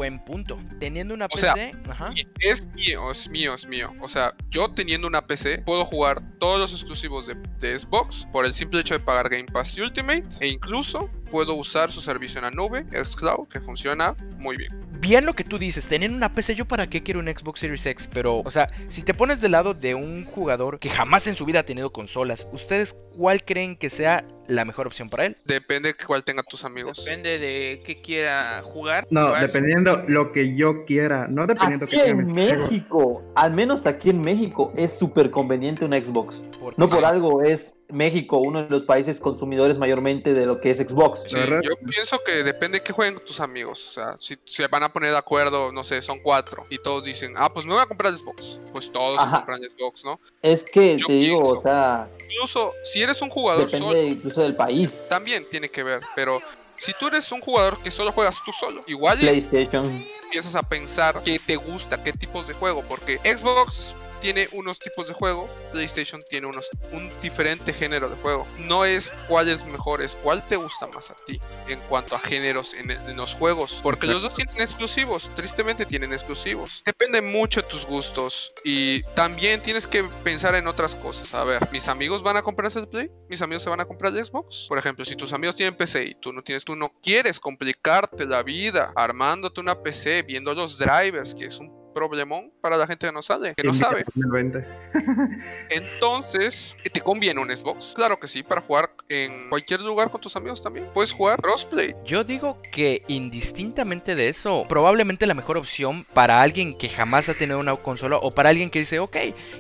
Buen 0.00 0.18
punto. 0.18 0.58
Teniendo 0.78 1.12
una 1.12 1.26
O 1.26 1.36
sea, 1.36 1.52
PC, 1.52 1.72
ajá. 1.90 2.08
Es 2.38 2.66
mío, 2.68 3.10
es 3.10 3.28
mío, 3.28 3.52
es 3.52 3.66
mío. 3.66 3.92
O 4.00 4.08
sea, 4.08 4.34
yo 4.48 4.72
teniendo 4.72 5.06
una 5.06 5.26
PC 5.26 5.58
puedo 5.58 5.84
jugar 5.84 6.22
todos 6.38 6.58
los 6.58 6.72
exclusivos 6.72 7.26
de, 7.26 7.34
de 7.58 7.78
Xbox 7.78 8.26
por 8.32 8.46
el 8.46 8.54
simple 8.54 8.80
hecho 8.80 8.94
de 8.94 9.00
pagar 9.00 9.28
Game 9.28 9.44
Pass 9.52 9.76
y 9.76 9.82
Ultimate 9.82 10.24
e 10.40 10.48
incluso 10.48 11.10
puedo 11.30 11.54
usar 11.54 11.92
su 11.92 12.00
servicio 12.00 12.38
en 12.38 12.44
la 12.44 12.50
nube, 12.50 12.86
xCloud, 12.92 13.48
que 13.48 13.60
funciona 13.60 14.16
muy 14.38 14.56
bien. 14.56 14.72
bien 15.00 15.24
lo 15.26 15.34
que 15.34 15.44
tú 15.44 15.58
dices, 15.58 15.86
teniendo 15.86 16.16
una 16.16 16.32
PC, 16.32 16.54
yo 16.54 16.66
para 16.66 16.88
qué 16.88 17.02
quiero 17.02 17.20
un 17.20 17.26
Xbox 17.26 17.60
Series 17.60 17.84
X, 17.86 18.08
pero, 18.12 18.38
o 18.38 18.50
sea, 18.50 18.68
si 18.88 19.02
te 19.02 19.14
pones 19.14 19.40
del 19.40 19.52
lado 19.52 19.74
de 19.74 19.94
un 19.94 20.24
jugador 20.24 20.78
que 20.78 20.90
jamás 20.90 21.26
en 21.26 21.36
su 21.36 21.44
vida 21.44 21.60
ha 21.60 21.64
tenido 21.64 21.92
consolas, 21.92 22.48
¿ustedes 22.52 22.96
cuál 23.16 23.44
creen 23.44 23.76
que 23.76 23.90
sea 23.90 24.24
la 24.50 24.64
mejor 24.64 24.86
opción 24.86 25.08
para 25.08 25.26
él? 25.26 25.36
Depende 25.44 25.92
de 25.92 26.04
cuál 26.06 26.24
tenga 26.24 26.42
tus 26.42 26.64
amigos. 26.64 27.04
Depende 27.04 27.38
de 27.38 27.82
qué 27.84 28.00
quiera 28.00 28.60
jugar. 28.62 29.06
No, 29.10 29.32
dependiendo 29.34 30.02
lo 30.08 30.32
que 30.32 30.54
yo 30.54 30.84
quiera, 30.84 31.26
no 31.28 31.46
dependiendo 31.46 31.86
Aquí 31.86 31.96
que 31.96 32.08
en 32.08 32.32
México, 32.32 33.22
al 33.34 33.52
menos 33.52 33.86
aquí 33.86 34.10
en 34.10 34.20
México, 34.20 34.72
es 34.76 34.92
súper 34.92 35.30
conveniente 35.30 35.84
un 35.84 35.92
Xbox. 35.92 36.42
No 36.76 36.88
por 36.88 37.04
algo 37.04 37.42
es 37.42 37.74
México 37.92 38.38
uno 38.38 38.64
de 38.64 38.68
los 38.68 38.82
países 38.82 39.18
consumidores 39.18 39.78
mayormente 39.78 40.34
de 40.34 40.46
lo 40.46 40.60
que 40.60 40.70
es 40.70 40.78
Xbox. 40.78 41.24
Sí, 41.26 41.36
yo 41.62 41.76
pienso 41.88 42.20
que 42.24 42.42
depende 42.42 42.78
de 42.78 42.84
qué 42.84 42.92
jueguen 42.92 43.18
tus 43.24 43.40
amigos. 43.40 43.88
O 43.88 43.92
sea, 43.92 44.16
si 44.18 44.36
se 44.44 44.66
van 44.68 44.82
a 44.82 44.92
poner 44.92 45.10
de 45.10 45.18
acuerdo, 45.18 45.72
no 45.72 45.84
sé, 45.84 46.02
son 46.02 46.20
cuatro. 46.20 46.66
Y 46.70 46.78
todos 46.78 47.04
dicen, 47.04 47.34
ah, 47.36 47.52
pues 47.52 47.66
me 47.66 47.72
voy 47.72 47.82
a 47.82 47.86
comprar 47.86 48.16
Xbox. 48.16 48.60
Pues 48.72 48.90
todos 48.90 49.20
se 49.20 49.28
compran 49.28 49.60
Xbox, 49.62 50.04
¿no? 50.04 50.20
Es 50.42 50.64
que 50.64 50.96
Yo 50.98 51.06
te 51.06 51.12
digo, 51.12 51.40
o 51.40 51.60
sea, 51.60 52.08
Incluso 52.31 52.75
si 52.85 53.03
eres 53.03 53.21
un 53.23 53.31
jugador 53.31 53.66
depende 53.66 53.87
solo, 53.87 54.03
incluso 54.03 54.40
del 54.43 54.55
país. 54.57 55.07
también 55.09 55.47
tiene 55.51 55.69
que 55.69 55.83
ver. 55.83 56.01
Pero 56.14 56.40
si 56.77 56.93
tú 56.99 57.09
eres 57.09 57.31
un 57.33 57.40
jugador 57.40 57.79
que 57.83 57.90
solo 57.90 58.12
juegas 58.12 58.37
tú 58.45 58.53
solo, 58.53 58.81
igual 58.87 59.19
PlayStation. 59.19 60.05
empiezas 60.25 60.55
a 60.55 60.62
pensar 60.62 61.23
qué 61.25 61.38
te 61.38 61.57
gusta, 61.57 62.03
qué 62.03 62.12
tipos 62.12 62.47
de 62.49 62.55
juego. 62.55 62.83
Porque 62.88 63.19
Xbox 63.19 63.95
tiene 64.20 64.48
unos 64.52 64.78
tipos 64.78 65.06
de 65.06 65.14
juego, 65.14 65.48
PlayStation 65.72 66.22
tiene 66.28 66.46
unos, 66.46 66.68
un 66.92 67.11
diferente 67.20 67.72
género 67.72 68.09
de 68.09 68.16
juego. 68.16 68.46
No 68.59 68.85
es 68.85 69.12
cuál 69.28 69.48
es 69.48 69.64
mejor, 69.64 70.02
es 70.02 70.14
cuál 70.16 70.46
te 70.46 70.56
gusta 70.56 70.87
más 70.88 71.11
a 71.11 71.16
ti 71.26 71.40
en 71.68 71.78
cuanto 71.88 72.14
a 72.14 72.20
géneros 72.20 72.74
en, 72.74 72.90
en 72.90 73.16
los 73.16 73.35
juegos. 73.35 73.80
Porque 73.83 74.06
los 74.06 74.22
dos 74.22 74.35
tienen 74.35 74.61
exclusivos, 74.61 75.30
tristemente 75.35 75.87
tienen 75.87 76.12
exclusivos. 76.12 76.83
Depende 76.85 77.22
mucho 77.22 77.62
de 77.62 77.68
tus 77.68 77.87
gustos 77.87 78.52
y 78.64 79.02
también 79.14 79.62
tienes 79.62 79.87
que 79.87 80.04
pensar 80.24 80.54
en 80.54 80.66
otras 80.66 80.94
cosas. 80.94 81.35
A 81.35 81.44
ver, 81.44 81.68
mis 81.72 81.88
amigos 81.88 82.22
van 82.22 82.37
a 82.37 82.42
comprarse 82.42 82.78
el 82.78 82.88
Play, 82.88 83.11
mis 83.28 83.42
amigos 83.42 83.62
se 83.62 83.70
van 83.70 83.80
a 83.80 83.85
comprar 83.85 84.14
el 84.14 84.24
Xbox. 84.24 84.66
Por 84.68 84.78
ejemplo, 84.78 85.04
si 85.04 85.16
tus 85.16 85.33
amigos 85.33 85.56
tienen 85.56 85.76
PC 85.76 86.04
y 86.04 86.14
tú 86.14 86.33
no 86.33 86.42
tienes, 86.42 86.64
tú 86.64 86.76
no 86.76 86.92
quieres 87.02 87.40
complicarte 87.40 88.26
la 88.26 88.42
vida 88.42 88.92
armándote 88.96 89.61
una 89.61 89.83
PC, 89.83 90.22
viendo 90.22 90.54
los 90.54 90.78
drivers, 90.78 91.35
que 91.35 91.46
es 91.46 91.59
un 91.59 91.80
problemón 91.92 92.53
para 92.61 92.76
la 92.76 92.87
gente 92.87 93.07
que 93.07 93.12
no 93.12 93.22
sabe, 93.22 93.55
que 93.55 93.64
no 93.64 93.74
sabe. 93.74 94.05
2020. 94.14 94.64
Entonces, 95.70 96.76
¿te 96.92 97.00
conviene 97.00 97.40
un 97.40 97.55
Xbox? 97.55 97.92
Claro 97.94 98.18
que 98.18 98.29
sí, 98.29 98.42
para 98.42 98.61
jugar 98.61 98.90
en 99.09 99.48
cualquier 99.48 99.81
lugar 99.81 100.11
con 100.11 100.20
tus 100.20 100.37
amigos 100.37 100.62
también. 100.62 100.87
Puedes 100.94 101.12
jugar 101.12 101.40
crossplay. 101.40 101.94
Yo 102.05 102.24
digo 102.24 102.61
que 102.72 103.03
indistintamente 103.09 104.14
de 104.14 104.29
eso, 104.29 104.66
probablemente 104.68 105.26
la 105.26 105.35
mejor 105.35 105.59
opción 105.59 106.07
para 106.14 106.42
alguien 106.42 106.76
que 106.76 106.88
jamás 106.88 107.29
ha 107.29 107.35
tenido 107.35 107.59
una 107.59 107.74
consola 107.76 108.16
o 108.16 108.31
para 108.31 108.50
alguien 108.50 108.70
que 108.70 108.81
dice, 108.81 108.98
ok, 108.98 109.16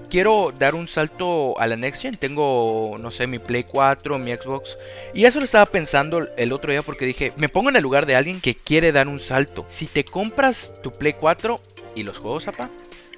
quiero 0.08 0.52
dar 0.58 0.74
un 0.74 0.88
salto 0.88 1.58
a 1.58 1.66
la 1.66 1.76
Next 1.76 2.02
Gen, 2.02 2.16
tengo, 2.16 2.96
no 3.00 3.10
sé, 3.10 3.26
mi 3.26 3.38
Play 3.38 3.64
4, 3.64 4.18
mi 4.18 4.32
Xbox. 4.32 4.76
Y 5.14 5.24
eso 5.24 5.38
lo 5.38 5.44
estaba 5.44 5.66
pensando 5.66 6.26
el 6.36 6.52
otro 6.52 6.70
día 6.70 6.82
porque 6.82 7.06
dije, 7.06 7.32
me 7.36 7.48
pongo 7.48 7.70
en 7.70 7.76
el 7.76 7.82
lugar 7.82 8.06
de 8.06 8.16
alguien 8.16 8.40
que 8.40 8.54
quiere 8.54 8.92
dar 8.92 9.08
un 9.08 9.20
salto. 9.20 9.66
Si 9.68 9.86
te 9.86 10.04
compras 10.04 10.72
tu 10.82 10.90
Play 10.90 11.14
4 11.14 11.60
y 11.94 12.02
los 12.02 12.19
juegos, 12.20 12.46
apa. 12.48 12.68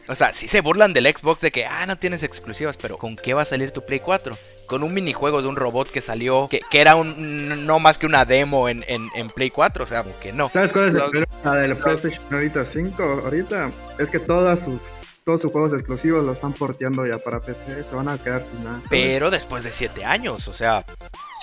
O 0.09 0.17
sea, 0.17 0.33
si 0.33 0.49
se 0.49 0.61
burlan 0.63 0.93
del 0.93 1.07
Xbox 1.07 1.41
de 1.43 1.53
que, 1.53 1.65
ah, 1.65 1.87
no 1.87 1.97
tienes 1.97 2.25
exclusivas, 2.25 2.77
pero 2.77 2.99
¿con 2.99 3.15
qué 3.15 3.35
va 3.35 3.43
a 3.43 3.45
salir 3.45 3.71
tu 3.71 3.83
Play 3.83 4.01
4? 4.01 4.37
Con 4.67 4.83
un 4.83 4.93
minijuego 4.93 5.43
de 5.43 5.49
un 5.49 5.55
robot 5.55 5.89
que 5.93 6.01
salió, 6.01 6.49
que, 6.49 6.61
que 6.73 6.81
era 6.81 6.97
un, 6.97 7.65
no 7.67 7.79
más 7.79 7.99
que 7.99 8.07
una 8.07 8.25
demo 8.25 8.69
en, 8.69 8.85
en, 8.89 9.09
en 9.15 9.29
Play 9.29 9.51
4, 9.51 9.85
o 9.85 9.87
sea, 9.87 10.03
como 10.03 10.19
que 10.19 10.33
no. 10.33 10.49
¿Sabes 10.49 10.73
cuál 10.73 10.89
es 10.89 10.95
Los- 10.95 11.15
el 11.15 11.27
problema 11.27 11.57
del 11.57 11.71
los- 11.71 11.83
PlayStation 11.83 12.25
ahorita 12.35 12.67
5? 12.67 13.03
Ahorita 13.25 13.71
es 14.01 14.11
que 14.11 14.19
todas 14.19 14.59
sus, 14.65 14.81
todos 15.25 15.41
sus 15.41 15.53
juegos 15.53 15.73
exclusivos 15.75 16.25
los 16.25 16.35
están 16.35 16.53
porteando 16.55 17.07
ya 17.07 17.19
para 17.19 17.39
PC. 17.41 17.85
Se 17.89 17.95
van 17.95 18.09
a 18.09 18.19
quedar 18.19 18.45
sin 18.45 18.65
nada. 18.65 18.77
¿sabes? 18.79 18.89
Pero 18.91 19.31
después 19.31 19.63
de 19.63 19.71
7 19.71 20.05
años, 20.05 20.49
o 20.49 20.53
sea, 20.53 20.85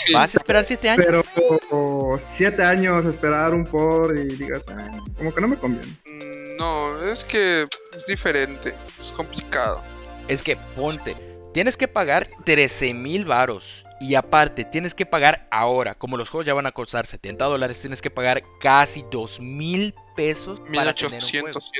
Sí, 0.05 0.13
¿vas 0.13 0.33
a 0.35 0.37
esperar 0.37 0.63
7 0.65 0.89
años? 0.89 1.05
Pero 1.05 1.23
o, 1.71 2.19
siete 2.35 2.63
años 2.63 3.05
esperar 3.05 3.53
un 3.53 3.65
por 3.65 4.17
y 4.17 4.25
digas, 4.35 4.63
"Ah, 4.69 4.97
como 5.17 5.33
que 5.33 5.41
no 5.41 5.47
me 5.47 5.57
conviene. 5.57 5.87
mm, 6.05 6.57
no, 6.57 7.09
es 7.11 7.23
que 7.25 7.63
es 7.95 8.05
diferente. 8.07 8.73
Es 8.99 9.11
complicado. 9.11 9.81
Es 10.27 10.43
que 10.43 10.55
ponte, 10.75 11.15
tienes 11.53 11.75
que 11.77 11.87
pagar 11.87 12.27
13 12.45 12.93
mil 12.93 13.25
varos. 13.25 13.85
Y 14.01 14.15
aparte, 14.15 14.63
tienes 14.63 14.93
que 14.93 15.05
pagar 15.05 15.45
ahora, 15.51 15.93
como 15.93 16.15
los 16.15 16.29
juegos 16.29 16.45
ya 16.45 16.53
van 16.53 16.65
a 16.65 16.71
costar 16.71 17.05
70 17.05 17.43
dólares, 17.45 17.81
tienes 17.81 18.01
que 18.01 18.09
pagar 18.09 18.43
casi 18.61 19.03
2 19.11 19.41
mil 19.41 19.93
pesos 20.15 20.61
para 20.73 20.93
tener 20.93 21.21
un 21.21 21.29
juego. 21.29 21.47
1800 21.47 21.71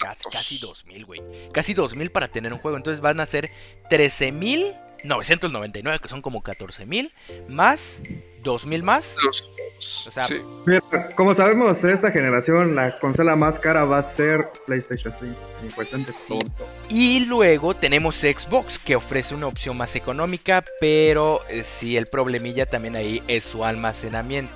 Casi, 0.00 0.30
casi 0.30 0.58
2 0.58 0.84
mil, 0.86 1.04
güey. 1.04 1.20
Casi 1.52 1.74
2 1.74 1.94
mil 1.94 2.10
para 2.10 2.28
tener 2.28 2.50
un 2.54 2.60
juego. 2.60 2.78
Entonces 2.78 3.02
van 3.02 3.20
a 3.20 3.26
ser 3.26 3.50
13 3.90 4.32
mil 4.32 4.74
999, 5.06 5.98
que 6.00 6.08
son 6.08 6.22
como 6.22 6.42
14 6.42 6.86
mil, 6.86 7.12
más 7.48 8.02
2 8.42 8.66
mil 8.66 8.82
más. 8.82 9.14
Los 9.24 9.40
juegos. 9.42 10.06
O 10.06 10.10
sea, 10.10 10.24
Sí. 10.24 10.40
Mira, 10.64 10.80
como 11.16 11.34
sabemos, 11.34 11.82
esta 11.84 12.10
generación 12.10 12.74
la 12.74 12.98
consola 12.98 13.36
más 13.36 13.58
cara 13.58 13.84
va 13.84 13.98
a 13.98 14.02
ser 14.02 14.48
PlayStation 14.66 15.12
5. 15.20 15.34
En 15.62 15.70
cuestión 15.70 16.04
de 16.04 16.12
Sí. 16.12 16.38
todo. 16.38 16.68
Y 16.88 17.26
luego 17.26 17.74
tenemos 17.74 18.16
Xbox, 18.16 18.78
que 18.78 18.96
ofrece 18.96 19.34
una 19.34 19.46
opción 19.48 19.76
más 19.76 19.94
económica, 19.96 20.64
pero 20.80 21.40
eh, 21.50 21.62
sí, 21.62 21.96
el 21.96 22.06
problemilla 22.06 22.66
también 22.66 22.96
ahí 22.96 23.22
es 23.28 23.44
su 23.44 23.64
almacenamiento. 23.64 24.54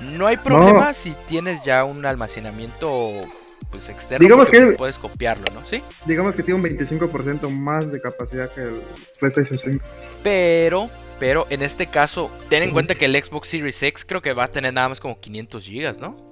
No 0.00 0.26
hay 0.26 0.36
problema 0.36 0.92
si 0.94 1.14
tienes 1.26 1.64
ya 1.64 1.82
un 1.84 2.04
almacenamiento 2.06 3.12
pues 3.70 3.88
externo, 3.88 4.22
Digamos 4.24 4.48
que- 4.48 4.60
puedes 4.78 4.98
copiarlo, 4.98 5.44
¿no? 5.54 5.64
Sí. 5.64 5.82
Digamos 6.06 6.34
que 6.34 6.42
tiene 6.42 6.56
un 6.60 6.62
25% 6.64 7.50
más 7.50 7.90
de 7.92 8.00
capacidad 8.00 8.50
que 8.52 8.62
el 8.62 8.80
PlayStation 9.20 9.58
5. 9.58 9.84
Pero, 10.22 10.88
pero 11.18 11.46
en 11.50 11.62
este 11.62 11.86
caso, 11.86 12.30
ten 12.48 12.62
en 12.62 12.70
cuenta 12.72 12.94
que 12.94 13.04
el 13.06 13.22
Xbox 13.22 13.48
Series 13.48 13.82
X 13.82 14.04
creo 14.04 14.22
que 14.22 14.32
va 14.32 14.44
a 14.44 14.48
tener 14.48 14.72
nada 14.72 14.88
más 14.88 15.00
como 15.00 15.20
500 15.20 15.64
gigas, 15.64 15.98
¿no? 15.98 16.26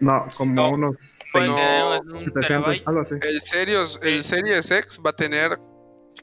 No, 0.00 0.26
como 0.36 0.52
No. 0.54 0.70
unos 0.70 0.96
Puede 1.32 1.46
No, 1.46 1.54
tener 1.54 1.84
un 1.94 2.24
700, 2.24 2.46
terabyte. 2.46 2.82
algo 2.88 3.00
así. 3.00 3.14
El 3.22 3.40
Series, 3.40 3.98
el 4.02 4.22
Series 4.24 4.70
X 4.70 5.00
va 5.04 5.10
a 5.10 5.12
tener, 5.16 5.58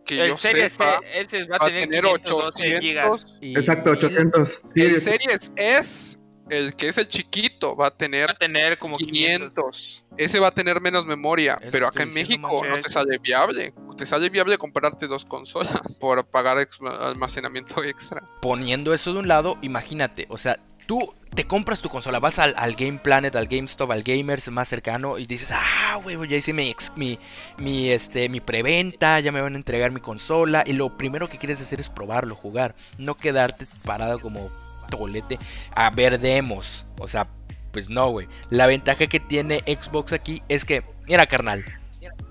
que 0.06 0.22
El 0.22 0.28
yo 0.30 0.38
Series 0.38 0.74
sepa, 0.74 1.00
S 1.16 1.44
va 1.46 1.58
va 1.58 1.66
a 1.66 1.70
tener, 1.70 1.90
512 1.90 2.80
gigas. 2.80 3.08
800. 3.10 3.38
Y- 3.42 3.58
Exacto, 3.58 3.90
y- 3.90 3.94
800. 3.94 4.50
Sí, 4.76 4.82
El 4.82 4.96
es- 4.96 5.04
Series 5.04 5.52
S, 5.56 6.19
el 6.50 6.76
que 6.76 6.90
es 6.90 6.98
el 6.98 7.08
chiquito, 7.08 7.76
va 7.76 7.88
a 7.88 7.92
tener 7.92 8.28
Va 8.30 8.34
a 8.34 8.38
tener 8.38 8.78
como 8.78 8.98
500. 8.98 9.52
500. 9.54 10.04
Ese 10.18 10.40
va 10.40 10.48
a 10.48 10.52
tener 10.52 10.82
menos 10.82 11.06
memoria, 11.06 11.58
pero 11.72 11.88
acá 11.88 12.04
en 12.04 12.14
México 12.14 12.62
no 12.68 12.78
te 12.82 12.90
sale 12.92 13.18
viable. 13.20 13.74
Te 13.98 14.06
sale 14.06 14.30
viable 14.30 14.58
comprarte 14.58 15.08
dos 15.08 15.24
consolas 15.26 15.98
por 16.00 16.26
pagar 16.26 16.60
ex- 16.60 16.80
almacenamiento 16.82 17.84
extra. 17.84 18.22
poniendo 18.42 18.94
eso 18.94 19.14
de 19.14 19.20
un 19.20 19.28
lado, 19.28 19.58
imagínate, 19.62 20.26
o 20.30 20.38
sea, 20.38 20.58
tú 20.88 21.14
te 21.36 21.46
compras 21.46 21.82
tu 21.82 21.90
consola, 21.90 22.20
vas 22.20 22.40
al, 22.40 22.54
al 22.58 22.76
Game 22.76 23.00
Planet, 23.00 23.36
al 23.36 23.48
GameStop, 23.48 23.92
al 23.92 24.04
Gamers 24.04 24.50
más 24.50 24.68
cercano 24.68 25.20
y 25.20 25.26
dices, 25.26 25.50
ah, 25.52 26.00
güey, 26.04 26.18
ya 26.28 26.38
hice 26.38 26.52
mi, 26.54 26.70
ex- 26.70 26.92
mi, 26.96 27.18
mi, 27.58 27.90
este, 27.90 28.28
mi 28.30 28.40
preventa, 28.42 29.20
ya 29.20 29.32
me 29.32 29.42
van 29.42 29.54
a 29.54 29.58
entregar 29.58 29.92
mi 29.92 30.00
consola 30.02 30.64
y 30.66 30.74
lo 30.74 30.98
primero 30.98 31.30
que 31.30 31.38
quieres 31.38 31.62
hacer 31.62 31.80
es 31.80 31.90
probarlo, 31.90 32.36
jugar, 32.36 32.76
no 32.98 33.16
quedarte 33.16 33.68
parado 33.86 34.20
como 34.20 34.50
tolete 34.90 35.40
a 35.76 35.90
ver 35.90 36.20
demos, 36.20 36.86
o 36.98 37.08
sea, 37.08 37.28
pues 37.72 37.90
no, 37.90 38.10
güey. 38.10 38.28
La 38.50 38.66
ventaja 38.68 39.08
que 39.08 39.20
tiene 39.20 39.60
Xbox 39.60 40.12
aquí 40.14 40.42
es 40.50 40.66
que, 40.66 40.84
mira, 41.08 41.26
carnal, 41.28 41.64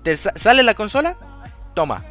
te 0.03 0.15
sa- 0.17 0.33
sale 0.35 0.63
la 0.63 0.73
consola, 0.75 1.15
toma, 1.75 2.03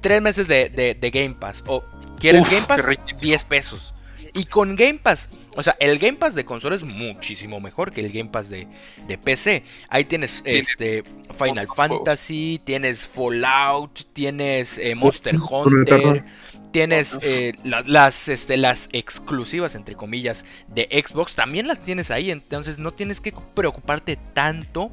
tres 0.00 0.22
meses 0.22 0.46
de, 0.48 0.68
de- 0.70 0.94
de 0.94 1.10
Game 1.10 1.34
Pass 1.34 1.62
o 1.66 1.82
¿Quieres 2.18 2.42
Uf, 2.42 2.50
Game 2.50 2.66
Pass? 2.66 2.76
qué 2.80 2.86
riquísimo. 2.88 3.20
10 3.20 3.44
pesos. 3.44 3.94
Y 4.36 4.44
con 4.44 4.76
Game 4.76 5.00
Pass, 5.02 5.28
o 5.56 5.62
sea, 5.62 5.76
el 5.80 5.98
Game 5.98 6.18
Pass 6.18 6.34
de 6.34 6.44
consola 6.44 6.76
es 6.76 6.82
muchísimo 6.84 7.58
mejor 7.58 7.90
que 7.90 8.00
el 8.02 8.12
Game 8.12 8.30
Pass 8.30 8.48
de, 8.50 8.68
de 9.08 9.18
PC. 9.18 9.64
Ahí 9.88 10.04
tienes 10.04 10.42
Tiene 10.42 10.58
este 10.60 11.02
Final 11.38 11.66
juegos. 11.66 11.76
Fantasy, 11.76 12.60
tienes 12.62 13.06
Fallout, 13.08 14.02
tienes 14.12 14.78
eh, 14.78 14.94
Monster 14.94 15.36
Hunter, 15.36 15.94
Hunter. 16.06 16.24
tienes 16.72 17.18
eh, 17.22 17.54
la- 17.64 17.82
las, 17.82 18.28
este, 18.28 18.56
las 18.58 18.88
exclusivas, 18.92 19.74
entre 19.74 19.94
comillas, 19.96 20.44
de 20.68 20.86
Xbox. 21.06 21.34
También 21.34 21.66
las 21.66 21.82
tienes 21.82 22.10
ahí, 22.10 22.30
entonces 22.30 22.78
no 22.78 22.90
tienes 22.92 23.20
que 23.20 23.32
preocuparte 23.54 24.18
tanto 24.34 24.90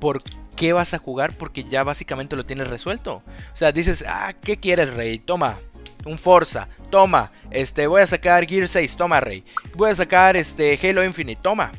por 0.00 0.22
qué 0.56 0.72
vas 0.72 0.94
a 0.94 0.98
jugar 0.98 1.34
porque 1.36 1.64
ya 1.64 1.82
básicamente 1.84 2.34
lo 2.36 2.46
tienes 2.46 2.68
resuelto. 2.68 3.16
O 3.52 3.56
sea, 3.56 3.72
dices, 3.72 4.04
ah, 4.08 4.32
¿qué 4.42 4.56
quieres, 4.56 4.94
Rey? 4.94 5.18
Toma, 5.18 5.58
un 6.06 6.18
Forza, 6.18 6.68
toma, 6.90 7.30
este, 7.50 7.86
voy 7.86 8.02
a 8.02 8.06
sacar 8.06 8.46
Gear 8.46 8.68
6, 8.68 8.96
toma, 8.96 9.20
Rey. 9.20 9.44
Voy 9.74 9.90
a 9.90 9.94
sacar 9.94 10.36
este 10.36 10.78
Halo 10.82 11.04
Infinite, 11.04 11.40
toma. 11.42 11.70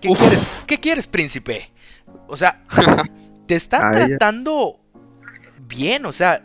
¿Qué 0.00 0.08
Uf. 0.08 0.18
quieres? 0.18 0.62
¿Qué 0.66 0.78
quieres, 0.78 1.06
príncipe? 1.06 1.70
O 2.26 2.36
sea, 2.36 2.62
te 3.46 3.54
están 3.54 3.92
tratando 3.92 4.80
bien, 5.66 6.06
o 6.06 6.12
sea, 6.12 6.44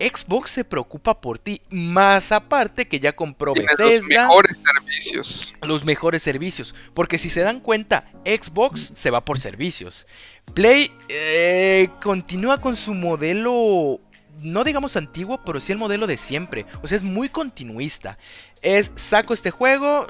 Xbox 0.00 0.50
se 0.50 0.64
preocupa 0.64 1.20
por 1.20 1.38
ti, 1.38 1.60
más 1.70 2.32
aparte 2.32 2.86
que 2.86 2.98
ya 2.98 3.14
compró 3.14 3.54
los 3.54 3.64
mejores 3.64 4.56
servicios. 4.64 5.54
los 5.62 5.84
mejores 5.84 6.22
servicios, 6.22 6.74
porque 6.94 7.18
si 7.18 7.30
se 7.30 7.42
dan 7.42 7.60
cuenta, 7.60 8.10
Xbox 8.24 8.92
se 8.94 9.10
va 9.10 9.24
por 9.24 9.40
servicios. 9.40 10.06
Play 10.52 10.90
eh, 11.08 11.88
continúa 12.02 12.60
con 12.60 12.76
su 12.76 12.92
modelo, 12.92 14.00
no 14.42 14.64
digamos 14.64 14.96
antiguo, 14.96 15.40
pero 15.44 15.60
sí 15.60 15.72
el 15.72 15.78
modelo 15.78 16.06
de 16.06 16.16
siempre, 16.16 16.66
o 16.82 16.88
sea, 16.88 16.96
es 16.96 17.02
muy 17.02 17.28
continuista. 17.28 18.18
Es, 18.62 18.92
saco 18.96 19.34
este 19.34 19.50
juego, 19.50 20.06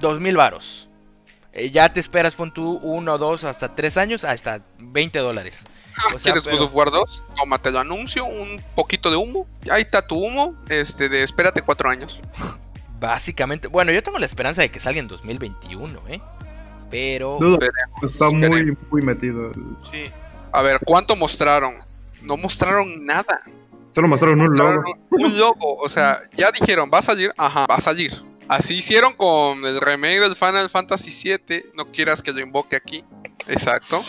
2000 0.00 0.36
varos. 0.36 0.88
Eh, 1.52 1.70
ya 1.70 1.92
te 1.92 2.00
esperas, 2.00 2.34
pon 2.34 2.52
tú 2.52 2.80
uno, 2.82 3.16
dos, 3.16 3.44
hasta 3.44 3.74
tres 3.74 3.96
años, 3.96 4.24
hasta 4.24 4.60
20 4.78 5.18
dólares. 5.20 5.60
O 6.08 6.18
sea, 6.18 6.32
¿Quieres 6.32 6.42
pero- 6.42 6.58
God 6.58 6.66
of 6.66 6.74
War 6.74 6.90
2? 6.90 7.22
Toma, 7.36 7.58
te 7.58 7.70
lo 7.70 7.78
anuncio, 7.78 8.24
un 8.24 8.60
poquito 8.74 9.10
de 9.10 9.16
humo. 9.16 9.46
Ahí 9.70 9.82
está 9.82 10.04
tu 10.06 10.16
humo, 10.16 10.54
este, 10.68 11.08
de 11.08 11.22
espérate 11.22 11.62
cuatro 11.62 11.88
años. 11.88 12.20
Básicamente, 12.98 13.68
bueno, 13.68 13.92
yo 13.92 14.02
tengo 14.02 14.18
la 14.18 14.26
esperanza 14.26 14.62
de 14.62 14.70
que 14.70 14.80
salga 14.80 14.98
en 14.98 15.08
2021, 15.08 16.00
¿eh? 16.08 16.20
Pero... 16.90 17.38
Está 18.02 18.30
muy, 18.30 18.76
muy 18.90 19.02
metido. 19.02 19.52
Sí. 19.90 20.04
A 20.52 20.62
ver, 20.62 20.78
¿cuánto 20.84 21.14
mostraron? 21.14 21.74
No 22.22 22.36
mostraron 22.36 23.04
nada. 23.04 23.42
Solo 23.94 24.08
mostraron 24.08 24.40
un 24.40 24.48
Mostraron 24.48 24.76
logo. 24.76 24.98
Un 25.10 25.38
logo, 25.38 25.76
o 25.76 25.88
sea, 25.88 26.22
ya 26.32 26.50
dijeron, 26.50 26.90
va 26.92 26.98
a 26.98 27.02
salir, 27.02 27.32
ajá, 27.36 27.66
va 27.66 27.76
a 27.76 27.80
salir. 27.80 28.12
Así 28.48 28.74
hicieron 28.74 29.14
con 29.14 29.64
el 29.64 29.80
remake 29.80 30.20
del 30.20 30.36
Final 30.36 30.68
Fantasy 30.68 31.10
VII, 31.10 31.66
no 31.74 31.90
quieras 31.90 32.22
que 32.22 32.32
lo 32.32 32.40
invoque 32.40 32.76
aquí. 32.76 33.04
Exacto. 33.46 34.02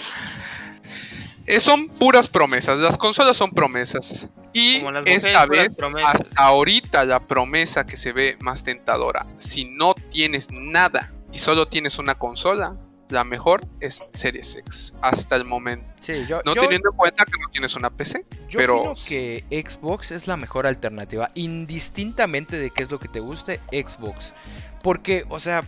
Eh, 1.47 1.59
son 1.59 1.87
puras 1.89 2.27
promesas, 2.27 2.79
las 2.79 2.97
consolas 2.97 3.37
son 3.37 3.51
promesas. 3.51 4.27
Y 4.51 4.83
esta 5.05 5.45
vez, 5.45 5.69
hasta 6.03 6.25
ahorita 6.35 7.05
la 7.05 7.19
promesa 7.19 7.85
que 7.85 7.97
se 7.97 8.13
ve 8.13 8.37
más 8.39 8.63
tentadora, 8.63 9.25
si 9.37 9.65
no 9.65 9.93
tienes 9.93 10.49
nada 10.49 11.11
y 11.31 11.37
solo 11.37 11.67
tienes 11.67 11.99
una 11.99 12.15
consola, 12.15 12.75
la 13.09 13.23
mejor 13.23 13.65
es 13.81 14.01
Series 14.13 14.55
X, 14.55 14.93
hasta 15.01 15.35
el 15.35 15.45
momento. 15.45 15.87
Sí, 16.01 16.25
yo, 16.27 16.41
No 16.45 16.55
yo- 16.55 16.61
teniendo 16.61 16.89
en 16.91 16.97
cuenta 16.97 17.25
que 17.25 17.31
no 17.39 17.49
tienes 17.51 17.75
una 17.75 17.89
PC. 17.89 18.25
Yo 18.49 18.57
pero- 18.59 18.93
que 19.07 19.43
Xbox 19.49 20.11
es 20.11 20.27
la 20.27 20.37
mejor 20.37 20.65
alternativa, 20.67 21.31
indistintamente 21.35 22.57
de 22.57 22.69
qué 22.71 22.83
es 22.83 22.91
lo 22.91 22.99
que 22.99 23.07
te 23.07 23.19
guste, 23.19 23.59
Xbox. 23.71 24.33
Porque, 24.81 25.25
o 25.29 25.39
sea, 25.39 25.63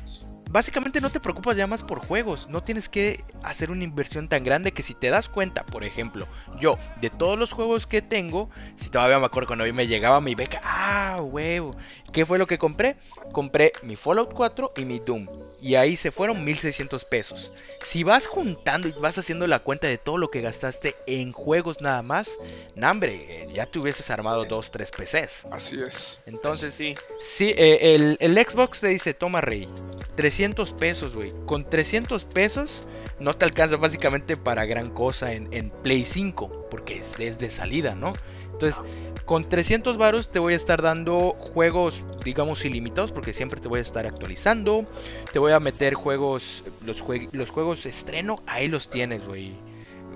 básicamente 0.49 1.01
no 1.01 1.09
te 1.09 1.19
preocupas 1.19 1.57
ya 1.57 1.67
más 1.67 1.83
por 1.83 1.99
juegos, 1.99 2.47
no 2.49 2.61
tienes 2.63 2.89
que 2.89 3.23
hacer 3.43 3.71
una 3.71 3.83
inversión 3.83 4.27
tan 4.27 4.43
grande 4.43 4.71
que 4.71 4.83
si 4.83 4.93
te 4.93 5.09
das 5.09 5.29
cuenta, 5.29 5.63
por 5.63 5.83
ejemplo, 5.83 6.27
yo, 6.59 6.77
de 7.01 7.09
todos 7.09 7.37
los 7.37 7.51
juegos 7.53 7.85
que 7.87 8.01
tengo, 8.01 8.49
si 8.77 8.89
todavía 8.89 9.19
me 9.19 9.25
acuerdo 9.25 9.47
cuando 9.47 9.63
a 9.63 9.67
mí 9.67 9.73
me 9.73 9.87
llegaba 9.87 10.21
mi 10.21 10.35
beca, 10.35 10.61
ah, 10.63 11.19
huevo, 11.21 11.71
¿qué 12.13 12.25
fue 12.25 12.37
lo 12.37 12.47
que 12.47 12.57
compré? 12.57 12.97
Compré 13.31 13.73
mi 13.83 13.95
Fallout 13.95 14.33
4 14.33 14.73
y 14.77 14.85
mi 14.85 14.99
Doom. 14.99 15.27
Y 15.59 15.73
ahí 15.75 15.95
se 15.95 16.11
fueron 16.11 16.45
1600 16.45 17.03
pesos. 17.05 17.51
Si 17.83 18.03
vas 18.03 18.27
juntando 18.27 18.87
y 18.87 18.91
vas 18.93 19.17
haciendo 19.17 19.47
la 19.47 19.59
cuenta 19.59 19.87
de 19.87 19.97
todo 19.97 20.17
lo 20.19 20.29
que 20.29 20.41
gastaste 20.41 20.95
en 21.07 21.31
juegos 21.31 21.81
nada 21.81 22.03
más, 22.03 22.37
nah, 22.75 22.91
hombre, 22.91 23.49
ya 23.53 23.65
te 23.65 23.79
hubieses 23.79 24.09
armado 24.11 24.45
dos, 24.45 24.69
tres 24.71 24.91
PCs. 24.91 25.47
Así 25.51 25.81
es. 25.81 26.21
Entonces, 26.27 26.73
Sí. 26.75 26.93
sí, 27.19 27.53
eh, 27.57 27.95
el, 27.95 28.17
el 28.19 28.35
Xbox 28.37 28.79
te 28.79 28.87
dice, 28.89 29.15
toma 29.15 29.41
rey, 29.41 29.67
300 30.15 30.36
pesos, 30.77 31.15
güey. 31.15 31.31
Con 31.45 31.69
300 31.69 32.25
pesos 32.25 32.87
no 33.19 33.33
te 33.33 33.45
alcanza 33.45 33.77
básicamente 33.77 34.37
para 34.37 34.65
gran 34.65 34.89
cosa 34.89 35.33
en, 35.33 35.71
Play 35.83 36.03
5, 36.05 36.67
porque 36.69 36.99
es, 36.99 37.13
es 37.19 37.39
de 37.39 37.49
salida, 37.49 37.95
¿no? 37.95 38.13
Entonces, 38.51 38.81
con 39.25 39.43
300 39.43 39.97
varos 39.97 40.31
te 40.31 40.39
voy 40.39 40.53
a 40.53 40.55
estar 40.55 40.81
dando 40.81 41.35
juegos, 41.39 42.03
digamos, 42.23 42.63
ilimitados, 42.65 43.11
porque 43.11 43.33
siempre 43.33 43.59
te 43.59 43.67
voy 43.67 43.79
a 43.79 43.81
estar 43.81 44.05
actualizando. 44.05 44.85
Te 45.31 45.39
voy 45.39 45.51
a 45.51 45.59
meter 45.59 45.95
juegos, 45.95 46.63
los, 46.85 47.03
los 47.31 47.49
juegos 47.49 47.85
estreno, 47.85 48.35
ahí 48.45 48.67
los 48.67 48.89
tienes, 48.89 49.27
güey. 49.27 49.53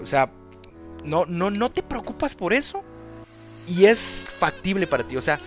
O 0.01 0.05
sea, 0.05 0.31
no, 1.03 1.25
no, 1.25 1.49
no 1.49 1.71
te 1.71 1.84
preocupas 1.84 2.36
por 2.36 2.53
eso. 2.53 2.84
Y 3.67 3.86
es 3.86 4.27
factible 4.39 4.88
para 4.88 5.07
ti, 5.07 5.17
o 5.17 5.21
sea, 5.21 5.39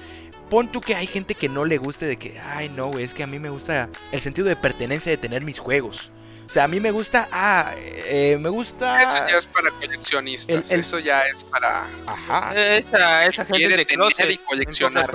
pon 0.55 0.69
tú 0.71 0.81
que 0.81 0.95
hay 0.95 1.09
gente 1.09 1.35
que 1.35 1.49
no 1.49 1.64
le 1.64 1.79
guste 1.79 2.07
de 2.07 2.17
que, 2.17 2.38
ay 2.38 2.69
no, 2.69 2.87
güey, 2.87 3.03
es 3.03 3.12
que 3.12 3.25
a 3.25 3.27
mí 3.27 3.40
me 3.40 3.51
gusta 3.51 3.88
el 4.12 4.21
sentido 4.21 4.47
de 4.47 4.55
pertenencia 4.55 5.11
de 5.11 5.17
tener 5.19 5.43
mis 5.43 5.59
juegos. 5.59 6.12
O 6.47 6.53
sea, 6.53 6.62
a 6.62 6.69
mí 6.69 6.79
me 6.79 6.93
gusta, 6.93 7.27
ah, 7.33 7.75
eh, 7.77 8.37
me 8.38 8.51
gusta... 8.51 8.99
Eso 8.99 9.17
ya 9.29 9.38
es 9.38 9.47
para 9.47 9.71
coleccionistas. 9.73 10.71
El- 10.71 10.75
el- 10.77 10.81
Eso 10.83 10.99
ya 11.01 11.27
es 11.27 11.43
para. 11.43 11.87
Ajá. 12.07 12.53
Esa, 12.77 13.27
esa 13.27 13.45
gente 13.45 13.59
quiere 13.59 13.77
de 13.79 13.85
tener 13.85 14.07
closet. 14.07 14.31
y 14.31 14.37
coleccionar. 14.38 15.11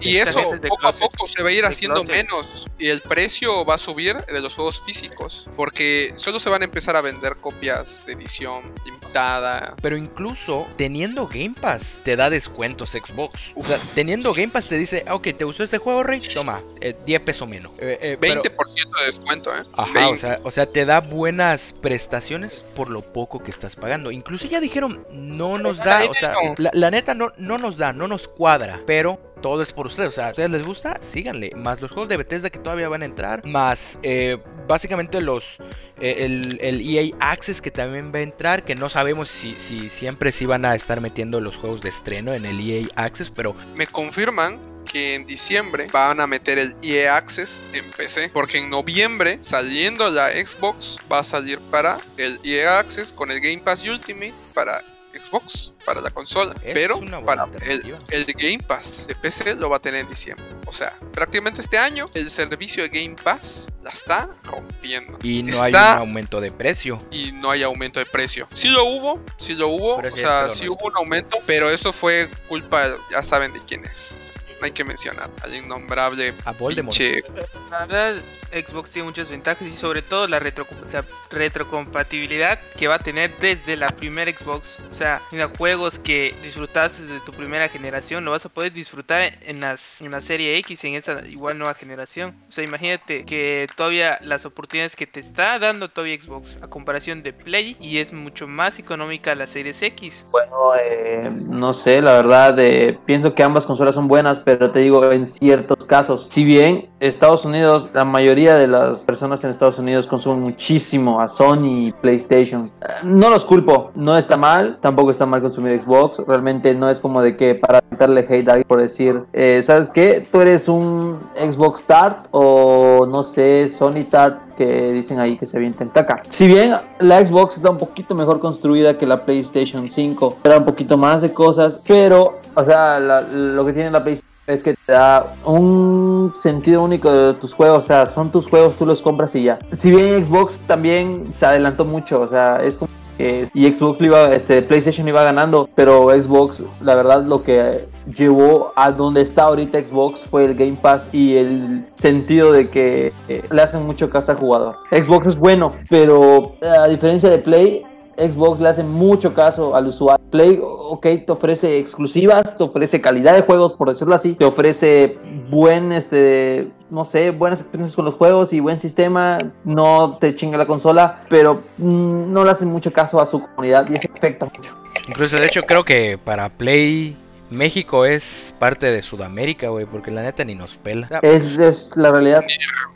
Y 0.00 0.16
eso 0.16 0.40
poco 0.68 0.86
a 0.86 0.92
poco 0.92 1.26
se 1.26 1.42
va 1.42 1.50
a 1.50 1.52
ir 1.52 1.64
haciendo 1.64 2.04
closet. 2.04 2.24
menos. 2.24 2.66
Y 2.78 2.88
el 2.88 3.00
precio 3.00 3.64
va 3.64 3.74
a 3.74 3.78
subir 3.78 4.16
de 4.26 4.40
los 4.40 4.54
juegos 4.54 4.82
físicos. 4.84 5.48
Porque 5.56 6.12
solo 6.16 6.40
se 6.40 6.50
van 6.50 6.62
a 6.62 6.64
empezar 6.64 6.96
a 6.96 7.00
vender 7.00 7.36
copias 7.36 8.04
de 8.06 8.14
edición 8.14 8.72
limitada. 8.84 9.74
Pero 9.82 9.96
incluso 9.96 10.66
teniendo 10.76 11.26
Game 11.26 11.54
Pass 11.60 12.00
te 12.04 12.16
da 12.16 12.30
descuentos 12.30 12.90
Xbox. 12.90 13.52
O 13.54 13.64
sea, 13.64 13.78
teniendo 13.94 14.32
Game 14.32 14.48
Pass 14.48 14.68
te 14.68 14.76
dice, 14.78 15.04
ok, 15.10 15.28
¿te 15.36 15.44
gustó 15.44 15.64
este 15.64 15.78
juego, 15.78 16.02
Rey? 16.02 16.20
Toma, 16.34 16.62
eh, 16.80 16.96
10 17.04 17.20
pesos 17.22 17.48
menos. 17.48 17.72
Eh, 17.78 17.98
eh, 18.00 18.18
pero- 18.20 18.42
20% 18.42 18.98
de 19.00 19.06
descuento, 19.06 19.54
¿eh? 19.56 19.62
Ajá, 19.74 19.92
20. 19.92 20.12
o 20.12 20.16
sea, 20.16 20.40
o 20.44 20.50
sea, 20.50 20.66
te 20.66 20.84
da 20.84 21.00
buenas 21.00 21.74
prestaciones 21.80 22.64
por 22.74 22.88
lo 22.90 23.02
poco 23.02 23.42
que 23.42 23.50
estás 23.50 23.76
pagando. 23.76 24.10
Incluso 24.10 24.46
ya 24.46 24.60
dijeron, 24.60 25.06
no 25.10 25.58
nos 25.58 25.78
da, 25.78 26.04
o 26.04 26.14
sea, 26.14 26.34
la, 26.56 26.70
la 26.72 26.90
neta 26.90 27.14
no, 27.14 27.32
no 27.36 27.58
nos 27.58 27.76
da, 27.76 27.92
no 27.92 28.08
nos 28.08 28.28
cuadra, 28.28 28.80
pero 28.86 29.31
todo 29.42 29.62
es 29.62 29.72
por 29.72 29.86
ustedes. 29.86 30.08
O 30.08 30.12
sea, 30.12 30.28
¿a 30.28 30.30
ustedes 30.30 30.50
les 30.50 30.64
gusta? 30.64 30.98
Síganle. 31.02 31.50
Más 31.56 31.80
los 31.80 31.90
juegos 31.90 32.08
de 32.08 32.16
Bethesda 32.16 32.48
que 32.48 32.58
todavía 32.58 32.88
van 32.88 33.02
a 33.02 33.04
entrar, 33.04 33.44
más 33.44 33.98
eh, 34.02 34.38
básicamente 34.66 35.20
los 35.20 35.58
eh, 36.00 36.24
el, 36.60 36.80
EA 36.80 37.14
Access 37.20 37.60
que 37.60 37.70
también 37.70 38.12
va 38.14 38.20
a 38.20 38.22
entrar, 38.22 38.64
que 38.64 38.74
no 38.74 38.88
sabemos 38.88 39.28
si, 39.28 39.54
si 39.58 39.90
siempre 39.90 40.32
sí 40.32 40.46
van 40.46 40.64
a 40.64 40.74
estar 40.74 41.00
metiendo 41.00 41.40
los 41.40 41.56
juegos 41.56 41.82
de 41.82 41.90
estreno 41.90 42.32
en 42.32 42.46
el 42.46 42.58
EA 42.60 42.86
Access, 42.96 43.30
pero 43.30 43.54
Me 43.76 43.86
confirman 43.86 44.72
que 44.84 45.14
en 45.14 45.26
diciembre 45.26 45.86
van 45.92 46.20
a 46.20 46.26
meter 46.26 46.58
el 46.58 46.74
EA 46.82 47.16
Access 47.16 47.62
en 47.72 47.88
PC. 47.92 48.30
Porque 48.32 48.58
en 48.58 48.70
noviembre, 48.70 49.38
saliendo 49.40 50.10
la 50.10 50.30
Xbox, 50.32 50.98
va 51.10 51.20
a 51.20 51.24
salir 51.24 51.60
para 51.70 51.98
el 52.16 52.40
EA 52.44 52.78
Access 52.78 53.12
con 53.12 53.30
el 53.30 53.40
Game 53.40 53.58
Pass 53.58 53.86
Ultimate 53.86 54.34
para 54.54 54.82
Xbox, 55.18 55.72
para 55.84 56.00
la 56.00 56.10
consola. 56.10 56.54
Es 56.62 56.74
Pero 56.74 57.00
para 57.24 57.46
el, 57.62 57.96
el 58.10 58.24
Game 58.34 58.58
Pass 58.66 59.06
de 59.06 59.14
PC 59.14 59.54
lo 59.54 59.70
va 59.70 59.76
a 59.76 59.80
tener 59.80 60.00
en 60.00 60.08
diciembre. 60.08 60.44
O 60.66 60.72
sea, 60.72 60.98
prácticamente 61.12 61.60
este 61.60 61.78
año 61.78 62.10
el 62.14 62.30
servicio 62.30 62.82
de 62.82 62.88
Game 62.88 63.16
Pass 63.22 63.66
la 63.82 63.90
está 63.90 64.28
rompiendo. 64.44 65.18
y 65.22 65.42
no 65.42 65.60
hay 65.62 65.72
un 65.72 65.78
aumento 65.78 66.40
de 66.40 66.50
precio. 66.50 66.98
y 67.10 67.32
no 67.32 67.50
hay 67.50 67.62
aumento 67.62 68.00
de 68.00 68.06
precio. 68.06 68.48
Sí 68.52 68.68
lo 68.68 68.84
hubo, 68.84 69.20
sí 69.38 69.54
lo 69.54 69.68
hubo, 69.68 69.96
Pero 70.00 70.14
o 70.14 70.16
sea, 70.16 70.40
sí 70.50 70.64
nuestro. 70.66 70.72
hubo 70.72 70.86
un 70.86 70.96
aumento, 70.96 71.38
pero 71.46 71.68
eso 71.70 71.92
fue 71.92 72.28
culpa, 72.48 72.86
ya 73.10 73.22
saben 73.22 73.52
de 73.52 73.60
quién 73.60 73.84
es. 73.84 74.30
No 74.62 74.66
hay 74.66 74.70
que 74.70 74.84
mencionar 74.84 75.28
al 75.42 75.56
innombrable 75.56 76.34
A 76.44 76.52
Voldemort. 76.52 76.96
pinche. 76.96 77.24
La 77.68 77.84
verdad, 77.84 78.22
Xbox 78.52 78.92
tiene 78.92 79.06
muchas 79.06 79.28
ventajas 79.28 79.66
y 79.66 79.72
sobre 79.72 80.02
todo 80.02 80.28
la 80.28 80.38
retro, 80.38 80.68
o 80.84 80.88
sea, 80.88 81.04
retrocompatibilidad 81.32 82.60
que 82.78 82.86
va 82.86 82.94
a 82.94 82.98
tener 83.00 83.32
desde 83.40 83.76
la 83.76 83.88
primera 83.88 84.30
Xbox. 84.30 84.78
O 84.88 84.94
sea, 84.94 85.20
mira, 85.32 85.48
juegos 85.58 85.98
que 85.98 86.32
disfrutaste 86.44 87.02
de 87.06 87.18
tu 87.20 87.32
primera 87.32 87.68
generación 87.68 88.24
lo 88.24 88.30
vas 88.30 88.46
a 88.46 88.50
poder 88.50 88.72
disfrutar 88.72 89.32
en, 89.40 89.60
las, 89.60 90.00
en 90.00 90.12
la 90.12 90.20
serie 90.20 90.56
X, 90.58 90.84
en 90.84 90.94
esta 90.94 91.26
igual 91.26 91.58
nueva 91.58 91.74
generación. 91.74 92.36
O 92.48 92.52
sea, 92.52 92.62
imagínate 92.62 93.24
que 93.24 93.66
todavía 93.74 94.18
las 94.20 94.46
oportunidades 94.46 94.94
que 94.94 95.08
te 95.08 95.18
está 95.18 95.58
dando 95.58 95.88
todavía 95.88 96.20
Xbox 96.20 96.56
a 96.62 96.68
comparación 96.68 97.24
de 97.24 97.32
Play 97.32 97.76
y 97.80 97.98
es 97.98 98.12
mucho 98.12 98.46
más 98.46 98.78
económica 98.78 99.34
la 99.34 99.48
Series 99.48 99.82
X. 99.82 100.24
Bueno, 100.30 100.74
eh, 100.80 101.28
no 101.32 101.74
sé, 101.74 102.00
la 102.00 102.12
verdad, 102.12 102.56
eh, 102.60 102.96
pienso 103.06 103.34
que 103.34 103.42
ambas 103.42 103.66
consolas 103.66 103.96
son 103.96 104.06
buenas, 104.06 104.38
pero 104.38 104.51
te 104.56 104.78
digo, 104.80 105.10
en 105.10 105.26
ciertos 105.26 105.84
casos, 105.84 106.26
si 106.30 106.44
bien 106.44 106.88
Estados 107.00 107.44
Unidos, 107.44 107.88
la 107.94 108.04
mayoría 108.04 108.54
de 108.54 108.66
las 108.68 109.00
personas 109.00 109.42
en 109.44 109.50
Estados 109.50 109.78
Unidos 109.78 110.06
consumen 110.06 110.40
muchísimo 110.42 111.20
a 111.20 111.28
Sony 111.28 111.88
y 111.88 111.92
PlayStation, 111.92 112.70
eh, 112.80 112.86
no 113.02 113.30
los 113.30 113.44
culpo, 113.44 113.90
no 113.94 114.16
está 114.16 114.36
mal, 114.36 114.78
tampoco 114.80 115.10
está 115.10 115.26
mal 115.26 115.42
consumir 115.42 115.80
Xbox, 115.82 116.22
realmente 116.26 116.74
no 116.74 116.88
es 116.90 117.00
como 117.00 117.22
de 117.22 117.36
que 117.36 117.54
para 117.54 117.80
meterle 117.90 118.20
hate 118.28 118.48
a 118.48 118.52
alguien 118.52 118.68
por 118.68 118.80
decir, 118.80 119.24
eh, 119.32 119.60
¿sabes 119.62 119.88
qué? 119.88 120.24
Tú 120.30 120.40
eres 120.40 120.68
un 120.68 121.18
Xbox 121.34 121.84
Tart 121.84 122.26
o 122.30 123.06
no 123.08 123.22
sé, 123.22 123.68
Sony 123.68 124.04
Tart 124.08 124.52
que 124.56 124.92
dicen 124.92 125.18
ahí 125.18 125.36
que 125.36 125.46
se 125.46 125.56
avienten 125.56 125.88
caca. 125.88 126.22
Si 126.30 126.46
bien 126.46 126.76
la 127.00 127.26
Xbox 127.26 127.56
está 127.56 127.70
un 127.70 127.78
poquito 127.78 128.14
mejor 128.14 128.40
construida 128.40 128.96
que 128.96 129.06
la 129.06 129.24
PlayStation 129.24 129.88
5, 129.90 130.38
era 130.44 130.58
un 130.58 130.64
poquito 130.64 130.96
más 130.96 131.22
de 131.22 131.32
cosas, 131.32 131.80
pero, 131.86 132.38
o 132.54 132.64
sea, 132.64 133.00
lo 133.00 133.64
que 133.64 133.72
tiene 133.72 133.90
la 133.90 134.02
PlayStation 134.02 134.31
es 134.46 134.62
que 134.62 134.74
te 134.74 134.92
da 134.92 135.34
un 135.44 136.32
sentido 136.36 136.82
único 136.82 137.12
de 137.12 137.34
tus 137.34 137.54
juegos, 137.54 137.84
o 137.84 137.86
sea, 137.86 138.06
son 138.06 138.30
tus 138.30 138.48
juegos, 138.48 138.76
tú 138.76 138.86
los 138.86 139.02
compras 139.02 139.34
y 139.34 139.44
ya. 139.44 139.58
Si 139.72 139.90
bien 139.90 140.24
Xbox 140.24 140.58
también 140.66 141.32
se 141.32 141.46
adelantó 141.46 141.84
mucho, 141.84 142.20
o 142.20 142.28
sea, 142.28 142.62
es 142.62 142.76
como 142.76 142.90
que 143.16 143.46
y 143.54 143.72
Xbox 143.72 144.00
iba, 144.00 144.32
este, 144.32 144.62
PlayStation 144.62 145.06
iba 145.06 145.22
ganando, 145.22 145.68
pero 145.74 146.10
Xbox, 146.10 146.64
la 146.80 146.94
verdad, 146.94 147.24
lo 147.24 147.42
que 147.42 147.86
llevó 148.16 148.72
a 148.74 148.90
donde 148.90 149.20
está 149.20 149.44
ahorita 149.44 149.80
Xbox 149.80 150.20
fue 150.20 150.44
el 150.44 150.54
Game 150.54 150.76
Pass 150.80 151.06
y 151.12 151.36
el 151.36 151.86
sentido 151.94 152.52
de 152.52 152.68
que 152.68 153.12
eh, 153.28 153.44
le 153.50 153.62
hacen 153.62 153.84
mucho 153.84 154.10
caso 154.10 154.32
al 154.32 154.38
jugador. 154.38 154.76
Xbox 154.90 155.28
es 155.28 155.36
bueno, 155.36 155.74
pero 155.88 156.54
eh, 156.60 156.66
a 156.66 156.88
diferencia 156.88 157.30
de 157.30 157.38
Play, 157.38 157.82
Xbox 158.30 158.60
le 158.60 158.68
hace 158.68 158.82
mucho 158.82 159.34
caso 159.34 159.74
al 159.74 159.86
usuario. 159.86 160.24
Play, 160.30 160.58
ok, 160.62 161.02
te 161.26 161.32
ofrece 161.32 161.78
exclusivas, 161.78 162.56
te 162.56 162.64
ofrece 162.64 163.00
calidad 163.00 163.34
de 163.34 163.42
juegos, 163.42 163.74
por 163.74 163.88
decirlo 163.88 164.14
así, 164.14 164.34
te 164.34 164.44
ofrece 164.44 165.18
buen, 165.50 165.92
este, 165.92 166.70
no 166.90 167.04
sé, 167.04 167.30
buenas 167.30 167.60
experiencias 167.60 167.94
con 167.94 168.04
los 168.04 168.14
juegos 168.14 168.52
y 168.52 168.60
buen 168.60 168.80
sistema, 168.80 169.38
no 169.64 170.16
te 170.18 170.34
chinga 170.34 170.56
la 170.56 170.66
consola, 170.66 171.24
pero 171.28 171.62
mm, 171.78 172.32
no 172.32 172.44
le 172.44 172.50
hacen 172.50 172.68
mucho 172.68 172.90
caso 172.90 173.20
a 173.20 173.26
su 173.26 173.40
comunidad 173.40 173.86
y 173.90 173.94
eso 173.94 174.08
afecta 174.14 174.46
mucho. 174.46 174.74
Incluso, 175.08 175.36
de 175.36 175.46
hecho, 175.46 175.62
creo 175.64 175.84
que 175.84 176.18
para 176.22 176.48
Play 176.48 177.16
México 177.52 178.04
es 178.06 178.54
parte 178.58 178.90
de 178.90 179.02
Sudamérica, 179.02 179.68
güey, 179.68 179.86
porque 179.86 180.10
la 180.10 180.22
neta 180.22 180.42
ni 180.44 180.54
nos 180.54 180.74
pela. 180.74 181.06
Sea, 181.08 181.20
Es, 181.22 181.58
es 181.58 181.92
la 181.96 182.10
realidad. 182.10 182.42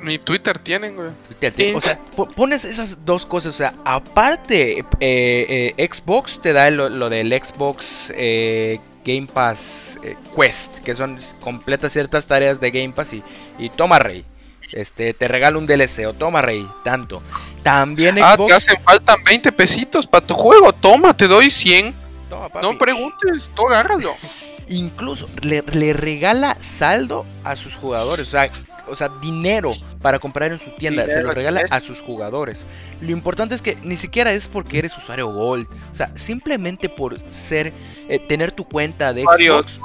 Ni 0.01 0.19
Twitter 0.19 0.59
tienen, 0.59 0.97
güey. 0.97 1.11
Twitter, 1.29 1.53
tío, 1.53 1.77
O 1.77 1.81
sea, 1.81 1.99
po- 2.16 2.29
pones 2.29 2.64
esas 2.64 3.05
dos 3.05 3.25
cosas. 3.27 3.55
O 3.55 3.57
sea, 3.57 3.75
aparte, 3.85 4.81
eh, 5.01 5.73
eh, 5.79 5.88
Xbox 5.90 6.40
te 6.40 6.53
da 6.53 6.71
lo, 6.71 6.88
lo 6.88 7.09
del 7.09 7.31
Xbox 7.33 8.12
eh, 8.14 8.81
Game 9.05 9.29
Pass 9.33 9.99
eh, 10.03 10.16
Quest, 10.35 10.79
que 10.79 10.97
son 10.97 11.19
completas 11.40 11.92
ciertas 11.92 12.27
tareas 12.27 12.61
de 12.61 12.71
Game 12.71 12.92
Pass 12.92 13.12
y, 13.12 13.23
y 13.59 13.69
toma 13.71 13.99
rey. 13.99 14.25
Este, 14.73 15.14
te 15.14 15.29
regalo 15.29 15.59
un 15.61 15.66
DLC 15.66 16.07
o 16.09 16.12
toma 16.12 16.42
rey, 16.42 16.66
tanto. 16.85 17.23
También 17.62 18.19
Ah, 18.21 18.35
Xbox. 18.35 18.49
te 18.49 18.55
hacen 18.55 18.83
falta 18.83 19.16
20 19.25 19.53
pesitos 19.53 20.07
para 20.07 20.27
tu 20.27 20.35
juego. 20.35 20.73
Toma, 20.73 21.16
te 21.16 21.29
doy 21.29 21.51
100. 21.51 22.06
Toma, 22.28 22.48
papi. 22.48 22.66
No 22.66 22.76
preguntes, 22.78 23.50
tú 23.54 23.66
agárralo. 23.68 24.14
Incluso 24.68 25.28
le, 25.42 25.62
le 25.62 25.92
regala 25.92 26.56
saldo 26.60 27.24
a 27.44 27.54
sus 27.56 27.76
jugadores. 27.76 28.26
O 28.26 28.30
sea, 28.30 28.50
o 28.88 28.96
sea, 28.96 29.08
dinero 29.20 29.70
para 30.02 30.18
comprar 30.18 30.50
en 30.52 30.58
su 30.58 30.70
tienda. 30.70 31.06
se 31.06 31.22
lo 31.22 31.32
regala 31.32 31.62
a 31.70 31.80
sus 31.80 32.00
jugadores. 32.00 32.60
Lo 33.00 33.10
importante 33.12 33.54
es 33.54 33.62
que 33.62 33.76
ni 33.82 33.96
siquiera 33.96 34.32
es 34.32 34.48
porque 34.48 34.78
eres 34.78 34.96
usuario 34.96 35.28
Gold. 35.28 35.68
O 35.92 35.94
sea, 35.94 36.10
simplemente 36.16 36.88
por 36.88 37.16
ser, 37.30 37.72
eh, 38.08 38.18
tener 38.18 38.52
tu 38.52 38.64
cuenta 38.64 39.12
de 39.12 39.22
Xbox. 39.22 39.78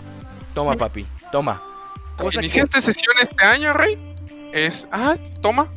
Toma, 0.53 0.75
papi, 0.75 1.05
toma. 1.31 1.61
Cosa 2.17 2.39
que- 2.39 2.45
Iniciaste 2.45 2.81
sesión 2.81 3.15
este 3.21 3.43
año, 3.45 3.73
Rey. 3.73 3.97
Es, 4.53 4.87
ah, 4.91 5.15
toma. 5.41 5.67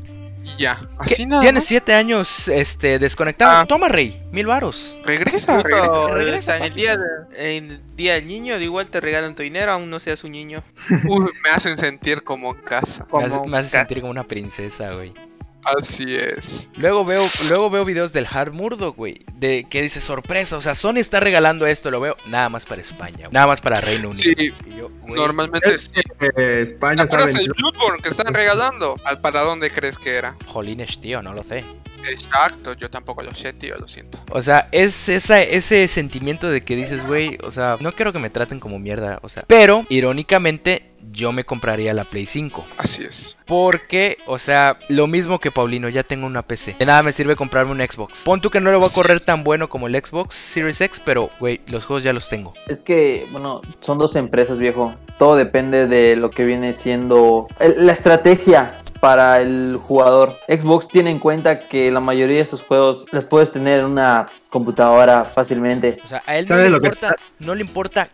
Y 0.44 0.62
ya. 0.62 0.78
Así 0.98 1.24
nada. 1.26 1.40
tienes 1.40 1.64
siete 1.64 1.94
años 1.94 2.48
este, 2.48 2.98
desconectado. 2.98 3.50
Ah. 3.62 3.66
Toma, 3.66 3.88
rey. 3.88 4.22
Mil 4.30 4.46
varos. 4.46 4.94
Regresa, 5.04 5.62
regresa. 5.62 6.08
regresa, 6.10 6.56
en 6.58 6.62
el 6.64 6.74
día, 6.74 6.96
de- 6.96 7.56
en 7.56 7.70
el 7.72 7.96
día 7.96 8.14
del 8.14 8.26
niño, 8.26 8.58
de 8.58 8.64
igual 8.64 8.86
te 8.86 9.00
regalan 9.00 9.34
tu 9.34 9.42
dinero, 9.42 9.72
aún 9.72 9.88
no 9.90 9.98
seas 10.00 10.22
un 10.24 10.32
niño. 10.32 10.62
Uy, 11.08 11.24
me 11.42 11.50
hacen 11.50 11.78
sentir 11.78 12.22
como 12.22 12.54
en 12.54 12.60
casa. 12.62 13.06
Me 13.12 13.24
hace, 13.24 13.30
Como 13.30 13.46
me 13.46 13.58
hace 13.58 13.70
sentir 13.70 14.00
como 14.00 14.10
una 14.10 14.24
princesa, 14.24 14.92
güey. 14.92 15.14
Así 15.64 16.04
es. 16.14 16.68
Luego 16.76 17.04
veo, 17.04 17.24
luego 17.48 17.70
veo 17.70 17.84
videos 17.84 18.12
del 18.12 18.26
Hard 18.30 18.52
Murdoch, 18.52 18.94
güey. 18.96 19.24
De 19.34 19.64
que 19.68 19.82
dice 19.82 20.00
sorpresa. 20.00 20.56
O 20.56 20.60
sea, 20.60 20.74
Sony 20.74 20.96
está 20.98 21.20
regalando 21.20 21.66
esto, 21.66 21.90
lo 21.90 22.00
veo 22.00 22.16
nada 22.28 22.48
más 22.48 22.64
para 22.66 22.82
España. 22.82 23.16
güey, 23.18 23.30
Nada 23.32 23.46
más 23.46 23.60
para 23.60 23.80
Reino 23.80 24.10
Unido. 24.10 24.24
Sí, 24.36 24.52
Y 24.66 24.76
yo, 24.76 24.90
güey, 25.02 25.14
normalmente 25.14 25.78
sí. 25.78 25.90
Eh, 26.20 26.30
¿Te 26.36 26.62
España 26.62 27.02
acuerdas 27.04 27.32
del 27.34 27.48
Bloodborne 27.56 28.02
que 28.02 28.08
están 28.10 28.32
regalando? 28.34 28.96
¿Al- 29.04 29.20
¿Para 29.20 29.40
dónde 29.42 29.70
crees 29.70 29.98
que 29.98 30.14
era? 30.16 30.36
Jolines, 30.46 31.00
tío, 31.00 31.22
no 31.22 31.32
lo 31.32 31.42
sé. 31.44 31.64
Exacto, 32.06 32.74
yo 32.74 32.90
tampoco 32.90 33.22
lo 33.22 33.34
sé, 33.34 33.54
tío, 33.54 33.78
lo 33.78 33.88
siento. 33.88 34.22
O 34.30 34.42
sea, 34.42 34.68
es 34.72 35.08
esa, 35.08 35.40
ese 35.40 35.88
sentimiento 35.88 36.50
de 36.50 36.62
que 36.62 36.76
dices, 36.76 37.04
güey, 37.06 37.38
o 37.42 37.50
sea, 37.50 37.78
no 37.80 37.92
quiero 37.92 38.12
que 38.12 38.18
me 38.18 38.28
traten 38.28 38.60
como 38.60 38.78
mierda, 38.78 39.18
o 39.22 39.28
sea. 39.30 39.44
Pero, 39.46 39.86
irónicamente, 39.88 40.90
yo 41.14 41.32
me 41.32 41.44
compraría 41.44 41.94
la 41.94 42.04
Play 42.04 42.26
5. 42.26 42.64
Así 42.76 43.04
es. 43.04 43.38
Porque, 43.46 44.18
o 44.26 44.38
sea, 44.38 44.78
lo 44.88 45.06
mismo 45.06 45.38
que 45.38 45.50
Paulino, 45.50 45.88
ya 45.88 46.02
tengo 46.02 46.26
una 46.26 46.42
PC. 46.42 46.76
De 46.78 46.84
nada 46.86 47.02
me 47.02 47.12
sirve 47.12 47.36
comprarme 47.36 47.72
un 47.72 47.78
Xbox. 47.78 48.20
Pon 48.24 48.40
tú 48.40 48.50
que 48.50 48.60
no 48.60 48.70
lo 48.70 48.80
va 48.80 48.86
a 48.86 48.90
Sí. 48.90 48.94
correr 48.96 49.20
tan 49.24 49.44
bueno 49.44 49.68
como 49.68 49.86
el 49.86 49.94
Xbox 49.94 50.34
Series 50.34 50.80
X, 50.80 51.00
pero, 51.04 51.30
güey, 51.40 51.60
los 51.68 51.84
juegos 51.84 52.02
ya 52.02 52.12
los 52.12 52.28
tengo. 52.28 52.52
Es 52.68 52.80
que, 52.80 53.26
bueno, 53.30 53.62
son 53.80 53.98
dos 53.98 54.16
empresas, 54.16 54.58
viejo. 54.58 54.94
Todo 55.18 55.36
depende 55.36 55.86
de 55.86 56.16
lo 56.16 56.30
que 56.30 56.44
viene 56.44 56.72
siendo 56.74 57.46
la 57.60 57.92
estrategia 57.92 58.74
para 59.00 59.40
el 59.40 59.78
jugador. 59.80 60.36
Xbox 60.48 60.88
tiene 60.88 61.10
en 61.10 61.18
cuenta 61.18 61.60
que 61.60 61.90
la 61.90 62.00
mayoría 62.00 62.36
de 62.36 62.42
estos 62.42 62.62
juegos 62.62 63.04
los 63.12 63.24
puedes 63.24 63.52
tener 63.52 63.80
en 63.80 63.86
una 63.86 64.26
computadora 64.50 65.24
fácilmente. 65.24 65.98
O 66.04 66.08
sea, 66.08 66.22
a 66.26 66.36
él 66.38 66.44
no 66.48 66.48
¿Sabe 66.48 66.70
le 66.70 66.78
que 66.78 66.86
importa, 66.86 67.16
no 67.38 67.54
le 67.54 67.60
importa 67.60 68.08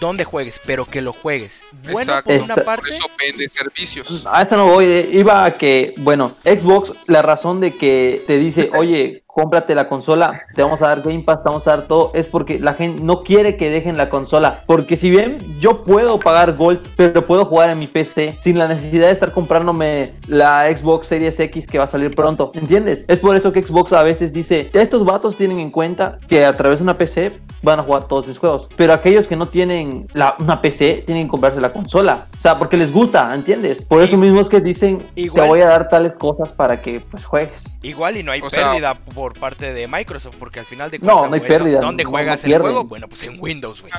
dónde 0.00 0.24
juegues, 0.24 0.60
pero 0.64 0.84
que 0.86 1.00
lo 1.02 1.12
juegues. 1.12 1.62
Bueno, 1.82 2.00
Exacto. 2.00 2.30
por 2.32 2.40
una 2.42 2.54
Por 2.54 2.64
parte, 2.64 2.90
eso 2.90 3.06
vende 3.18 3.48
servicios. 3.48 4.24
A 4.26 4.42
eso 4.42 4.56
no 4.56 4.66
voy. 4.66 4.84
eh, 4.86 5.10
Iba 5.12 5.44
a 5.44 5.56
que, 5.56 5.94
bueno, 5.98 6.36
Xbox, 6.44 6.92
la 7.06 7.22
razón 7.22 7.60
de 7.60 7.74
que 7.76 8.22
te 8.26 8.36
dice, 8.38 8.70
oye, 8.76 9.21
cómprate 9.32 9.74
la 9.74 9.88
consola, 9.88 10.42
te 10.54 10.62
vamos 10.62 10.82
a 10.82 10.88
dar 10.88 11.00
Game 11.00 11.22
Pass, 11.22 11.42
te 11.42 11.48
vamos 11.48 11.66
a 11.66 11.70
dar 11.76 11.82
todo, 11.88 12.10
es 12.14 12.26
porque 12.26 12.58
la 12.58 12.74
gente 12.74 13.02
no 13.02 13.22
quiere 13.22 13.56
que 13.56 13.70
dejen 13.70 13.96
la 13.96 14.10
consola. 14.10 14.62
Porque 14.66 14.94
si 14.96 15.10
bien 15.10 15.38
yo 15.58 15.84
puedo 15.84 16.20
pagar 16.20 16.54
Gold, 16.56 16.86
pero 16.96 17.26
puedo 17.26 17.46
jugar 17.46 17.70
en 17.70 17.78
mi 17.78 17.86
PC 17.86 18.36
sin 18.42 18.58
la 18.58 18.68
necesidad 18.68 19.06
de 19.06 19.12
estar 19.14 19.32
comprándome 19.32 20.12
la 20.26 20.70
Xbox 20.76 21.06
Series 21.06 21.40
X 21.40 21.66
que 21.66 21.78
va 21.78 21.84
a 21.84 21.88
salir 21.88 22.14
pronto, 22.14 22.52
¿entiendes? 22.54 23.06
Es 23.08 23.18
por 23.20 23.34
eso 23.34 23.52
que 23.52 23.62
Xbox 23.62 23.92
a 23.94 24.02
veces 24.02 24.32
dice, 24.34 24.70
estos 24.74 25.04
vatos 25.04 25.36
tienen 25.36 25.58
en 25.60 25.70
cuenta 25.70 26.18
que 26.28 26.44
a 26.44 26.52
través 26.54 26.80
de 26.80 26.82
una 26.84 26.98
PC 26.98 27.32
van 27.62 27.80
a 27.80 27.82
jugar 27.84 28.08
todos 28.08 28.26
mis 28.26 28.36
juegos. 28.38 28.68
Pero 28.76 28.92
aquellos 28.92 29.26
que 29.26 29.36
no 29.36 29.48
tienen 29.48 30.06
la, 30.12 30.36
una 30.40 30.60
PC 30.60 31.04
tienen 31.06 31.24
que 31.26 31.30
comprarse 31.30 31.60
la 31.60 31.72
consola. 31.72 32.26
O 32.38 32.40
sea, 32.42 32.56
porque 32.58 32.76
les 32.76 32.92
gusta, 32.92 33.28
¿entiendes? 33.34 33.82
Por 33.82 34.02
eso 34.02 34.16
mismo 34.18 34.40
es 34.40 34.48
que 34.48 34.60
dicen, 34.60 34.98
igual- 35.14 35.44
te 35.44 35.48
voy 35.48 35.60
a 35.62 35.68
dar 35.68 35.88
tales 35.88 36.14
cosas 36.14 36.52
para 36.52 36.82
que 36.82 37.00
pues 37.00 37.24
juegues. 37.24 37.76
igual 37.82 38.16
y 38.16 38.22
no 38.22 38.32
hay 38.32 38.40
O 38.40 38.50
sea- 38.50 38.70
pérdida 38.72 38.94
por 39.22 39.38
parte 39.38 39.72
de 39.72 39.86
Microsoft, 39.86 40.34
porque 40.36 40.58
al 40.58 40.66
final 40.66 40.90
de 40.90 40.98
No, 40.98 41.04
cuentas, 41.04 41.28
no 41.30 41.34
hay 41.34 41.38
güey, 41.38 41.48
pérdida, 41.48 41.80
¿Dónde 41.80 42.02
no- 42.02 42.10
juegas 42.10 42.44
no 42.44 42.52
el 42.56 42.60
juego? 42.60 42.84
Bueno, 42.86 43.08
pues 43.08 43.22
en 43.22 43.40
Windows, 43.40 43.80
güey. 43.80 43.92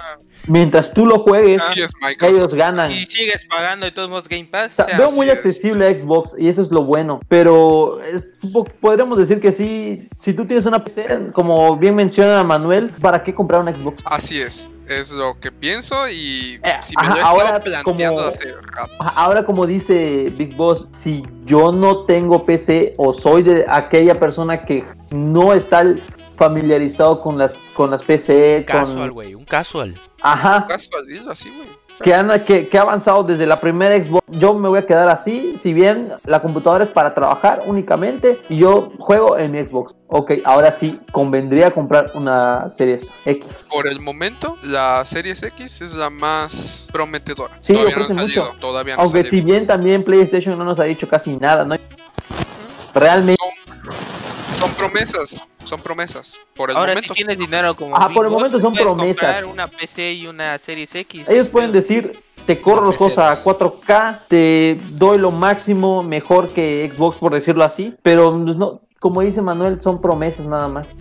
Mientras 0.47 0.93
tú 0.93 1.05
lo 1.05 1.19
juegues, 1.19 1.61
ellos 2.19 2.53
ganan. 2.53 2.91
Y 2.91 3.05
sigues 3.05 3.45
pagando 3.45 3.85
de 3.85 3.93
todos 3.93 4.09
modos 4.09 4.27
Game 4.27 4.43
Pass. 4.51 4.73
O 4.77 4.85
sea, 4.85 4.97
veo 4.97 5.09
muy 5.11 5.27
es. 5.27 5.33
accesible 5.33 5.87
a 5.87 5.97
Xbox 5.97 6.35
y 6.37 6.49
eso 6.49 6.61
es 6.61 6.71
lo 6.71 6.83
bueno. 6.83 7.21
Pero 7.29 8.01
es, 8.01 8.35
podríamos 8.81 9.17
decir 9.17 9.39
que 9.39 9.53
sí, 9.53 10.09
si 10.17 10.33
tú 10.33 10.45
tienes 10.45 10.65
una 10.65 10.83
PC, 10.83 11.29
como 11.31 11.77
bien 11.77 11.95
menciona 11.95 12.43
Manuel, 12.43 12.89
¿para 13.01 13.23
qué 13.23 13.33
comprar 13.33 13.61
una 13.61 13.73
Xbox? 13.73 14.03
Así 14.05 14.41
es. 14.41 14.69
Es 14.87 15.11
lo 15.11 15.39
que 15.39 15.51
pienso 15.51 16.07
y 16.09 16.59
Eh, 16.63 16.73
si 16.83 16.93
me 16.97 17.03
ajá, 17.07 17.15
lo 17.15 17.25
ahora 17.25 17.59
planteando 17.59 18.21
como- 18.21 18.29
hace 18.29 18.53
Ahora, 19.15 19.45
como 19.45 19.65
dice 19.65 20.31
Big 20.37 20.55
Boss, 20.55 20.87
si 20.91 21.23
yo 21.45 21.71
no 21.71 22.05
tengo 22.05 22.45
PC 22.45 22.93
o 22.97 23.13
soy 23.13 23.43
de 23.43 23.65
aquella 23.67 24.19
persona 24.19 24.65
que 24.65 24.83
no 25.11 25.53
está 25.53 25.83
familiarizado 26.35 27.21
con 27.21 27.37
las 27.37 27.53
con 27.73 27.91
las 27.91 28.03
PC, 28.03 28.65
Casual, 28.67 28.97
con 28.97 29.09
güey, 29.11 29.35
un 29.35 29.45
casual. 29.45 29.95
ajá, 30.21 30.65
Casual, 30.67 31.05
dilo 31.07 31.31
así, 31.31 31.49
güey. 31.55 31.69
Que, 32.03 32.13
han, 32.13 32.43
que, 32.43 32.67
que 32.67 32.77
ha 32.77 32.81
avanzado 32.81 33.23
desde 33.23 33.45
la 33.47 33.59
primera 33.59 33.95
Xbox, 34.01 34.23
yo 34.27 34.53
me 34.53 34.69
voy 34.69 34.79
a 34.79 34.85
quedar 34.85 35.09
así, 35.09 35.55
si 35.57 35.73
bien 35.73 36.11
la 36.25 36.41
computadora 36.41 36.83
es 36.83 36.89
para 36.89 37.13
trabajar 37.13 37.61
únicamente 37.65 38.39
y 38.49 38.57
yo 38.57 38.91
juego 38.99 39.37
en 39.37 39.51
mi 39.51 39.65
Xbox. 39.65 39.95
Ok, 40.07 40.33
ahora 40.45 40.71
sí, 40.71 40.99
convendría 41.11 41.71
comprar 41.71 42.11
una 42.13 42.69
Series 42.69 43.09
X. 43.25 43.67
Por 43.71 43.87
el 43.87 43.99
momento, 43.99 44.57
la 44.61 45.03
Series 45.05 45.41
X 45.41 45.81
es 45.81 45.93
la 45.93 46.09
más 46.11 46.87
prometedora. 46.91 47.55
Sí, 47.61 47.73
todavía 47.73 47.95
no 47.95 48.01
ofrece 48.03 48.19
salido. 48.19 48.45
mucho. 48.45 48.59
Todavía 48.59 48.95
no 48.95 49.01
ha 49.01 49.05
Aunque 49.05 49.23
si 49.23 49.29
salido. 49.29 49.45
bien 49.47 49.65
también 49.67 50.03
PlayStation 50.03 50.57
no 50.57 50.65
nos 50.65 50.79
ha 50.79 50.83
dicho 50.83 51.07
casi 51.07 51.35
nada, 51.37 51.65
¿no? 51.65 51.75
Realmente, 52.93 53.41
Son 54.59 54.71
promesas. 54.73 55.47
Son 55.63 55.79
promesas. 55.81 56.39
Por 56.55 56.69
el 56.71 56.77
Ahora 56.77 56.93
momento. 56.93 57.13
si 57.13 57.17
tienes 57.19 57.37
dinero 57.37 57.75
como 57.75 57.97
Big 57.97 58.13
por 58.13 58.25
el 58.25 58.31
momento 58.31 58.59
son 58.59 58.73
promesas. 58.73 59.07
comprar 59.17 59.45
una 59.45 59.67
PC 59.67 60.13
y 60.13 60.27
una 60.27 60.57
Series 60.59 60.93
X. 60.95 61.27
ellos 61.29 61.47
pueden 61.47 61.71
decir, 61.71 62.21
te 62.45 62.59
corro 62.59 62.85
los 62.85 62.97
juegos 62.97 63.17
a 63.17 63.41
4K, 63.43 64.19
te 64.27 64.77
doy 64.91 65.17
lo 65.17 65.31
máximo, 65.31 66.03
mejor 66.03 66.49
que 66.49 66.91
Xbox, 66.93 67.17
por 67.17 67.33
decirlo 67.33 67.63
así, 67.63 67.95
pero 68.01 68.37
no, 68.37 68.81
como 68.99 69.21
dice 69.21 69.41
Manuel, 69.41 69.79
son 69.81 70.01
promesas 70.01 70.45
nada 70.45 70.67
más. 70.67 70.95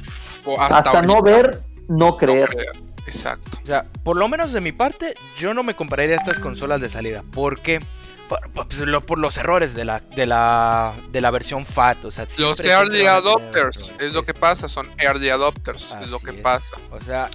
o 0.44 0.61
Hasta, 0.61 1.03
no 1.03 1.14
ahorita, 1.16 1.37
ver, 1.37 1.61
no 1.88 1.96
no 2.11 2.16
creer. 2.16 2.48
creer. 2.48 2.72
Exacto. 3.07 3.59
O 3.62 3.66
sea, 3.66 3.85
por 4.05 4.16
lo 4.16 4.29
menos 4.29 4.53
de 4.53 4.61
mi 4.61 4.70
parte, 4.72 5.14
yo 5.38 5.53
no 5.55 5.64
me 5.64 5.75
compraría 5.75 6.14
estas 6.16 6.38
consolas 6.38 6.81
de 6.81 6.88
salida. 6.88 7.25
¿Por 7.33 7.61
qué? 7.61 7.81
Por, 8.40 8.51
por- 8.53 8.68
pues, 8.68 8.81
lo- 8.81 9.01
por 9.05 9.18
los 9.18 9.37
errores 9.37 9.75
de 9.75 9.85
la, 9.85 10.01
de 10.01 10.27
la, 10.27 10.92
de 11.11 11.21
la 11.21 11.31
versión 11.31 11.66
FAT. 11.66 12.05
O 12.05 12.11
sea, 12.11 12.27
Los 12.38 12.61
early 12.61 12.90
tener 12.99 13.09
adopters 13.09 13.92
es 14.01 14.12
lo 14.12 14.23
que 14.25 14.35
pasa, 14.35 14.68
son 14.68 14.88
early 14.99 15.29
adopters, 15.31 15.95
es 16.01 16.11
lo 16.11 16.18
que 16.18 16.31
es. 16.31 16.37
pasa. 16.40 16.77
O 16.90 17.01
sea, 17.01 17.29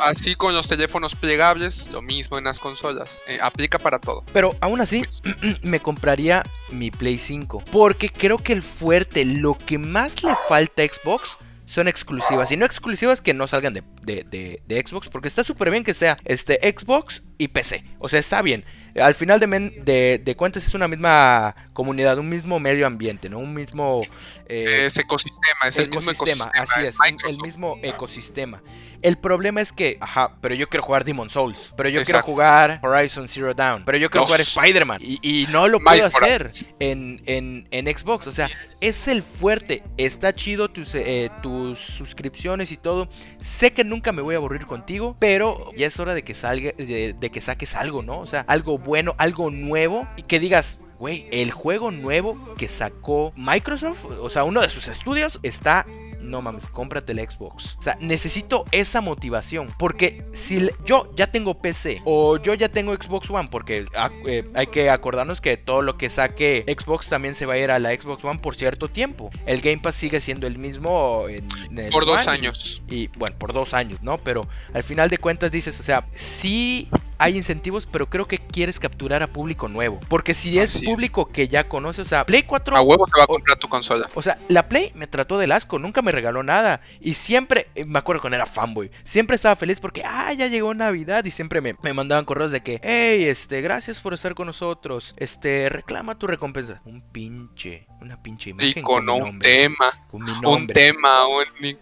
Así 0.00 0.34
con 0.34 0.54
los 0.54 0.66
teléfonos 0.68 1.14
plegables, 1.14 1.88
lo 1.88 2.02
mismo 2.02 2.38
en 2.38 2.44
las 2.44 2.58
consolas. 2.60 3.18
eh, 3.26 3.38
aplica 3.40 3.78
para 3.78 3.98
todo. 3.98 4.24
Pero 4.32 4.56
aún 4.60 4.80
así, 4.80 5.04
me 5.62 5.80
compraría 5.80 6.42
mi 6.70 6.90
Play 6.90 7.18
5. 7.18 7.64
Porque 7.70 8.10
creo 8.10 8.38
que 8.38 8.52
el 8.52 8.62
fuerte, 8.62 9.24
lo 9.24 9.56
que 9.56 9.78
más 9.78 10.22
le 10.22 10.34
falta 10.48 10.82
a 10.82 10.86
Xbox 10.86 11.36
son 11.66 11.86
exclusivas. 11.88 12.50
Y 12.50 12.56
no 12.56 12.66
exclusivas 12.66 13.20
que 13.22 13.32
no 13.34 13.46
salgan 13.46 13.74
de, 13.74 13.82
de- 14.02 14.24
de- 14.24 14.62
de 14.66 14.84
Xbox. 14.86 15.08
Porque 15.08 15.28
está 15.28 15.44
súper 15.44 15.70
bien 15.70 15.84
que 15.84 15.94
sea 15.94 16.18
este, 16.24 16.58
Xbox 16.76 17.22
y 17.40 17.48
PC. 17.48 17.82
O 17.98 18.08
sea, 18.08 18.20
está 18.20 18.42
bien. 18.42 18.64
Al 19.00 19.14
final 19.14 19.38
de, 19.38 19.46
men- 19.46 19.72
de, 19.84 20.20
de 20.22 20.34
cuentas 20.36 20.66
es 20.66 20.74
una 20.74 20.88
misma 20.88 21.54
comunidad, 21.72 22.18
un 22.18 22.28
mismo 22.28 22.58
medio 22.58 22.86
ambiente, 22.86 23.28
¿no? 23.28 23.38
Un 23.38 23.54
mismo... 23.54 24.02
eh, 24.46 24.86
es 24.86 24.98
ecosistema, 24.98 25.60
es 25.68 25.78
el 25.78 25.90
mismo 25.90 26.10
ecosistema. 26.10 26.50
así 26.54 26.80
es, 26.84 26.96
el 27.28 27.38
mismo 27.38 27.78
ecosistema. 27.82 28.62
El 29.00 29.16
problema 29.16 29.60
es 29.60 29.72
que, 29.72 29.96
ajá, 30.00 30.34
pero 30.40 30.54
yo 30.56 30.68
quiero 30.68 30.82
jugar 30.82 31.04
Demon 31.04 31.30
Souls, 31.30 31.72
pero 31.76 31.88
yo 31.88 32.02
quiero 32.02 32.20
jugar 32.22 32.80
Horizon 32.82 33.28
Zero 33.28 33.54
Dawn, 33.54 33.84
pero 33.86 33.96
yo 33.96 34.10
quiero 34.10 34.26
jugar. 34.26 34.40
Spider-Man 34.40 34.98
y, 35.00 35.18
y 35.22 35.46
no 35.46 35.68
lo 35.68 35.78
puedo 35.78 35.96
Miles 35.96 36.14
hacer 36.14 36.50
en, 36.80 37.22
en, 37.26 37.68
en 37.70 37.96
Xbox. 37.96 38.26
O 38.26 38.32
sea, 38.32 38.50
es 38.80 39.06
el 39.08 39.22
fuerte, 39.22 39.84
está 39.96 40.34
chido 40.34 40.68
tus, 40.68 40.94
eh, 40.96 41.30
tus 41.42 41.78
suscripciones 41.78 42.72
y 42.72 42.76
todo. 42.76 43.08
Sé 43.38 43.72
que 43.72 43.84
nunca 43.84 44.10
me 44.12 44.20
voy 44.20 44.34
a 44.34 44.38
aburrir 44.38 44.66
contigo, 44.66 45.16
pero 45.18 45.70
ya 45.76 45.86
es 45.86 45.98
hora 46.00 46.12
de 46.12 46.24
que 46.24 46.34
salga, 46.34 46.72
de, 46.76 47.14
de 47.18 47.29
que 47.30 47.40
saques 47.40 47.74
algo, 47.76 48.02
¿no? 48.02 48.18
O 48.20 48.26
sea, 48.26 48.44
algo 48.48 48.78
bueno, 48.78 49.14
algo 49.18 49.50
nuevo 49.50 50.06
y 50.16 50.22
que 50.22 50.40
digas. 50.40 50.78
Güey, 50.98 51.26
el 51.30 51.50
juego 51.50 51.90
nuevo 51.90 52.36
que 52.58 52.68
sacó 52.68 53.32
Microsoft, 53.34 54.04
o 54.20 54.28
sea, 54.28 54.44
uno 54.44 54.60
de 54.60 54.68
sus 54.68 54.86
estudios, 54.86 55.40
está 55.42 55.86
no 56.20 56.42
mames, 56.42 56.66
cómprate 56.66 57.12
el 57.12 57.18
Xbox. 57.20 57.76
O 57.78 57.82
sea, 57.82 57.96
necesito 58.02 58.66
esa 58.70 59.00
motivación. 59.00 59.68
Porque 59.78 60.22
si 60.34 60.68
yo 60.84 61.10
ya 61.16 61.28
tengo 61.32 61.54
PC 61.62 62.02
o 62.04 62.36
yo 62.36 62.52
ya 62.52 62.68
tengo 62.68 62.94
Xbox 62.94 63.30
One, 63.30 63.48
porque 63.50 63.86
ah, 63.96 64.10
eh, 64.26 64.44
hay 64.54 64.66
que 64.66 64.90
acordarnos 64.90 65.40
que 65.40 65.56
todo 65.56 65.80
lo 65.80 65.96
que 65.96 66.10
saque 66.10 66.66
Xbox 66.68 67.08
también 67.08 67.34
se 67.34 67.46
va 67.46 67.54
a 67.54 67.58
ir 67.58 67.70
a 67.70 67.78
la 67.78 67.96
Xbox 67.96 68.22
One 68.22 68.38
por 68.38 68.54
cierto 68.54 68.88
tiempo. 68.88 69.30
El 69.46 69.62
Game 69.62 69.78
Pass 69.78 69.96
sigue 69.96 70.20
siendo 70.20 70.46
el 70.46 70.58
mismo 70.58 71.24
en, 71.30 71.46
en 71.70 71.78
el 71.78 71.90
Por 71.90 72.04
dos 72.04 72.26
One 72.26 72.36
y- 72.36 72.40
años. 72.40 72.82
y 72.88 73.06
bueno, 73.16 73.36
por 73.38 73.54
dos 73.54 73.72
años, 73.72 74.02
¿no? 74.02 74.18
Pero 74.18 74.46
al 74.74 74.82
final 74.82 75.08
de 75.08 75.16
cuentas 75.16 75.50
dices, 75.50 75.80
o 75.80 75.82
sea, 75.82 76.06
sí 76.14 76.90
hay 77.20 77.36
incentivos, 77.36 77.86
pero 77.86 78.08
creo 78.08 78.26
que 78.26 78.38
quieres 78.38 78.80
capturar 78.80 79.22
a 79.22 79.26
público 79.26 79.68
nuevo. 79.68 80.00
Porque 80.08 80.32
si 80.32 80.58
es 80.58 80.74
Así 80.74 80.86
es. 80.86 80.90
público 80.90 81.26
que 81.26 81.48
ya 81.48 81.68
conoce, 81.68 82.00
o 82.00 82.06
sea, 82.06 82.24
Play 82.24 82.44
4... 82.44 82.74
A 82.76 82.80
huevo 82.80 83.06
te 83.06 83.18
va 83.18 83.24
a 83.24 83.26
comprar 83.26 83.58
tu 83.58 83.68
consola. 83.68 84.08
O 84.14 84.22
sea, 84.22 84.38
la 84.48 84.68
Play 84.70 84.90
me 84.94 85.06
trató 85.06 85.36
del 85.36 85.52
asco, 85.52 85.78
nunca 85.78 86.00
me 86.00 86.12
regaló 86.12 86.42
nada. 86.42 86.80
Y 86.98 87.14
siempre, 87.14 87.68
eh, 87.74 87.84
me 87.84 87.98
acuerdo 87.98 88.22
cuando 88.22 88.36
era 88.36 88.46
fanboy, 88.46 88.90
siempre 89.04 89.36
estaba 89.36 89.54
feliz 89.54 89.80
porque, 89.80 90.02
ah, 90.02 90.32
ya 90.32 90.46
llegó 90.46 90.72
Navidad. 90.72 91.22
Y 91.26 91.30
siempre 91.30 91.60
me, 91.60 91.76
me 91.82 91.92
mandaban 91.92 92.24
correos 92.24 92.52
de 92.52 92.62
que, 92.62 92.80
hey, 92.82 93.24
este, 93.24 93.60
gracias 93.60 94.00
por 94.00 94.14
estar 94.14 94.34
con 94.34 94.46
nosotros. 94.46 95.14
Este, 95.18 95.68
reclama 95.68 96.18
tu 96.18 96.26
recompensa. 96.26 96.80
Un 96.86 97.02
pinche, 97.02 97.86
una 98.00 98.22
pinche 98.22 98.50
imagen. 98.50 98.78
Y 98.78 98.82
con 98.82 99.00
un 99.00 99.20
nombre, 99.20 99.54
tema, 99.54 100.06
Con 100.10 100.24
mi 100.24 100.32
un 100.42 100.66
tema, 100.68 101.26
un... 101.26 101.78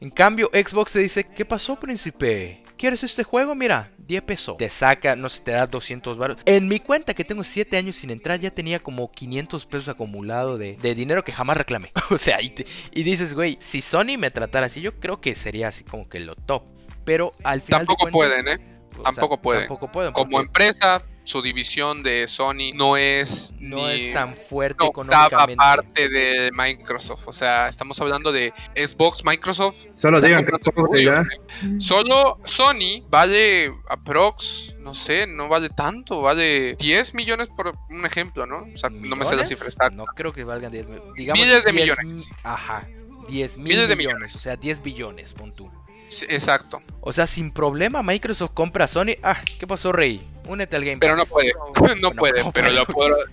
En 0.00 0.10
cambio, 0.10 0.50
Xbox 0.52 0.92
te 0.92 0.98
dice, 0.98 1.24
¿qué 1.24 1.44
pasó, 1.44 1.76
príncipe? 1.76 2.63
¿Quieres 2.84 3.02
este 3.02 3.24
juego? 3.24 3.54
Mira, 3.54 3.92
10 3.96 4.22
pesos. 4.24 4.58
Te 4.58 4.68
saca, 4.68 5.16
no 5.16 5.30
sé, 5.30 5.40
te 5.40 5.52
da 5.52 5.66
200 5.66 6.18
baros. 6.18 6.36
En 6.44 6.68
mi 6.68 6.80
cuenta, 6.80 7.14
que 7.14 7.24
tengo 7.24 7.42
7 7.42 7.78
años 7.78 7.96
sin 7.96 8.10
entrar, 8.10 8.38
ya 8.38 8.50
tenía 8.50 8.78
como 8.78 9.10
500 9.10 9.64
pesos 9.64 9.88
acumulado 9.88 10.58
de, 10.58 10.76
de 10.76 10.94
dinero 10.94 11.24
que 11.24 11.32
jamás 11.32 11.56
reclamé. 11.56 11.92
o 12.10 12.18
sea, 12.18 12.42
y, 12.42 12.50
te- 12.50 12.66
y 12.92 13.02
dices, 13.02 13.32
güey, 13.32 13.56
si 13.58 13.80
Sony 13.80 14.18
me 14.18 14.30
tratara 14.30 14.66
así, 14.66 14.82
yo 14.82 15.00
creo 15.00 15.22
que 15.22 15.34
sería 15.34 15.68
así 15.68 15.82
como 15.82 16.10
que 16.10 16.20
lo 16.20 16.34
top. 16.34 16.64
Pero 17.06 17.32
al 17.42 17.62
final 17.62 17.86
de 17.86 17.86
Tampoco 17.86 18.10
cuentas, 18.10 18.18
pueden, 18.18 18.48
¿eh? 18.48 18.78
sea, 18.96 19.02
tampoco 19.04 19.40
pueden. 19.40 19.62
Tampoco 19.66 19.90
pueden. 19.90 20.12
Como 20.12 20.30
porque 20.32 20.46
empresa, 20.46 21.02
su 21.24 21.40
división 21.42 22.02
de 22.02 22.28
Sony 22.28 22.72
no 22.74 22.96
es 22.96 23.54
no 23.58 23.88
ni 23.88 23.92
es 24.08 24.12
tan 24.12 24.36
fuerte 24.36 24.84
una 24.84 24.90
octava 25.02 25.26
económicamente. 25.26 25.56
parte 25.56 26.08
de 26.10 26.50
Microsoft. 26.52 27.22
O 27.26 27.32
sea, 27.32 27.68
estamos 27.68 28.00
hablando 28.00 28.30
de 28.30 28.52
Xbox, 28.76 29.24
Microsoft. 29.24 29.76
Solo 29.94 30.20
digan 30.20 30.44
que. 30.44 30.52
Solo 31.78 32.38
Sony 32.44 33.02
vale 33.08 33.72
aprox, 33.88 34.74
no 34.78 34.94
sé, 34.94 35.26
no 35.26 35.48
vale 35.48 35.70
tanto, 35.70 36.20
vale 36.20 36.74
10 36.76 37.14
millones 37.14 37.48
por 37.48 37.74
un 37.90 38.04
ejemplo, 38.06 38.46
¿no? 38.46 38.66
O 38.72 38.76
sea, 38.76 38.90
no 38.90 39.16
me 39.16 39.24
sé 39.24 39.34
la 39.36 39.46
cifra 39.46 39.66
exacta. 39.66 39.90
No 39.94 40.04
creo 40.04 40.32
que 40.32 40.44
valgan 40.44 40.70
10 40.72 40.86
mi- 40.88 40.98
digamos 41.16 41.44
Miles 41.44 41.64
de 41.64 41.72
10 41.72 41.82
millones. 41.98 42.28
mi- 42.30 42.36
Ajá. 42.42 42.86
10 43.28 43.56
mil 43.56 43.68
Miles 43.68 43.88
de 43.88 43.96
millones, 43.96 44.14
millones. 44.16 44.36
O 44.36 44.40
sea, 44.40 44.56
10 44.56 44.82
billones, 44.82 45.32
pon 45.32 45.52
tú. 45.54 45.70
Sí, 46.08 46.26
exacto. 46.28 46.82
O 47.00 47.12
sea, 47.12 47.26
sin 47.26 47.50
problema 47.50 48.02
Microsoft 48.02 48.50
compra 48.52 48.84
a 48.84 48.88
Sony. 48.88 49.16
Ah, 49.22 49.40
¿qué 49.58 49.66
pasó, 49.66 49.90
Rey? 49.92 50.28
Únete 50.46 50.76
al 50.76 50.84
Game 50.84 50.98
Pero 50.98 51.16
no 51.16 51.26
puede, 51.26 51.52
no 52.00 52.10
Bueno, 52.10 52.12
puede, 52.16 52.42
no 52.44 52.52
pero 52.52 52.70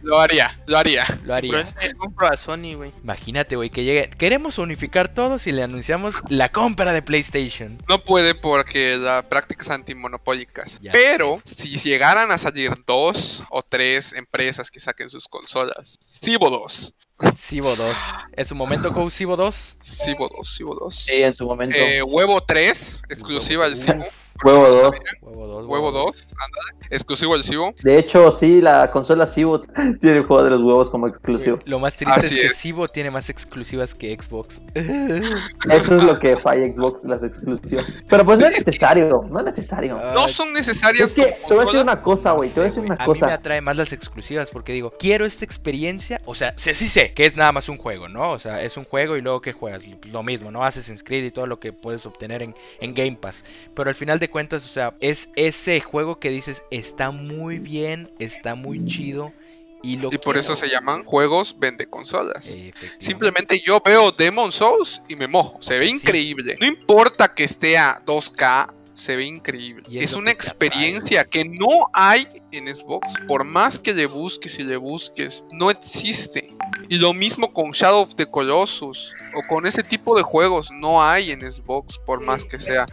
lo, 0.02 0.20
haría, 0.20 0.60
lo 0.66 0.78
haría. 0.78 1.06
Lo 1.24 1.34
Pero 1.34 1.36
haría. 1.36 1.60
es 1.62 1.90
que 1.90 1.94
compro 1.96 2.28
a 2.28 2.38
Sony, 2.38 2.76
güey. 2.76 2.92
Imagínate, 3.04 3.56
güey, 3.56 3.70
que 3.70 3.84
llegue. 3.84 4.10
Queremos 4.18 4.58
unificar 4.58 5.14
todos 5.14 5.48
y 5.48 5.52
le 5.52 5.64
anunciamos 5.64 6.16
la 6.30 6.50
compra 6.50 6.94
de 6.94 7.02
PlayStation. 7.02 7.78
No 7.88 8.04
puede 8.04 8.36
porque 8.36 8.98
las 8.98 9.26
prácticas 9.26 9.70
antimonopólicas. 9.70 10.80
Ya 10.82 10.92
Pero 10.92 11.42
si 11.46 11.78
llegaran 11.78 12.32
a 12.32 12.38
salir 12.38 12.72
dos 12.86 13.44
o 13.50 13.64
tres 13.64 14.14
empresas 14.14 14.72
que 14.72 14.80
saquen 14.80 15.10
sus 15.10 15.28
consolas, 15.28 15.98
Cibo 16.02 16.50
2, 16.50 16.94
Cibo 17.38 17.76
2. 17.76 17.98
¿Es 18.34 18.48
su 18.48 18.56
momento 18.56 18.94
con 18.94 19.12
Cibo 19.12 19.36
2? 19.36 19.78
Cibo 19.84 20.30
2, 20.38 20.56
Cibo 20.56 20.76
2. 20.76 20.96
Sí, 20.96 21.22
en 21.22 21.34
su 21.34 21.46
momento. 21.46 21.76
Eh, 21.78 22.02
Huevo 22.02 22.42
3, 22.42 23.04
exclusiva 23.10 23.66
del 23.66 23.78
Cibo. 23.78 24.06
Huevo 24.44 24.68
2. 24.68 24.98
Huevo 25.22 25.48
2. 25.48 25.66
Huevo 25.68 25.92
2, 25.92 26.24
ándale, 26.32 26.86
exclusivo 26.90 27.34
del 27.34 27.44
Cibo. 27.44 27.74
De 27.84 27.98
hecho, 27.98 28.32
sí, 28.32 28.62
la 28.62 28.90
consola 28.92 29.28
Cibo 29.28 29.62
tiene 30.02 30.18
el 30.18 30.26
juego 30.26 30.44
de 30.44 30.52
los 30.52 30.62
huevos 30.62 30.90
como 30.90 31.08
exclusivo. 31.08 31.60
Lo 31.66 31.80
más 31.80 31.96
triste 31.96 32.20
Así 32.20 32.40
es 32.40 32.50
que. 32.50 32.56
Cibo 32.56 32.88
tiene 32.88 33.12
más 33.12 33.30
exclusivas 33.30 33.96
que 33.96 34.18
Xbox. 34.20 34.62
Eso 34.74 35.98
es 35.98 36.04
lo 36.04 36.20
que 36.20 36.38
falla 36.38 36.72
Xbox, 36.72 37.04
las 37.06 37.24
exclusivas. 37.24 38.06
Pero 38.10 38.26
pues 38.26 38.40
no 38.40 38.48
es 38.48 38.58
necesario, 38.58 39.26
no 39.30 39.40
es 39.40 39.46
necesario. 39.46 40.00
No 40.14 40.28
son 40.28 40.54
necesarias. 40.54 41.10
Es 41.10 41.14
que 41.14 41.34
te 41.48 41.54
voy 41.54 41.64
a 41.64 41.66
decir 41.66 41.82
una 41.82 42.02
cosa, 42.02 42.32
güey, 42.32 42.50
te 42.50 42.56
voy 42.56 42.64
a 42.64 42.70
decir 42.70 42.84
una 42.84 42.96
A 42.96 43.08
mí 43.08 43.20
me 43.22 43.32
atrae 43.32 43.62
más 43.62 43.78
las 43.78 43.94
exclusivas 43.94 44.50
porque 44.50 44.74
digo, 44.74 44.94
quiero 44.98 45.26
esta 45.26 45.46
experiencia. 45.46 46.22
O 46.26 46.36
sea, 46.36 46.54
sí, 46.58 46.74
sí 46.74 46.88
sé 46.88 47.14
que 47.14 47.26
es 47.26 47.36
nada 47.36 47.52
más 47.52 47.70
un 47.70 47.78
juego, 47.78 48.10
¿no? 48.10 48.32
O 48.32 48.40
sea, 48.40 48.62
es 48.62 48.78
un 48.78 48.86
juego 48.86 49.16
y 49.16 49.22
luego 49.22 49.42
que 49.42 49.54
juegas 49.54 49.84
lo 50.12 50.24
mismo, 50.24 50.52
¿no? 50.52 50.66
Assassin's 50.66 51.04
Creed 51.04 51.26
y 51.26 51.32
todo 51.32 51.46
lo 51.46 51.60
que 51.60 51.72
puedes 51.74 52.06
obtener 52.06 52.42
en, 52.42 52.56
en 52.80 52.94
Game 52.94 53.18
Pass. 53.22 53.46
Pero 53.76 53.90
al 53.90 53.96
final 53.96 54.20
de 54.20 54.31
cuentas, 54.32 54.66
o 54.66 54.70
sea, 54.70 54.96
es 55.00 55.30
ese 55.36 55.80
juego 55.80 56.20
que 56.20 56.30
dices, 56.30 56.64
está 56.72 57.12
muy 57.12 57.60
bien, 57.60 58.12
está 58.18 58.56
muy 58.56 58.84
chido. 58.86 59.32
Y, 59.84 59.98
lo 59.98 60.10
Y 60.12 60.18
por 60.18 60.38
eso 60.38 60.56
se 60.56 60.70
llaman 60.70 61.04
juegos 61.04 61.56
vende 61.60 61.88
consolas. 61.88 62.56
Simplemente 63.00 63.60
yo 63.60 63.82
veo 63.84 64.12
Demon 64.12 64.52
Souls 64.52 65.02
y 65.08 65.16
me 65.16 65.28
mojo. 65.28 65.60
Se 65.62 65.80
ve 65.80 65.88
sí. 65.88 65.94
increíble. 65.94 66.56
No 66.60 66.68
importa 66.68 67.34
que 67.34 67.44
esté 67.44 67.78
a 67.78 68.02
2K, 68.06 68.74
se 68.94 69.16
ve 69.16 69.26
increíble. 69.26 69.84
Y 69.90 70.00
es 70.00 70.14
una 70.14 70.32
que 70.32 70.38
te 70.38 70.50
atrae. 70.50 70.68
experiencia 70.68 71.24
que 71.26 71.46
no 71.46 71.88
hay 71.94 72.28
en 72.52 72.74
Xbox. 72.74 73.08
Por 73.28 73.44
más 73.44 73.80
que 73.80 73.94
le 73.94 74.06
busques 74.06 74.60
y 74.60 74.64
le 74.64 74.78
busques, 74.78 75.44
no 75.52 75.70
existe. 75.72 76.54
Y 76.90 76.98
lo 76.98 77.14
mismo 77.14 77.54
con 77.54 77.72
Shadow 77.72 78.02
of 78.02 78.16
the 78.16 78.26
Colossus 78.26 79.14
o 79.36 79.42
con 79.48 79.66
ese 79.66 79.84
tipo 79.84 80.16
de 80.16 80.24
juegos, 80.24 80.70
no 80.72 81.02
hay 81.02 81.32
en 81.32 81.50
Xbox, 81.50 82.00
por 82.00 82.22
más 82.22 82.44
que 82.44 82.60
sea. 82.60 82.86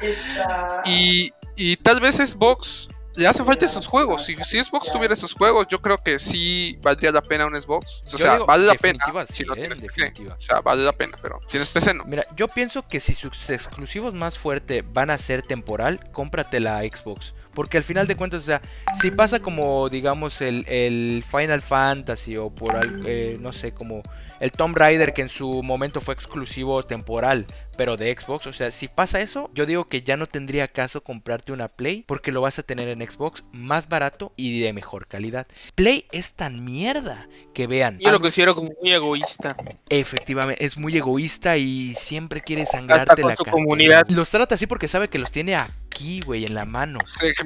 Y, 0.84 1.30
y 1.56 1.76
tal 1.76 2.00
vez 2.00 2.16
Xbox 2.16 2.88
le 3.18 3.26
hace 3.26 3.44
falta 3.44 3.66
esos 3.66 3.86
juegos. 3.86 4.24
Si, 4.24 4.36
si 4.44 4.62
Xbox 4.62 4.92
tuviera 4.92 5.12
esos 5.12 5.34
juegos, 5.34 5.66
yo 5.68 5.82
creo 5.82 5.98
que 5.98 6.20
sí 6.20 6.78
valdría 6.80 7.10
la 7.10 7.20
pena 7.20 7.46
un 7.46 7.60
Xbox. 7.60 8.04
O 8.14 8.16
sea, 8.16 8.34
digo, 8.34 8.46
vale 8.46 8.66
la 8.66 8.74
pena 8.74 8.92
definitiva, 8.92 9.26
si 9.26 9.32
sí, 9.34 9.44
no 9.44 9.54
¿eh? 9.54 9.56
tienes 9.56 9.80
PC. 9.80 9.92
Definitiva. 9.92 10.34
O 10.38 10.40
sea, 10.40 10.60
vale 10.60 10.84
la 10.84 10.92
pena, 10.92 11.18
pero 11.20 11.40
tienes 11.50 11.68
PC 11.68 11.94
no. 11.94 12.04
Mira, 12.04 12.24
yo 12.36 12.46
pienso 12.46 12.86
que 12.86 13.00
si 13.00 13.14
sus 13.14 13.50
exclusivos 13.50 14.14
más 14.14 14.38
fuertes 14.38 14.84
van 14.92 15.10
a 15.10 15.18
ser 15.18 15.42
temporal, 15.42 16.00
cómprate 16.12 16.60
la 16.60 16.80
Xbox. 16.82 17.34
Porque 17.54 17.76
al 17.76 17.82
final 17.82 18.06
de 18.06 18.14
cuentas, 18.14 18.42
o 18.42 18.46
sea, 18.46 18.62
si 19.00 19.10
pasa 19.10 19.40
como, 19.40 19.88
digamos, 19.88 20.40
el, 20.40 20.64
el 20.68 21.24
Final 21.28 21.60
Fantasy 21.60 22.36
o 22.36 22.50
por, 22.50 22.78
eh, 23.04 23.36
no 23.40 23.52
sé, 23.52 23.72
como 23.72 24.02
el 24.38 24.52
Tomb 24.52 24.76
Raider 24.76 25.12
que 25.12 25.22
en 25.22 25.28
su 25.28 25.64
momento 25.64 26.00
fue 26.00 26.14
exclusivo 26.14 26.84
temporal, 26.84 27.46
pero 27.78 27.96
de 27.96 28.14
Xbox, 28.18 28.48
o 28.48 28.52
sea, 28.52 28.72
si 28.72 28.88
pasa 28.88 29.20
eso, 29.20 29.50
yo 29.54 29.64
digo 29.64 29.84
que 29.84 30.02
ya 30.02 30.16
no 30.16 30.26
tendría 30.26 30.66
caso 30.66 31.00
comprarte 31.00 31.52
una 31.52 31.68
Play 31.68 32.04
porque 32.06 32.32
lo 32.32 32.40
vas 32.40 32.58
a 32.58 32.64
tener 32.64 32.88
en 32.88 33.08
Xbox 33.08 33.44
más 33.52 33.88
barato 33.88 34.32
y 34.36 34.60
de 34.60 34.72
mejor 34.72 35.06
calidad. 35.06 35.46
Play 35.76 36.04
es 36.10 36.34
tan 36.34 36.64
mierda 36.64 37.28
que 37.54 37.68
vean. 37.68 37.98
Yo 38.00 38.10
lo 38.10 38.20
considero 38.20 38.56
como 38.56 38.72
muy 38.82 38.90
egoísta. 38.90 39.56
Efectivamente, 39.88 40.64
es 40.64 40.76
muy 40.76 40.96
egoísta 40.96 41.56
y 41.56 41.94
siempre 41.94 42.40
quiere 42.40 42.62
Hasta 42.62 42.78
sangrarte 42.78 43.22
con 43.22 43.30
la 43.30 43.36
su 43.36 43.44
comunidad. 43.44 44.08
Los 44.08 44.28
trata 44.28 44.56
así 44.56 44.66
porque 44.66 44.88
sabe 44.88 45.08
que 45.08 45.20
los 45.20 45.30
tiene 45.30 45.54
a 45.54 45.70
aquí, 45.98 46.20
güey, 46.24 46.44
en 46.44 46.54
la 46.54 46.64
mano. 46.64 46.98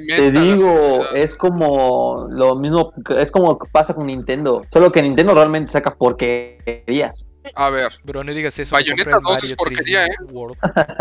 Te 0.07 0.31
digo, 0.31 0.99
es 1.13 1.35
como 1.35 2.27
lo 2.29 2.55
mismo, 2.55 2.93
es 3.17 3.31
como 3.31 3.57
que 3.57 3.69
pasa 3.71 3.93
con 3.93 4.07
Nintendo. 4.07 4.61
Solo 4.71 4.91
que 4.91 5.01
Nintendo 5.01 5.33
realmente 5.33 5.71
saca 5.71 5.95
porquerías. 5.95 7.25
A 7.55 7.69
ver, 7.69 7.91
Bro, 8.03 8.23
no 8.23 8.33
digas 8.33 8.57
eso. 8.59 8.73
Bayonetta 8.73 9.11
compré 9.11 9.31
el 9.31 9.35
2 9.35 9.43
es 9.43 9.53
porquería, 9.55 10.07
3D 10.07 10.31
World. 10.31 10.57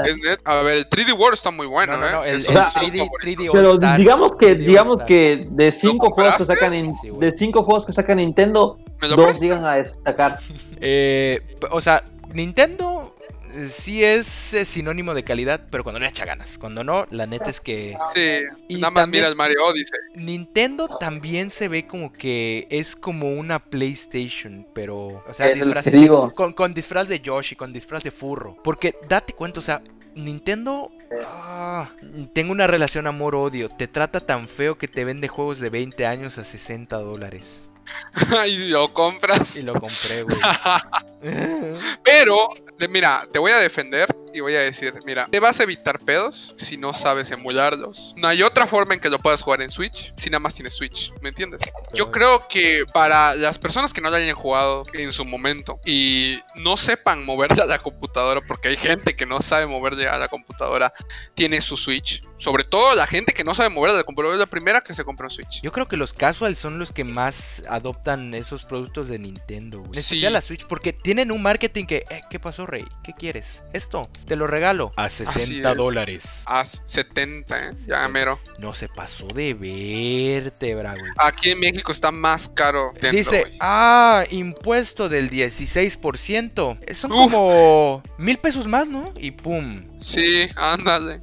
es 0.07 0.17
net. 0.19 0.41
A 0.45 0.57
ver, 0.63 0.75
el 0.79 0.91
3D 0.91 1.13
World 1.19 1.35
está 1.35 1.51
muy 1.51 1.67
bueno, 1.67 1.97
no, 1.97 2.01
no, 2.01 2.13
no, 2.13 2.25
¿eh? 2.25 2.31
el, 2.31 2.35
el 2.35 2.39
mis 2.41 2.47
3D, 2.47 2.99
favoritos. 2.99 3.19
3D 3.23 3.49
Pero 3.53 3.75
Stars, 3.75 3.99
digamos 3.99 4.37
que, 4.37 4.47
3D 4.47 4.59
All 4.61 4.67
digamos 4.67 4.93
Stars. 4.95 5.09
que 5.09 5.47
de 5.51 5.73
cinco 5.73 6.11
juegos 6.11 6.37
que 6.37 6.45
sacan 6.45 6.73
Sí, 7.01 7.11
de 7.19 7.35
cinco 7.37 7.63
juegos 7.63 7.87
que 7.87 7.93
saca 7.93 8.15
Nintendo, 8.15 8.79
¿Me 9.01 9.09
lo 9.09 9.17
dos 9.17 9.41
llegan 9.41 9.65
a 9.67 9.75
destacar. 9.75 10.39
Eh, 10.85 11.41
o 11.71 11.81
sea, 11.81 12.03
Nintendo 12.35 13.12
eh, 13.12 13.12
sí 13.69 14.05
es 14.05 14.55
eh, 14.55 14.65
sinónimo 14.65 15.15
de 15.15 15.23
calidad, 15.23 15.67
pero 15.71 15.83
cuando 15.83 16.01
le 16.01 16.07
echa 16.07 16.25
ganas. 16.25 16.59
Cuando 16.59 16.85
no, 16.85 17.07
la 17.11 17.27
neta 17.27 17.51
es 17.51 17.61
que 17.61 17.97
Sí, 18.15 18.41
Y 18.69 18.77
nada 18.77 18.91
más 18.91 19.09
mira 19.09 19.29
el 19.29 19.37
Mario 19.37 19.65
Odyssey. 19.67 19.99
Nintendo 20.15 20.89
también 20.99 21.51
se 21.51 21.69
ve 21.69 21.87
como 21.87 22.13
que 22.13 22.67
es 22.71 22.97
como 22.97 23.33
una 23.33 23.59
PlayStation, 23.59 24.67
pero, 24.75 25.23
o 25.27 25.35
sea, 25.35 25.49
disfraz 25.51 25.91
digo. 25.91 26.33
con, 26.33 26.53
con 26.53 26.73
disfraz 26.73 27.09
de 27.09 27.21
Yoshi, 27.21 27.57
con 27.57 27.73
disfraz 27.73 28.03
de 28.03 28.11
furro. 28.11 28.57
Porque 28.63 28.97
date 29.09 29.33
cuenta, 29.33 29.61
o 29.61 29.63
sea, 29.63 29.83
Nintendo, 30.15 30.91
ah, 31.27 31.91
tengo 32.33 32.53
una 32.53 32.67
relación 32.67 33.07
amor-odio. 33.07 33.69
Te 33.69 33.89
trata 33.89 34.21
tan 34.21 34.49
feo 34.49 34.77
que 34.77 34.89
te 34.89 35.05
vende 35.05 35.29
juegos 35.29 35.59
de 35.59 35.71
20 35.71 36.07
años 36.07 36.39
a 36.39 36.45
60 36.45 36.97
dólares. 36.99 37.72
y 38.47 38.69
lo 38.69 38.93
compras. 38.93 39.57
Y 39.57 39.63
lo 39.63 39.75
compré, 39.75 40.23
güey. 40.23 40.39
Pero, 42.05 42.49
de- 42.79 42.89
mira, 42.89 43.27
te 43.33 43.39
voy 43.39 43.53
a 43.53 43.59
defender 43.59 44.09
y 44.35 44.41
voy 44.41 44.55
a 44.55 44.61
decir, 44.61 44.95
mira, 45.05 45.27
te 45.31 45.41
vas 45.41 45.61
a 45.61 45.63
evitar 45.63 45.99
pedos 45.99 46.55
si 46.57 46.77
no 46.77 46.95
sabes 46.95 47.31
emularlos. 47.31 48.15
No 48.17 48.29
hay 48.29 48.43
otra 48.43 48.67
forma 48.67 48.95
en 48.95 49.01
que 49.01 49.11
lo 49.11 49.19
puedas 49.19 49.43
jugar 49.43 49.61
en 49.61 49.71
Switch 49.71 50.13
si 50.17 50.31
nada 50.31 50.41
más 50.41 50.55
tienes 50.55 50.73
Switch, 50.75 51.13
¿me 51.21 51.29
entiendes? 51.29 51.61
Yo 51.93 52.11
creo 52.11 52.49
que 52.49 52.85
para 52.95 53.35
las 53.35 53.59
personas 53.59 53.93
que 53.93 54.01
no 54.01 54.09
lo 54.11 54.17
hayan 54.17 54.35
jugado 54.35 54.85
en 54.95 55.13
su 55.13 55.25
momento 55.25 55.81
y 55.85 56.39
no 56.55 56.77
sepan 56.77 57.25
moverle 57.25 57.63
a 57.63 57.67
la 57.67 57.79
computadora, 57.79 58.41
porque 58.41 58.69
hay 58.69 58.77
gente 58.77 59.15
que 59.15 59.27
no 59.27 59.43
sabe 59.43 59.67
moverle 59.67 60.09
a 60.09 60.17
la 60.17 60.29
computadora, 60.29 60.93
tiene 61.35 61.61
su 61.61 61.77
Switch. 61.77 62.23
Sobre 62.39 62.65
todo 62.65 62.95
la 62.97 63.07
gente 63.07 63.33
que 63.33 63.45
no 63.45 63.55
sabe 63.55 63.69
moverle 63.69 63.97
a 63.97 63.99
la 63.99 64.05
computadora 64.05 64.35
es 64.37 64.41
la 64.41 64.47
primera 64.47 64.81
que 64.81 64.95
se 64.95 65.05
compra 65.05 65.27
un 65.27 65.31
Switch. 65.31 65.61
Yo 65.63 65.71
creo 65.73 65.87
que 65.87 65.97
los 65.97 66.13
casuals 66.13 66.59
son 66.59 66.79
los 66.79 66.91
que 66.91 67.05
más 67.05 67.63
adoptan 67.75 68.35
esos 68.35 68.65
productos 68.65 69.09
de 69.09 69.19
Nintendo. 69.19 69.79
güey. 69.79 69.89
En 69.91 69.95
Sí. 69.95 70.01
especial 70.01 70.33
la 70.35 70.41
Switch, 70.41 70.67
porque 70.67 70.93
tienen 70.93 71.31
un 71.33 71.43
marketing 71.43 71.87
que, 71.87 72.05
eh, 72.11 72.23
¿qué 72.31 72.39
pasó, 72.39 72.67
Rey? 72.67 72.85
¿Qué 73.03 73.13
quieres? 73.13 73.63
Esto, 73.73 74.09
te 74.27 74.37
lo 74.37 74.47
regalo. 74.47 74.93
A 74.97 75.09
60 75.09 75.71
es. 75.73 75.77
dólares. 75.77 76.43
A 76.47 76.65
70, 76.65 77.69
¿eh? 77.69 77.73
Ya 77.87 78.07
mero. 78.09 78.39
No 78.59 78.73
se 78.75 78.89
pasó 78.89 79.27
de 79.29 79.55
vértebra, 79.55 80.93
güey. 80.93 81.11
Aquí 81.19 81.51
en 81.51 81.61
México 81.61 81.93
está 81.93 82.11
más 82.11 82.49
caro. 82.49 82.93
dentro, 82.95 83.11
Dice, 83.11 83.41
güey. 83.43 83.57
ah, 83.61 84.25
impuesto 84.31 85.09
del 85.09 85.29
16%. 85.31 86.79
Eh, 86.87 86.95
Son 86.95 87.13
Uf. 87.13 87.33
como 87.33 88.03
mil 88.19 88.39
pesos 88.39 88.67
más, 88.67 88.87
¿no? 88.89 89.13
Y 89.19 89.31
pum. 89.33 89.83
Sí, 89.99 90.49
ándale. 90.57 91.21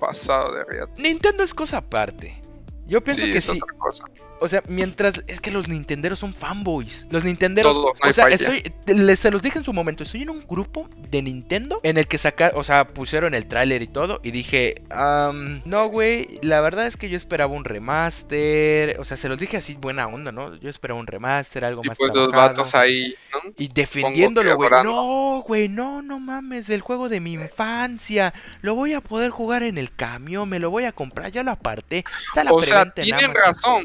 Pasado 0.00 0.52
de 0.54 0.64
riata. 0.64 0.92
Nintendo 0.98 1.42
es 1.42 1.54
cosa 1.54 1.78
aparte. 1.78 2.40
Yo 2.86 3.02
pienso 3.02 3.24
Sí, 3.24 3.32
que 3.32 3.38
es 3.38 3.44
sí. 3.44 3.58
otra 3.60 3.76
cosa. 3.78 4.04
O 4.40 4.48
sea, 4.48 4.62
mientras. 4.68 5.22
Es 5.26 5.40
que 5.40 5.50
los 5.50 5.68
Nintenderos 5.68 6.18
son 6.18 6.34
fanboys. 6.34 7.06
Los 7.10 7.24
Nintenderos. 7.24 7.72
Todos, 7.72 7.92
no 8.02 8.10
o 8.10 8.12
sea, 8.12 8.28
estoy. 8.28 8.62
Les, 8.86 9.18
se 9.18 9.30
los 9.30 9.42
dije 9.42 9.58
en 9.58 9.64
su 9.64 9.72
momento. 9.72 10.02
Estoy 10.02 10.22
en 10.22 10.30
un 10.30 10.46
grupo 10.46 10.88
de 11.10 11.22
Nintendo 11.22 11.80
en 11.82 11.98
el 11.98 12.06
que 12.06 12.18
sacaron. 12.18 12.58
O 12.60 12.64
sea, 12.64 12.88
pusieron 12.88 13.34
el 13.34 13.46
tráiler 13.46 13.82
y 13.82 13.86
todo. 13.88 14.20
Y 14.22 14.30
dije. 14.30 14.82
"Am, 14.90 15.62
no, 15.64 15.88
güey. 15.88 16.38
La 16.42 16.60
verdad 16.60 16.86
es 16.86 16.96
que 16.96 17.08
yo 17.08 17.16
esperaba 17.16 17.52
un 17.52 17.64
remaster. 17.64 18.96
O 19.00 19.04
sea, 19.04 19.16
se 19.16 19.28
los 19.28 19.38
dije 19.38 19.56
así, 19.56 19.74
buena 19.74 20.06
onda, 20.06 20.32
¿no? 20.32 20.54
Yo 20.56 20.68
esperaba 20.70 20.98
un 21.00 21.06
remaster, 21.06 21.64
algo 21.64 21.82
Y 21.84 21.88
más. 21.88 21.98
pues 21.98 22.12
los 22.14 22.28
trabajado. 22.28 22.56
vatos 22.56 22.74
ahí, 22.74 23.14
¿no? 23.32 23.52
Y 23.58 23.68
defendiéndolo, 23.68 24.56
güey. 24.56 24.70
No, 24.84 25.42
güey, 25.46 25.68
no, 25.68 26.02
no 26.02 26.18
mames, 26.18 26.68
el 26.70 26.80
juego 26.80 27.08
de 27.08 27.20
mi 27.20 27.32
infancia. 27.34 28.34
Lo 28.62 28.74
voy 28.74 28.92
a 28.94 29.00
poder 29.00 29.30
jugar 29.30 29.62
en 29.62 29.78
el 29.78 29.94
camión, 29.94 30.48
me 30.48 30.58
lo 30.58 30.70
voy 30.70 30.84
a 30.84 30.92
comprar, 30.92 31.30
ya 31.32 31.42
lo 31.42 31.50
aparté. 31.52 32.04
Está 32.28 32.44
la 32.44 32.52
O 32.52 32.62
sea, 32.62 32.90
tienen 32.92 33.34
razón. 33.34 33.84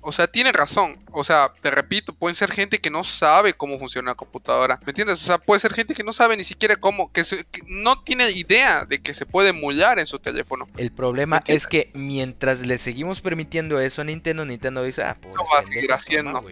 O 0.00 0.12
sea, 0.12 0.26
tienen 0.26 0.54
razón. 0.54 0.98
O 1.12 1.24
sea, 1.24 1.50
te 1.60 1.70
repito, 1.70 2.14
pueden 2.14 2.34
ser 2.34 2.50
gente 2.52 2.78
que 2.78 2.90
no 2.90 3.04
sabe 3.04 3.54
cómo 3.54 3.78
funciona 3.78 4.12
la 4.12 4.14
computadora. 4.14 4.78
¿Me 4.86 4.90
entiendes? 4.90 5.22
O 5.22 5.26
sea, 5.26 5.38
puede 5.38 5.60
ser 5.60 5.74
gente 5.74 5.94
que 5.94 6.04
no 6.04 6.12
sabe 6.12 6.36
ni 6.36 6.44
siquiera 6.44 6.76
cómo, 6.76 7.12
que, 7.12 7.24
se- 7.24 7.44
que 7.44 7.62
no 7.66 8.02
tiene 8.02 8.30
idea 8.30 8.84
de 8.84 9.00
que 9.02 9.14
se 9.14 9.26
puede 9.26 9.50
emular 9.50 9.98
en 9.98 10.06
su 10.06 10.18
teléfono. 10.18 10.66
El 10.76 10.92
problema 10.92 11.42
¿Me 11.46 11.54
es 11.54 11.66
que 11.66 11.90
mientras 11.94 12.60
le 12.60 12.78
seguimos 12.78 13.20
permitiendo 13.20 13.80
eso 13.80 14.02
a 14.02 14.04
Nintendo, 14.04 14.44
Nintendo 14.44 14.82
dice, 14.84 15.02
ah, 15.02 15.16
pues. 15.20 15.34
Lo 15.34 15.44
va 15.44 15.60
a 15.60 15.64
seguir 15.64 15.92
haciendo. 15.92 16.42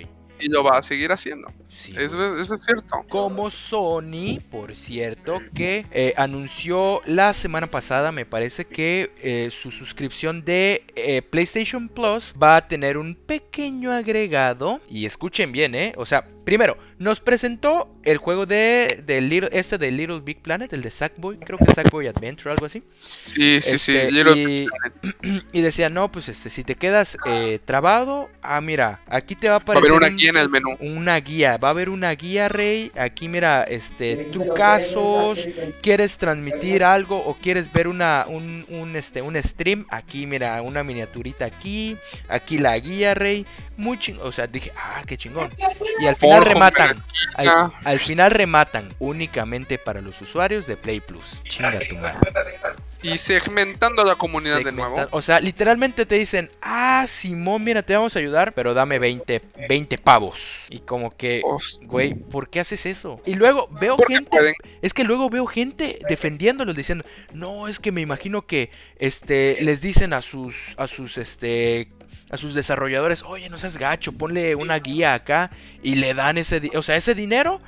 Y 0.40 0.48
lo 0.48 0.64
va 0.64 0.78
a 0.78 0.82
seguir 0.82 1.12
haciendo. 1.12 1.48
Eso, 1.96 2.38
eso 2.38 2.54
es 2.54 2.64
cierto. 2.64 3.04
Como 3.08 3.50
Sony, 3.50 4.38
por 4.50 4.76
cierto, 4.76 5.40
que 5.54 5.86
eh, 5.90 6.14
anunció 6.16 7.02
la 7.04 7.32
semana 7.32 7.66
pasada, 7.66 8.12
me 8.12 8.24
parece 8.26 8.64
que 8.64 9.10
eh, 9.22 9.48
su 9.50 9.70
suscripción 9.70 10.44
de 10.44 10.84
eh, 10.94 11.22
PlayStation 11.22 11.88
Plus 11.88 12.34
va 12.40 12.56
a 12.56 12.68
tener 12.68 12.96
un 12.96 13.14
pequeño 13.16 13.92
agregado. 13.92 14.80
Y 14.88 15.06
escuchen 15.06 15.50
bien, 15.52 15.74
¿eh? 15.74 15.92
O 15.96 16.06
sea, 16.06 16.26
primero, 16.44 16.78
nos 16.98 17.20
presentó 17.20 17.92
el 18.04 18.18
juego 18.18 18.46
de, 18.46 19.02
de 19.04 19.20
Little, 19.20 19.48
este 19.52 19.76
de 19.78 19.90
Little 19.90 20.20
Big 20.20 20.42
Planet, 20.42 20.72
el 20.72 20.82
de 20.82 20.90
Sackboy, 20.90 21.38
creo 21.38 21.58
que 21.58 21.72
Sackboy 21.72 22.06
Adventure, 22.06 22.50
algo 22.52 22.66
así. 22.66 22.82
Sí, 23.00 23.60
sí, 23.62 23.78
sí. 23.78 23.96
Este, 23.96 24.10
Little 24.12 24.36
y, 24.38 24.68
y 25.52 25.60
decía, 25.60 25.88
no, 25.88 26.10
pues 26.12 26.28
este, 26.28 26.50
si 26.50 26.62
te 26.62 26.76
quedas 26.76 27.16
trabado, 27.64 28.28
ah, 28.42 28.60
mira, 28.60 29.00
aquí 29.08 29.34
te 29.34 29.48
va 29.48 29.56
a 29.56 29.58
Va 29.58 29.62
a 29.62 29.62
aparecer 29.62 29.90
haber 29.90 30.02
una 30.02 30.08
un- 30.08 30.16
el 30.28 30.48
menú. 30.48 30.76
una 30.80 31.16
guía, 31.20 31.56
va 31.56 31.68
a 31.68 31.70
haber 31.70 31.88
una 31.88 32.10
guía, 32.12 32.48
Rey. 32.48 32.90
Aquí 32.98 33.28
mira, 33.28 33.64
este, 33.64 34.16
trucazos, 34.32 35.46
quieres 35.82 36.18
transmitir 36.18 36.84
algo 36.84 37.16
o 37.18 37.34
quieres 37.34 37.72
ver 37.72 37.88
una, 37.88 38.24
un, 38.28 38.64
un, 38.68 38.96
este, 38.96 39.22
un 39.22 39.40
stream, 39.42 39.86
aquí 39.90 40.26
mira, 40.26 40.60
una 40.62 40.82
miniaturita 40.82 41.44
aquí, 41.44 41.96
aquí 42.28 42.58
la 42.58 42.78
guía, 42.78 43.14
Rey. 43.14 43.46
Muy 43.76 43.98
chingón, 43.98 44.26
o 44.26 44.32
sea, 44.32 44.46
dije, 44.46 44.72
ah, 44.76 45.02
qué 45.06 45.16
chingón. 45.16 45.50
Y 46.00 46.06
al 46.06 46.16
final 46.16 46.44
rematan, 46.44 47.02
al, 47.34 47.72
al 47.84 47.98
final 47.98 48.30
rematan 48.30 48.88
únicamente 48.98 49.78
para 49.78 50.00
los 50.00 50.20
usuarios 50.20 50.66
de 50.66 50.76
Play 50.76 51.00
Plus. 51.00 51.42
Chinga 51.44 51.80
tu 51.88 51.96
madre. 51.96 52.30
Y 53.04 53.18
segmentando 53.18 54.02
a 54.02 54.04
la 54.04 54.16
comunidad 54.16 54.62
de 54.62 54.72
nuevo. 54.72 55.06
O 55.10 55.22
sea, 55.22 55.40
literalmente 55.40 56.06
te 56.06 56.16
dicen, 56.16 56.50
ah, 56.62 57.04
Simón, 57.06 57.62
mira, 57.62 57.82
te 57.82 57.94
vamos 57.94 58.16
a 58.16 58.18
ayudar, 58.18 58.54
pero 58.54 58.74
dame 58.74 58.98
20, 58.98 59.42
20 59.68 59.98
pavos. 59.98 60.66
Y 60.70 60.80
como 60.80 61.10
que, 61.10 61.42
güey, 61.82 62.14
¿por 62.14 62.48
qué 62.48 62.60
haces 62.60 62.86
eso? 62.86 63.20
Y 63.26 63.34
luego 63.34 63.68
veo 63.80 63.96
gente, 64.08 64.30
pueden. 64.30 64.54
es 64.82 64.94
que 64.94 65.04
luego 65.04 65.28
veo 65.28 65.46
gente 65.46 65.98
defendiéndolos 66.08 66.74
diciendo, 66.74 67.04
no, 67.32 67.68
es 67.68 67.78
que 67.78 67.92
me 67.92 68.00
imagino 68.00 68.46
que, 68.46 68.70
este, 68.98 69.58
les 69.60 69.80
dicen 69.80 70.12
a 70.12 70.22
sus, 70.22 70.74
a 70.78 70.86
sus, 70.88 71.18
este, 71.18 71.88
a 72.30 72.36
sus 72.36 72.54
desarrolladores, 72.54 73.22
oye, 73.22 73.48
no 73.50 73.58
seas 73.58 73.76
gacho, 73.76 74.12
ponle 74.12 74.54
una 74.54 74.78
guía 74.78 75.14
acá 75.14 75.50
y 75.82 75.96
le 75.96 76.14
dan 76.14 76.38
ese, 76.38 76.70
o 76.74 76.82
sea, 76.82 76.96
ese 76.96 77.14
dinero 77.14 77.60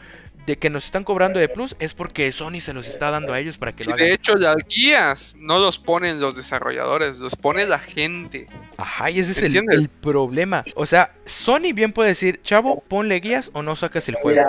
de 0.46 0.56
que 0.58 0.70
nos 0.70 0.84
están 0.84 1.04
cobrando 1.04 1.38
de 1.40 1.48
plus 1.48 1.76
es 1.78 1.92
porque 1.94 2.30
Sony 2.32 2.60
se 2.60 2.72
los 2.72 2.86
está 2.88 3.10
dando 3.10 3.32
a 3.32 3.40
ellos 3.40 3.58
para 3.58 3.74
que 3.74 3.82
Y 3.82 3.86
lo 3.86 3.96
de 3.96 4.04
hagan. 4.04 4.14
hecho, 4.14 4.34
las 4.36 4.56
guías 4.68 5.34
no 5.38 5.58
los 5.58 5.78
ponen 5.78 6.20
los 6.20 6.36
desarrolladores, 6.36 7.18
los 7.18 7.34
pone 7.34 7.66
la 7.66 7.78
gente. 7.78 8.46
Ajá, 8.76 9.10
y 9.10 9.18
ese 9.18 9.32
es 9.32 9.42
el, 9.42 9.56
el 9.56 9.88
problema. 9.88 10.64
O 10.76 10.86
sea, 10.86 11.12
Sony 11.24 11.72
bien 11.74 11.92
puede 11.92 12.10
decir, 12.10 12.40
chavo, 12.42 12.82
ponle 12.86 13.20
guías 13.20 13.50
o 13.54 13.62
no 13.62 13.74
sacas 13.76 14.08
el 14.08 14.14
juego. 14.16 14.40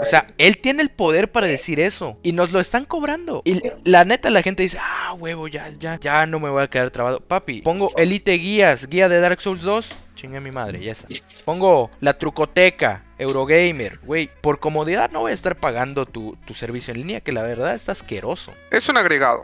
O 0.00 0.04
sea, 0.04 0.26
él 0.38 0.58
tiene 0.58 0.82
el 0.82 0.90
poder 0.90 1.30
para 1.30 1.46
decir 1.46 1.80
eso. 1.80 2.18
Y 2.22 2.32
nos 2.32 2.52
lo 2.52 2.60
están 2.60 2.84
cobrando. 2.84 3.42
Y 3.44 3.62
la 3.84 4.04
neta, 4.04 4.30
la 4.30 4.42
gente 4.42 4.62
dice, 4.62 4.78
ah, 4.80 5.12
huevo, 5.14 5.48
ya, 5.48 5.70
ya, 5.78 5.98
ya 6.00 6.26
no 6.26 6.40
me 6.40 6.50
voy 6.50 6.62
a 6.62 6.68
quedar 6.68 6.90
trabado. 6.90 7.20
Papi, 7.20 7.62
pongo 7.62 7.92
Elite 7.96 8.32
Guías, 8.32 8.88
guía 8.88 9.08
de 9.08 9.20
Dark 9.20 9.40
Souls 9.40 9.62
2. 9.62 9.94
Chingue 10.16 10.40
mi 10.40 10.50
madre, 10.50 10.82
ya 10.82 10.92
está. 10.92 11.08
Pongo 11.44 11.90
la 12.00 12.16
trucoteca, 12.18 13.04
Eurogamer. 13.18 13.98
Güey, 14.02 14.30
por 14.40 14.58
comodidad 14.60 15.10
no 15.10 15.20
voy 15.20 15.30
a 15.32 15.34
estar 15.34 15.56
pagando 15.56 16.06
tu, 16.06 16.36
tu 16.46 16.54
servicio 16.54 16.92
en 16.92 16.98
línea, 17.00 17.20
que 17.20 17.32
la 17.32 17.42
verdad 17.42 17.74
está 17.74 17.92
asqueroso. 17.92 18.52
Es 18.70 18.88
un 18.88 18.96
agregado. 18.96 19.42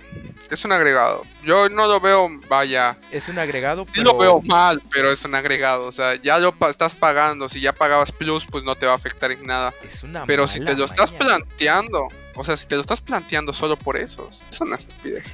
Es 0.51 0.65
un 0.65 0.73
agregado. 0.73 1.23
Yo 1.45 1.69
no 1.69 1.87
lo 1.87 2.01
veo, 2.01 2.29
vaya. 2.49 2.97
Es 3.11 3.29
un 3.29 3.39
agregado, 3.39 3.85
Sí 3.87 3.93
pero... 3.97 4.13
lo 4.13 4.19
veo 4.19 4.41
mal, 4.43 4.83
pero 4.93 5.11
es 5.11 5.25
un 5.25 5.35
agregado. 5.35 5.87
O 5.87 5.93
sea, 5.93 6.15
ya 6.17 6.39
lo 6.39 6.53
pa- 6.53 6.71
estás 6.71 6.95
pagando. 6.95 7.49
Si 7.49 7.61
ya 7.61 7.73
pagabas 7.73 8.13
Plus, 8.13 8.45
pues 8.47 8.63
no 8.65 8.75
te 8.77 8.87
va 8.87 8.93
a 8.93 8.97
afectar 8.97 9.31
en 9.33 9.43
nada. 9.45 9.73
Es 9.83 10.03
una 10.03 10.27
Pero 10.27 10.47
si 10.47 10.61
te 10.61 10.75
lo 10.75 10.85
estás 10.85 11.13
maña. 11.13 11.25
planteando, 11.27 12.09
o 12.35 12.45
sea, 12.45 12.57
si 12.57 12.67
te 12.67 12.75
lo 12.75 12.83
estás 12.83 13.01
planteando 13.01 13.53
solo 13.53 13.79
por 13.79 13.97
eso, 13.97 14.29
es 14.51 14.61
una 14.61 14.77
estupidez. 14.77 15.33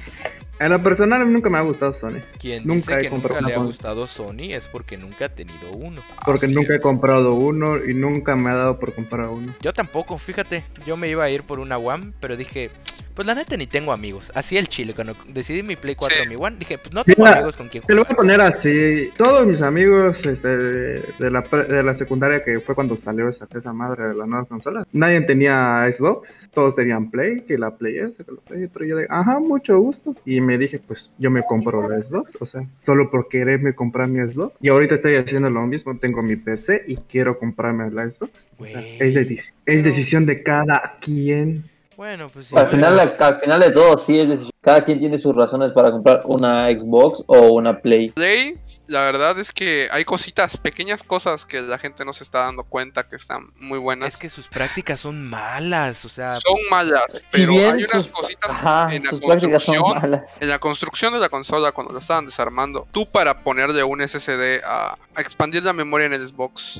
En 0.59 0.71
lo 0.71 0.83
personal, 0.83 1.21
a 1.21 1.25
mí 1.25 1.31
nunca 1.31 1.49
me 1.49 1.57
ha 1.57 1.61
gustado 1.61 1.93
Sony. 1.93 2.19
Quien 2.37 2.67
Nunca 2.67 2.75
dice 2.75 2.93
he 2.93 3.01
que 3.03 3.09
comprado 3.09 3.39
nunca 3.41 3.49
le 3.49 3.55
ha 3.55 3.63
gustado 3.63 4.07
Sony 4.07 4.51
es 4.53 4.67
porque 4.67 4.97
nunca 4.97 5.25
ha 5.25 5.29
tenido 5.29 5.71
uno. 5.71 6.01
Porque 6.25 6.47
Así 6.47 6.55
nunca 6.55 6.75
he 6.75 6.81
comprado 6.81 7.33
uno 7.33 7.77
y 7.83 7.93
nunca 7.93 8.35
me 8.35 8.49
ha 8.49 8.55
dado 8.55 8.77
por 8.77 8.93
comprar 8.93 9.29
uno. 9.29 9.53
Yo 9.61 9.71
tampoco, 9.71 10.17
fíjate, 10.17 10.65
yo 10.85 10.97
me 10.97 11.07
iba 11.07 11.23
a 11.23 11.29
ir 11.29 11.43
por 11.43 11.59
una 11.59 11.77
One, 11.77 12.11
pero 12.19 12.35
dije, 12.35 12.71
Pues 13.19 13.27
la 13.27 13.35
neta 13.35 13.57
ni 13.57 13.67
tengo 13.67 13.91
amigos. 13.91 14.31
Así 14.33 14.55
el 14.55 14.69
chile, 14.69 14.93
cuando 14.95 15.13
decidí 15.27 15.61
mi 15.61 15.75
Play 15.75 15.93
4 15.95 16.19
Sí. 16.23 16.29
mi 16.29 16.35
One, 16.39 16.55
dije, 16.57 16.77
pues 16.77 16.93
no 16.93 17.03
tengo 17.03 17.21
Mira, 17.25 17.33
amigos 17.33 17.57
con 17.57 17.67
quien 17.67 17.83
Te 17.83 17.93
lo 17.93 18.03
voy 18.03 18.05
a 18.05 18.15
jugar. 18.15 18.15
poner 18.15 18.39
así. 18.39 19.09
Todos 19.17 19.45
mis 19.45 19.61
amigos 19.61 20.25
este, 20.25 20.47
de, 20.47 21.29
la, 21.29 21.43
pre- 21.43 21.65
de 21.65 21.83
la 21.83 21.95
secundaria, 21.95 22.41
que 22.45 22.61
fue 22.61 22.75
cuando 22.75 22.95
salió 22.95 23.27
esa, 23.27 23.45
esa 23.53 23.73
madre 23.73 24.07
de 24.07 24.13
las 24.15 24.25
nuevas 24.25 24.47
consolas, 24.47 24.87
nadie 24.93 25.19
tenía 25.19 25.85
Xbox. 25.91 26.49
Todos 26.53 26.77
tenían 26.77 27.11
Play, 27.11 27.41
que 27.41 27.57
la 27.57 27.71
Play 27.71 27.97
es, 27.97 28.11
que 28.11 28.23
la 28.31 28.39
Play 28.47 28.63
otro. 28.63 28.85
Y 28.85 28.87
yo 28.87 28.95
de, 28.95 29.05
ajá, 29.09 29.37
mucho 29.41 29.77
gusto. 29.81 30.15
Y 30.25 30.39
me 30.39 30.57
dije, 30.57 30.79
pues 30.79 31.11
yo 31.17 31.29
me 31.29 31.43
compro 31.43 31.89
la 31.89 32.01
Xbox. 32.01 32.41
O 32.41 32.45
sea, 32.45 32.63
solo 32.77 33.11
por 33.11 33.27
quererme 33.27 33.75
comprar 33.75 34.07
mi 34.07 34.19
Xbox. 34.31 34.55
Y 34.61 34.69
ahorita 34.69 34.95
estoy 34.95 35.17
haciendo 35.17 35.49
lo 35.49 35.67
mismo. 35.67 35.97
Tengo 35.97 36.21
mi 36.23 36.37
PC 36.37 36.85
y 36.87 36.95
quiero 36.95 37.37
comprarme 37.37 37.91
la 37.91 38.09
Xbox. 38.09 38.47
O 38.57 38.65
sea, 38.65 38.79
es, 38.79 39.13
deci- 39.13 39.51
es 39.65 39.83
decisión 39.83 40.25
de 40.25 40.41
cada 40.41 40.95
quien. 41.01 41.65
Bueno, 41.99 42.29
pues 42.29 42.47
sí. 42.47 42.55
Al 42.57 42.67
final, 42.67 42.97
al 43.19 43.39
final 43.41 43.59
de 43.59 43.71
todo, 43.71 43.97
sí 43.97 44.17
es 44.17 44.29
decisión. 44.29 44.51
Cada 44.61 44.85
quien 44.85 44.99
tiene 44.99 45.17
sus 45.17 45.35
razones 45.35 45.73
para 45.73 45.91
comprar 45.91 46.21
una 46.23 46.69
Xbox 46.69 47.25
o 47.27 47.39
una 47.49 47.77
Play. 47.77 48.07
Play, 48.11 48.53
la 48.87 49.01
verdad 49.01 49.37
es 49.37 49.51
que 49.51 49.89
hay 49.91 50.05
cositas, 50.05 50.55
pequeñas 50.55 51.03
cosas 51.03 51.45
que 51.45 51.59
la 51.59 51.77
gente 51.77 52.05
no 52.05 52.13
se 52.13 52.23
está 52.23 52.45
dando 52.45 52.63
cuenta 52.63 53.03
que 53.03 53.17
están 53.17 53.41
muy 53.59 53.79
buenas. 53.79 54.07
Es 54.13 54.17
que 54.17 54.29
sus 54.29 54.47
prácticas 54.47 55.01
son 55.01 55.27
malas, 55.29 56.05
o 56.05 56.09
sea, 56.09 56.37
Son 56.37 56.55
malas, 56.71 57.03
Si 57.11 57.27
pero 57.31 57.51
bien 57.51 57.75
hay 57.75 57.83
unas 57.83 58.03
sus- 58.05 58.11
cositas 58.13 58.49
ajá, 58.49 58.95
en 58.95 59.03
la 59.03 59.09
construcción. 59.19 59.83
malas. 60.01 60.37
En 60.41 60.47
la 60.47 60.59
construcción 60.59 61.13
de 61.13 61.19
la 61.19 61.27
consola, 61.27 61.73
cuando 61.73 61.91
la 61.91 61.99
estaban 61.99 62.25
desarmando, 62.25 62.87
tú 62.93 63.09
para 63.11 63.43
ponerle 63.43 63.83
un 63.83 63.99
SSD 64.07 64.61
a, 64.63 64.97
a 65.15 65.21
expandir 65.21 65.65
la 65.65 65.73
memoria 65.73 66.05
en 66.07 66.13
el 66.13 66.25
Xbox, 66.25 66.79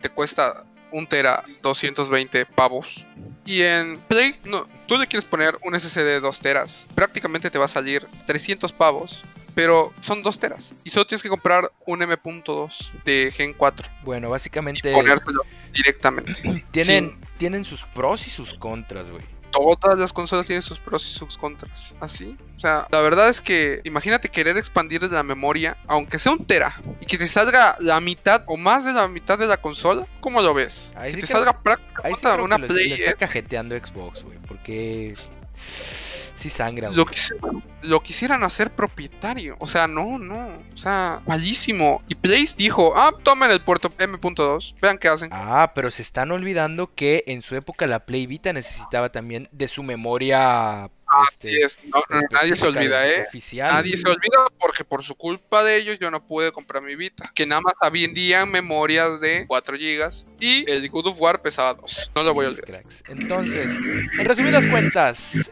te 0.00 0.10
cuesta 0.10 0.62
un 0.92 1.06
tera 1.06 1.44
220 1.62 2.46
pavos. 2.46 3.04
Y 3.44 3.62
en 3.62 3.98
Play, 4.08 4.34
no, 4.44 4.66
tú 4.86 4.96
le 4.96 5.06
quieres 5.06 5.24
poner 5.24 5.58
un 5.64 5.78
SSD 5.78 6.04
de 6.04 6.20
2 6.20 6.40
teras, 6.40 6.86
prácticamente 6.94 7.50
te 7.50 7.58
va 7.58 7.64
a 7.64 7.68
salir 7.68 8.06
300 8.26 8.72
pavos. 8.72 9.22
Pero 9.52 9.92
son 10.00 10.22
2 10.22 10.38
teras. 10.38 10.74
Y 10.84 10.90
solo 10.90 11.06
tienes 11.06 11.24
que 11.24 11.28
comprar 11.28 11.72
un 11.84 12.00
M.2 12.00 12.90
de 13.04 13.32
Gen 13.34 13.52
4. 13.52 13.88
bueno, 14.04 14.28
Y 14.28 14.30
básicamente 14.30 14.92
ponérselo 14.92 15.42
directamente. 15.74 16.34
tienen, 16.70 17.18
tienen 17.36 17.64
sus 17.64 17.82
pros 17.82 18.28
y 18.28 18.30
sus 18.30 18.54
contras, 18.54 19.10
güey. 19.10 19.24
Todas 19.50 19.98
las 19.98 20.12
consolas 20.12 20.46
tienen 20.46 20.62
sus 20.62 20.78
pros 20.78 21.06
y 21.06 21.12
sus 21.12 21.36
contras. 21.36 21.94
Así. 22.00 22.36
O 22.56 22.60
sea, 22.60 22.86
la 22.90 23.00
verdad 23.00 23.28
es 23.28 23.40
que 23.40 23.80
imagínate 23.84 24.28
querer 24.28 24.56
expandir 24.56 25.02
la 25.04 25.22
memoria, 25.22 25.76
aunque 25.86 26.18
sea 26.18 26.32
un 26.32 26.44
tera, 26.44 26.80
y 27.00 27.06
que 27.06 27.16
te 27.18 27.26
salga 27.26 27.76
la 27.80 28.00
mitad 28.00 28.42
o 28.46 28.56
más 28.56 28.84
de 28.84 28.92
la 28.92 29.08
mitad 29.08 29.38
de 29.38 29.46
la 29.46 29.56
consola. 29.56 30.06
¿Cómo 30.20 30.42
lo 30.42 30.52
ves? 30.54 30.92
Ahí 30.96 31.10
que 31.10 31.14
sí 31.16 31.20
te 31.22 31.26
que- 31.26 31.32
salga 31.32 31.52
sí 31.52 31.58
prácticamente 31.62 32.20
creo 32.20 32.44
una 32.44 32.56
que 32.56 32.62
lo, 32.62 32.68
Play. 32.68 32.88
lo 32.90 32.94
está 32.96 33.14
cajeteando 33.14 33.74
Xbox, 33.78 34.22
güey, 34.24 34.38
porque 34.46 35.14
sí 36.40 36.50
sangra. 36.50 36.90
Lo, 36.90 37.04
quisi- 37.06 37.62
lo 37.82 38.00
quisieran 38.00 38.42
hacer 38.42 38.70
propietario. 38.70 39.56
O 39.58 39.66
sea, 39.66 39.86
no, 39.86 40.18
no. 40.18 40.48
O 40.74 40.78
sea, 40.78 41.20
malísimo. 41.26 42.02
Y 42.08 42.14
Play 42.14 42.48
dijo, 42.56 42.92
ah, 42.96 43.12
tomen 43.22 43.50
el 43.50 43.60
puerto 43.60 43.92
M.2. 43.98 44.74
Vean 44.80 44.98
qué 44.98 45.08
hacen. 45.08 45.30
Ah, 45.32 45.72
pero 45.74 45.90
se 45.90 46.02
están 46.02 46.30
olvidando 46.32 46.94
que 46.94 47.24
en 47.26 47.42
su 47.42 47.54
época 47.56 47.86
la 47.86 48.00
Play 48.00 48.26
Vita 48.26 48.52
necesitaba 48.52 49.10
también 49.12 49.48
de 49.52 49.68
su 49.68 49.82
memoria 49.82 50.90
este, 51.28 51.48
Así 51.48 51.56
es. 51.60 51.78
No, 51.92 52.00
no, 52.08 52.20
nadie 52.30 52.54
se 52.54 52.66
olvida, 52.66 53.06
¿eh? 53.08 53.24
Oficial. 53.26 53.72
Nadie 53.72 53.96
se 53.96 54.08
olvida 54.08 54.46
porque 54.60 54.84
por 54.84 55.02
su 55.02 55.16
culpa 55.16 55.64
de 55.64 55.76
ellos 55.76 55.98
yo 55.98 56.10
no 56.10 56.24
pude 56.24 56.52
comprar 56.52 56.82
mi 56.82 56.94
Vita. 56.94 57.30
Que 57.34 57.46
nada 57.46 57.60
más 57.62 57.74
vendían 57.92 58.48
memorias 58.48 59.20
de 59.20 59.44
4 59.46 59.76
GB 59.76 60.10
y 60.38 60.70
el 60.70 60.88
God 60.88 61.08
of 61.08 61.20
War 61.20 61.42
pesaba 61.42 61.74
2. 61.74 62.12
No 62.14 62.22
lo 62.22 62.32
voy 62.34 62.46
a 62.46 62.50
olvidar. 62.50 62.82
Entonces, 63.08 63.76
en 64.18 64.24
resumidas 64.24 64.64
cuentas, 64.66 65.50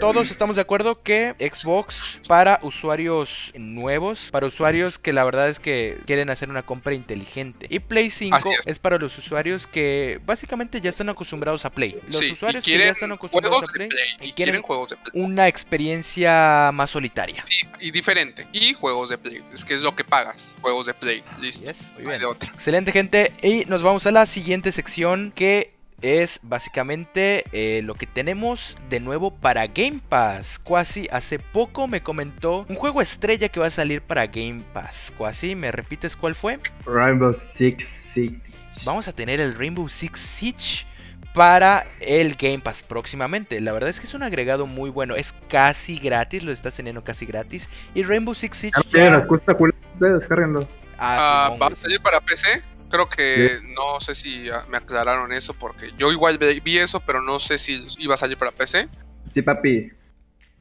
todos 0.00 0.30
estamos 0.30 0.56
de 0.56 0.62
acuerdo 0.62 1.00
que 1.02 1.34
Xbox 1.38 2.20
para 2.26 2.58
usuarios 2.62 3.52
nuevos, 3.54 4.28
para 4.32 4.46
usuarios 4.46 4.98
que 4.98 5.12
la 5.12 5.24
verdad 5.24 5.48
es 5.48 5.58
que 5.60 5.98
quieren 6.06 6.30
hacer 6.30 6.48
una 6.50 6.62
compra 6.62 6.94
inteligente. 6.94 7.66
Y 7.70 7.78
Play 7.80 8.10
5 8.10 8.36
Así 8.36 8.48
es. 8.50 8.66
es. 8.66 8.78
para 8.78 8.98
los 8.98 9.16
usuarios 9.18 9.66
que 9.66 10.20
básicamente 10.24 10.80
ya 10.80 10.90
están 10.90 11.08
acostumbrados 11.08 11.64
a 11.64 11.70
Play. 11.70 11.98
Los 12.08 12.16
Sí, 12.18 12.32
usuarios 12.32 12.64
que 12.64 12.78
ya 12.78 12.88
están 12.88 13.12
acostumbrados 13.12 13.62
a 13.62 13.72
Play 13.72 13.88
Play. 13.88 14.04
y 14.20 14.28
Y 14.28 14.32
quieren 14.32 14.34
quieren 14.34 14.62
juegos 14.62 14.90
de 14.90 14.96
Play. 14.96 15.22
una 15.22 15.48
experiencia 15.48 16.70
más 16.72 16.90
solitaria. 16.90 17.44
Y, 17.80 17.88
y 17.88 17.90
diferente. 17.90 18.46
Y 18.52 18.74
juegos 18.74 19.10
de 19.10 19.18
Play. 19.18 19.42
Es 19.52 19.64
que 19.64 19.74
es 19.74 19.80
lo 19.82 19.94
que 19.94 20.04
pagas. 20.04 20.52
Juegos 20.60 20.86
de 20.86 20.94
Play. 20.94 21.22
Listo. 21.40 21.64
Yes, 21.64 21.92
muy 21.94 22.06
bien. 22.06 22.22
Excelente 22.54 22.92
gente. 22.92 23.32
Y 23.42 23.64
nos 23.66 23.82
vamos 23.82 24.06
a 24.06 24.10
la 24.10 24.26
siguiente 24.26 24.72
sección 24.72 25.32
que 25.34 25.72
es 26.02 26.40
básicamente 26.42 27.44
eh, 27.52 27.82
lo 27.82 27.94
que 27.94 28.06
tenemos 28.06 28.76
de 28.88 29.00
nuevo 29.00 29.30
para 29.34 29.66
Game 29.66 30.00
Pass. 30.08 30.58
Quasi 30.58 31.08
hace 31.10 31.38
poco 31.38 31.88
me 31.88 32.02
comentó 32.02 32.64
un 32.68 32.76
juego 32.76 33.02
estrella 33.02 33.48
que 33.48 33.60
va 33.60 33.66
a 33.66 33.70
salir 33.70 34.02
para 34.02 34.26
Game 34.26 34.62
Pass. 34.72 35.12
Quasi, 35.16 35.54
¿me 35.56 35.72
repites 35.72 36.16
cuál 36.16 36.34
fue? 36.34 36.58
Rainbow 36.86 37.34
Six 37.34 37.84
Siege. 38.12 38.40
Vamos 38.84 39.08
a 39.08 39.12
tener 39.12 39.40
el 39.40 39.54
Rainbow 39.56 39.88
Six 39.88 40.18
Siege 40.20 40.86
para 41.34 41.86
el 42.00 42.34
Game 42.34 42.58
Pass 42.60 42.82
próximamente. 42.82 43.60
La 43.60 43.72
verdad 43.72 43.90
es 43.90 44.00
que 44.00 44.06
es 44.06 44.14
un 44.14 44.22
agregado 44.22 44.66
muy 44.66 44.90
bueno. 44.90 45.14
Es 45.16 45.34
casi 45.48 45.98
gratis, 45.98 46.42
lo 46.42 46.52
estás 46.52 46.74
teniendo 46.74 47.02
casi 47.04 47.26
gratis. 47.26 47.68
Y 47.94 48.02
Rainbow 48.02 48.34
Six 48.34 48.56
Siege 48.56 48.80
Ya 48.92 49.26
culo. 49.26 49.74
Ustedes, 49.94 50.14
descárguenlo. 50.20 50.66
Ah, 50.98 51.16
Ah, 51.18 51.44
Simón, 51.46 51.60
¿Va 51.60 51.66
güey, 51.68 51.72
a 51.72 51.76
salir 51.76 52.00
para 52.02 52.20
PC? 52.20 52.62
Creo 52.90 53.08
que 53.08 53.58
no 53.76 54.00
sé 54.00 54.14
si 54.14 54.48
me 54.68 54.78
aclararon 54.78 55.32
eso 55.32 55.54
porque 55.54 55.92
yo 55.96 56.10
igual 56.12 56.38
ve- 56.38 56.60
vi 56.60 56.78
eso, 56.78 57.00
pero 57.00 57.22
no 57.22 57.38
sé 57.38 57.56
si 57.58 57.86
iba 57.98 58.14
a 58.14 58.18
salir 58.18 58.36
para 58.36 58.50
PC. 58.50 58.88
Sí, 59.32 59.42
papi. 59.42 59.90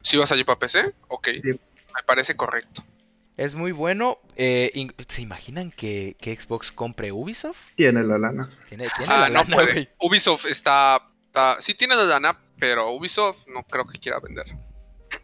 Si 0.01 0.15
iba 0.15 0.23
a 0.23 0.27
salir 0.27 0.45
para 0.45 0.59
PC, 0.59 0.93
ok. 1.07 1.27
Sí. 1.41 1.49
Me 1.51 2.03
parece 2.05 2.35
correcto. 2.35 2.83
Es 3.35 3.55
muy 3.55 3.71
bueno. 3.71 4.19
eh, 4.35 4.71
¿Se 5.07 5.21
imaginan 5.21 5.71
que, 5.71 6.15
que 6.21 6.35
Xbox 6.39 6.71
compre 6.71 7.11
Ubisoft? 7.11 7.73
Tiene 7.75 8.03
la 8.03 8.17
lana. 8.17 8.49
Tiene, 8.67 8.87
tiene 8.97 9.11
Ah, 9.13 9.19
la 9.21 9.29
no 9.29 9.33
lana, 9.43 9.55
puede. 9.55 9.71
güey. 9.73 9.89
Ubisoft 9.99 10.45
está, 10.45 11.01
está- 11.25 11.61
Sí 11.61 11.73
tiene 11.73 11.95
la 11.95 12.03
lana, 12.03 12.37
pero 12.59 12.91
Ubisoft 12.91 13.47
no 13.47 13.63
creo 13.63 13.85
que 13.87 13.97
quiera 13.97 14.19
vender. 14.19 14.45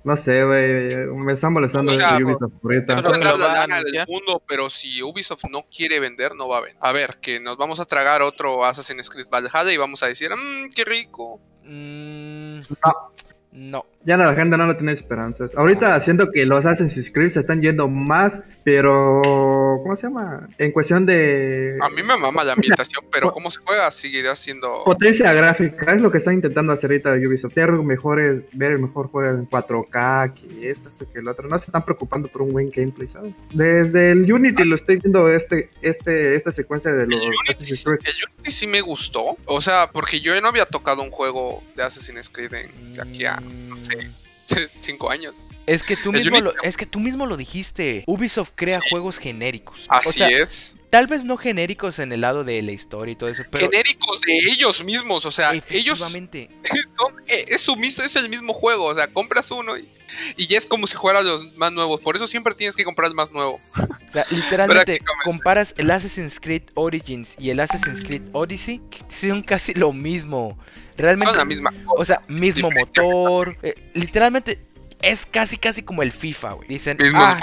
No 0.05 0.15
sé, 0.15 0.43
güey. 0.43 1.07
Me 1.07 1.33
están 1.33 1.51
molestando 1.51 1.91
O 1.91 1.97
sea, 1.97 2.15
de 2.17 2.23
Ubisoft 2.23 2.53
ahorita. 2.63 3.01
Lo 3.01 3.09
la 3.09 3.53
lana 3.53 3.81
del 3.81 4.05
mundo, 4.07 4.39
pero 4.47 4.69
si 4.69 5.01
Ubisoft 5.01 5.45
no 5.49 5.63
quiere 5.63 5.99
vender, 5.99 6.35
no 6.35 6.47
va 6.47 6.59
a 6.59 6.61
vender. 6.61 6.77
A 6.79 6.91
ver, 6.91 7.17
que 7.19 7.39
nos 7.39 7.57
vamos 7.57 7.79
a 7.79 7.85
tragar 7.85 8.21
otro 8.21 8.63
Assassin's 8.63 9.09
Creed 9.09 9.25
Valhalla 9.31 9.73
y 9.73 9.77
vamos 9.77 10.03
a 10.03 10.05
decir, 10.05 10.29
mmm, 10.29 10.69
qué 10.75 10.85
rico. 10.85 11.39
Mm, 11.63 12.59
No. 12.83 13.11
no. 13.51 13.85
Ya 14.05 14.17
la 14.17 14.35
gente 14.35 14.55
no 14.55 14.67
le 14.67 14.75
tiene 14.75 14.93
esperanzas. 14.93 15.55
Ahorita 15.57 15.99
siento 16.01 16.31
que 16.31 16.45
los 16.45 16.65
Assassin's 16.65 17.11
Creed 17.11 17.31
se 17.31 17.39
están 17.39 17.61
yendo 17.61 17.87
más, 17.87 18.39
pero 18.63 19.21
¿cómo 19.23 19.95
se 19.95 20.03
llama? 20.03 20.47
En 20.57 20.71
cuestión 20.71 21.05
de 21.05 21.77
A 21.81 21.89
mí 21.89 22.03
me 22.03 22.15
mama 22.15 22.43
la 22.43 22.53
ambientación, 22.53 23.03
pero 23.11 23.31
cómo 23.31 23.49
se 23.49 23.59
juega 23.59 23.89
seguirá 23.89 24.35
siendo... 24.35 24.83
potencia 24.83 25.33
gráfica, 25.33 25.93
es 25.93 26.01
lo 26.01 26.11
que 26.11 26.19
están 26.19 26.35
intentando 26.35 26.71
hacer 26.73 26.91
ahorita 26.91 27.13
Ubisoft. 27.27 27.55
Ver 27.55 27.71
mejores, 27.71 28.43
ver 28.53 28.73
el 28.73 28.79
mejor 28.79 29.07
juego 29.07 29.29
en 29.29 29.49
4K 29.49 30.33
que 30.33 30.69
esto, 30.69 30.91
que 31.11 31.19
el 31.19 31.27
otro. 31.27 31.47
No 31.47 31.57
se 31.57 31.65
están 31.65 31.83
preocupando 31.83 32.27
por 32.27 32.43
un 32.43 32.51
buen 32.51 32.69
gameplay, 32.69 33.07
¿sabes? 33.07 33.33
Desde 33.53 34.11
el 34.11 34.31
Unity 34.31 34.63
lo 34.63 34.75
estoy 34.75 34.97
viendo 34.97 35.31
este, 35.31 35.69
este, 35.81 36.35
esta 36.35 36.51
secuencia 36.51 36.91
de 36.91 37.07
los 37.07 37.21
El 37.21 37.31
Assassin's 37.49 37.83
Creed. 37.83 37.99
el 38.05 38.33
Unity 38.35 38.51
sí 38.51 38.67
me 38.67 38.81
gustó. 38.81 39.37
O 39.45 39.61
sea, 39.61 39.89
porque 39.91 40.19
yo 40.19 40.39
no 40.41 40.49
había 40.49 40.65
tocado 40.65 41.01
un 41.01 41.11
juego 41.11 41.63
de 41.75 41.83
Assassin's 41.83 42.29
Creed 42.29 42.53
en, 42.53 42.93
de 42.93 43.01
aquí 43.01 43.25
a, 43.25 43.41
no 43.75 43.81
sé, 43.83 44.11
cinco 44.79 45.09
años. 45.09 45.33
Es 45.65 45.83
que 45.83 45.95
tú 45.95 46.11
mismo 46.11 46.39
lo, 46.39 46.53
es 46.63 46.77
que 46.77 46.85
tú 46.85 46.99
mismo 46.99 47.25
lo 47.25 47.37
dijiste. 47.37 48.03
Ubisoft 48.07 48.51
crea 48.55 48.79
Sí. 48.81 48.89
juegos 48.91 49.17
genéricos. 49.17 49.85
Así 49.89 50.09
o 50.09 50.11
sea, 50.11 50.29
es. 50.29 50.75
tal 50.89 51.07
vez 51.07 51.23
no 51.23 51.37
genéricos 51.37 51.99
en 51.99 52.11
el 52.11 52.21
lado 52.21 52.43
de 52.43 52.61
la 52.61 52.71
historia 52.71 53.13
y 53.13 53.15
todo 53.15 53.29
eso, 53.29 53.43
pero 53.49 53.69
Genéricos 53.69 54.21
de 54.21 54.37
ellos 54.37 54.83
mismos, 54.83 55.25
o 55.25 55.31
sea, 55.31 55.51
ellos 55.69 55.99
son, 55.99 57.23
eh, 57.27 57.45
es, 57.47 57.61
su 57.61 57.73
es 57.81 58.15
el 58.15 58.29
mismo 58.29 58.53
juego, 58.53 58.85
o 58.85 58.95
sea, 58.95 59.07
compras 59.07 59.49
uno 59.51 59.77
y, 59.77 59.89
y 60.37 60.47
ya 60.47 60.57
es 60.57 60.67
como 60.67 60.87
si 60.87 60.95
fueran 60.95 61.25
los 61.25 61.55
más 61.55 61.71
nuevos. 61.71 61.99
Por 62.01 62.15
eso 62.15 62.27
siempre 62.27 62.53
tienes 62.53 62.75
que 62.75 62.83
comprar 62.83 63.09
el 63.09 63.15
más 63.15 63.31
nuevo. 63.31 63.59
O 63.75 64.11
sea, 64.11 64.25
literalmente 64.29 64.99
comparas 65.23 65.73
el 65.77 65.89
Assassin's 65.91 66.39
Creed 66.39 66.63
Origins 66.75 67.35
y 67.39 67.49
el 67.49 67.59
Assassin's 67.59 68.01
Creed 68.01 68.23
Odyssey, 68.33 68.81
que 68.89 68.99
son 69.09 69.41
casi 69.41 69.73
lo 69.73 69.91
mismo. 69.93 70.57
Realmente, 70.97 71.27
Son 71.27 71.37
la 71.37 71.45
misma 71.45 71.73
o 71.87 72.05
sea, 72.05 72.21
mismo 72.29 72.69
motor, 72.71 73.57
eh, 73.61 73.75
literalmente 73.93 74.59
es 75.01 75.25
casi 75.25 75.57
casi 75.57 75.83
como 75.83 76.03
el 76.03 76.11
FIFA, 76.11 76.53
güey. 76.53 76.67
Dicen, 76.67 76.97
ah. 77.13 77.37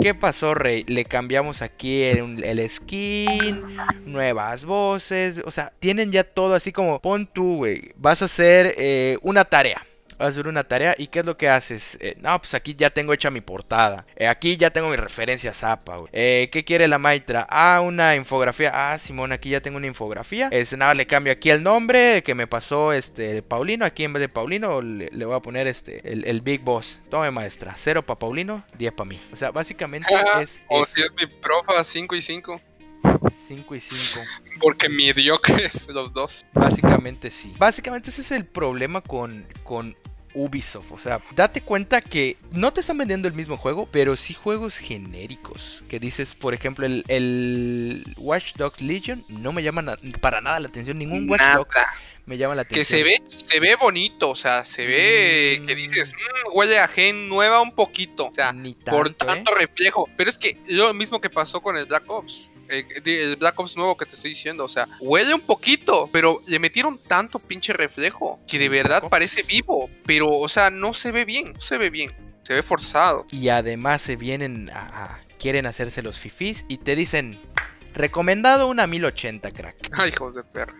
¿qué 0.00 0.14
pasó, 0.14 0.54
Rey? 0.54 0.84
Le 0.86 1.04
cambiamos 1.04 1.62
aquí 1.62 2.02
el, 2.02 2.44
el 2.44 2.68
skin, 2.68 3.62
nuevas 4.04 4.64
voces, 4.64 5.42
o 5.44 5.50
sea, 5.50 5.72
tienen 5.80 6.12
ya 6.12 6.24
todo 6.24 6.54
así 6.54 6.72
como, 6.72 7.00
pon 7.00 7.26
tú, 7.26 7.56
güey, 7.56 7.92
vas 7.96 8.22
a 8.22 8.26
hacer 8.26 8.74
eh, 8.76 9.18
una 9.22 9.44
tarea. 9.44 9.86
Vas 10.20 10.26
a 10.26 10.30
hacer 10.30 10.48
una 10.48 10.64
tarea 10.64 10.94
y 10.96 11.06
¿qué 11.08 11.20
es 11.20 11.24
lo 11.24 11.36
que 11.36 11.48
haces? 11.48 11.98
Eh, 12.00 12.16
no, 12.20 12.38
pues 12.38 12.54
aquí 12.54 12.74
ya 12.74 12.90
tengo 12.90 13.12
hecha 13.12 13.30
mi 13.30 13.40
portada. 13.40 14.06
Eh, 14.16 14.28
aquí 14.28 14.56
ya 14.56 14.70
tengo 14.70 14.88
mi 14.88 14.96
referencia 14.96 15.52
Zapa, 15.54 15.96
güey. 15.96 16.10
Eh, 16.12 16.48
¿Qué 16.52 16.64
quiere 16.64 16.86
la 16.88 16.98
maestra? 16.98 17.46
Ah, 17.48 17.80
una 17.82 18.14
infografía. 18.14 18.70
Ah, 18.72 18.98
Simón, 18.98 19.32
aquí 19.32 19.50
ya 19.50 19.60
tengo 19.60 19.78
una 19.78 19.86
infografía. 19.86 20.48
Es 20.52 20.76
nada, 20.76 20.94
le 20.94 21.06
cambio 21.06 21.32
aquí 21.32 21.50
el 21.50 21.62
nombre 21.62 22.22
que 22.22 22.34
me 22.34 22.46
pasó 22.46 22.92
este 22.92 23.42
Paulino. 23.42 23.84
Aquí 23.84 24.04
en 24.04 24.12
vez 24.12 24.20
de 24.20 24.28
Paulino 24.28 24.82
le, 24.82 25.08
le 25.10 25.24
voy 25.24 25.36
a 25.36 25.40
poner 25.40 25.66
este 25.66 26.00
el, 26.10 26.24
el 26.26 26.40
Big 26.42 26.60
Boss. 26.60 27.00
Tome 27.10 27.30
maestra. 27.30 27.74
Cero 27.76 28.04
para 28.04 28.18
Paulino, 28.18 28.62
10 28.78 28.92
para 28.92 29.08
mí. 29.08 29.14
O 29.14 29.36
sea, 29.36 29.50
básicamente 29.50 30.14
Ah, 30.14 30.42
es 30.42 30.60
o 30.68 30.84
si 30.84 31.00
es 31.00 31.12
mi 31.14 31.26
profa, 31.26 31.82
5 31.82 32.14
y 32.14 32.22
5. 32.22 32.60
5 33.30 33.74
y 33.74 33.80
5. 33.80 34.26
Porque 34.60 34.88
mediocres 34.88 35.88
los 35.88 36.12
dos. 36.12 36.44
Básicamente 36.52 37.30
sí. 37.30 37.54
Básicamente 37.58 38.10
ese 38.10 38.20
es 38.20 38.32
el 38.32 38.44
problema 38.44 39.00
con, 39.00 39.46
con 39.64 39.96
Ubisoft. 40.34 40.92
O 40.92 40.98
sea, 40.98 41.20
date 41.34 41.60
cuenta 41.60 42.00
que 42.00 42.36
no 42.52 42.72
te 42.72 42.80
están 42.80 42.98
vendiendo 42.98 43.28
el 43.28 43.34
mismo 43.34 43.56
juego, 43.56 43.88
pero 43.90 44.16
sí 44.16 44.34
juegos 44.34 44.78
genéricos. 44.78 45.82
Que 45.88 45.98
dices, 46.00 46.34
por 46.34 46.54
ejemplo, 46.54 46.86
el, 46.86 47.04
el 47.08 48.04
Watch 48.16 48.54
Dogs 48.56 48.80
Legion 48.80 49.24
no 49.28 49.52
me 49.52 49.62
llama 49.62 49.96
para 50.20 50.40
nada 50.40 50.60
la 50.60 50.68
atención. 50.68 50.98
Ningún 50.98 51.28
Watch 51.28 51.40
Nada. 51.40 51.56
Dogs 51.56 51.76
me 52.26 52.38
llama 52.38 52.54
la 52.54 52.64
Que 52.64 52.76
atención. 52.76 52.98
se 52.98 53.04
ve, 53.04 53.22
se 53.28 53.60
ve 53.60 53.74
bonito, 53.76 54.30
o 54.30 54.36
sea, 54.36 54.64
se 54.64 54.86
ve 54.86 55.62
que 55.66 55.74
Mm. 55.74 55.78
dices, 55.78 56.12
"Mm, 56.14 56.56
huele 56.56 56.78
a 56.78 56.86
gen 56.86 57.28
nueva 57.28 57.60
un 57.60 57.72
poquito. 57.72 58.26
O 58.28 58.34
sea, 58.34 58.52
Ni 58.52 58.74
por 58.74 59.08
tanto, 59.10 59.24
¿eh? 59.24 59.26
tanto 59.36 59.54
reflejo. 59.54 60.08
Pero 60.16 60.30
es 60.30 60.38
que 60.38 60.56
lo 60.68 60.94
mismo 60.94 61.20
que 61.20 61.28
pasó 61.30 61.60
con 61.60 61.76
el 61.76 61.86
Black 61.86 62.08
Ops. 62.08 62.49
Eh, 62.70 62.86
El, 63.04 63.36
Black 63.36 63.58
Ops 63.58 63.76
nuevo 63.76 63.96
que 63.96 64.06
te 64.06 64.14
estoy 64.14 64.30
diciendo, 64.30 64.64
o 64.64 64.68
sea, 64.68 64.88
huele 65.00 65.34
un 65.34 65.40
poquito, 65.40 66.08
pero 66.12 66.40
le 66.46 66.58
metieron 66.58 66.98
tanto 66.98 67.38
pinche 67.38 67.72
reflejo 67.72 68.40
que 68.46 68.58
de 68.58 68.68
verdad 68.68 69.02
parece 69.08 69.42
vivo, 69.42 69.90
pero, 70.06 70.28
o 70.28 70.48
sea, 70.48 70.70
no 70.70 70.94
se 70.94 71.12
ve 71.12 71.24
bien, 71.24 71.52
no 71.54 71.60
se 71.60 71.78
ve 71.78 71.90
bien, 71.90 72.12
se 72.42 72.54
ve 72.54 72.62
forzado. 72.62 73.26
Y 73.30 73.48
además 73.48 74.02
se 74.02 74.16
vienen 74.16 74.70
a, 74.70 75.04
a- 75.04 75.20
quieren 75.38 75.66
hacerse 75.66 76.02
los 76.02 76.18
fifís 76.18 76.64
y 76.68 76.78
te 76.78 76.94
dicen 76.94 77.38
recomendado 77.94 78.68
una 78.68 78.86
1080, 78.86 79.50
crack. 79.50 79.76
Ay, 79.92 80.10
hijos 80.10 80.34
de 80.34 80.44
perra. 80.44 80.74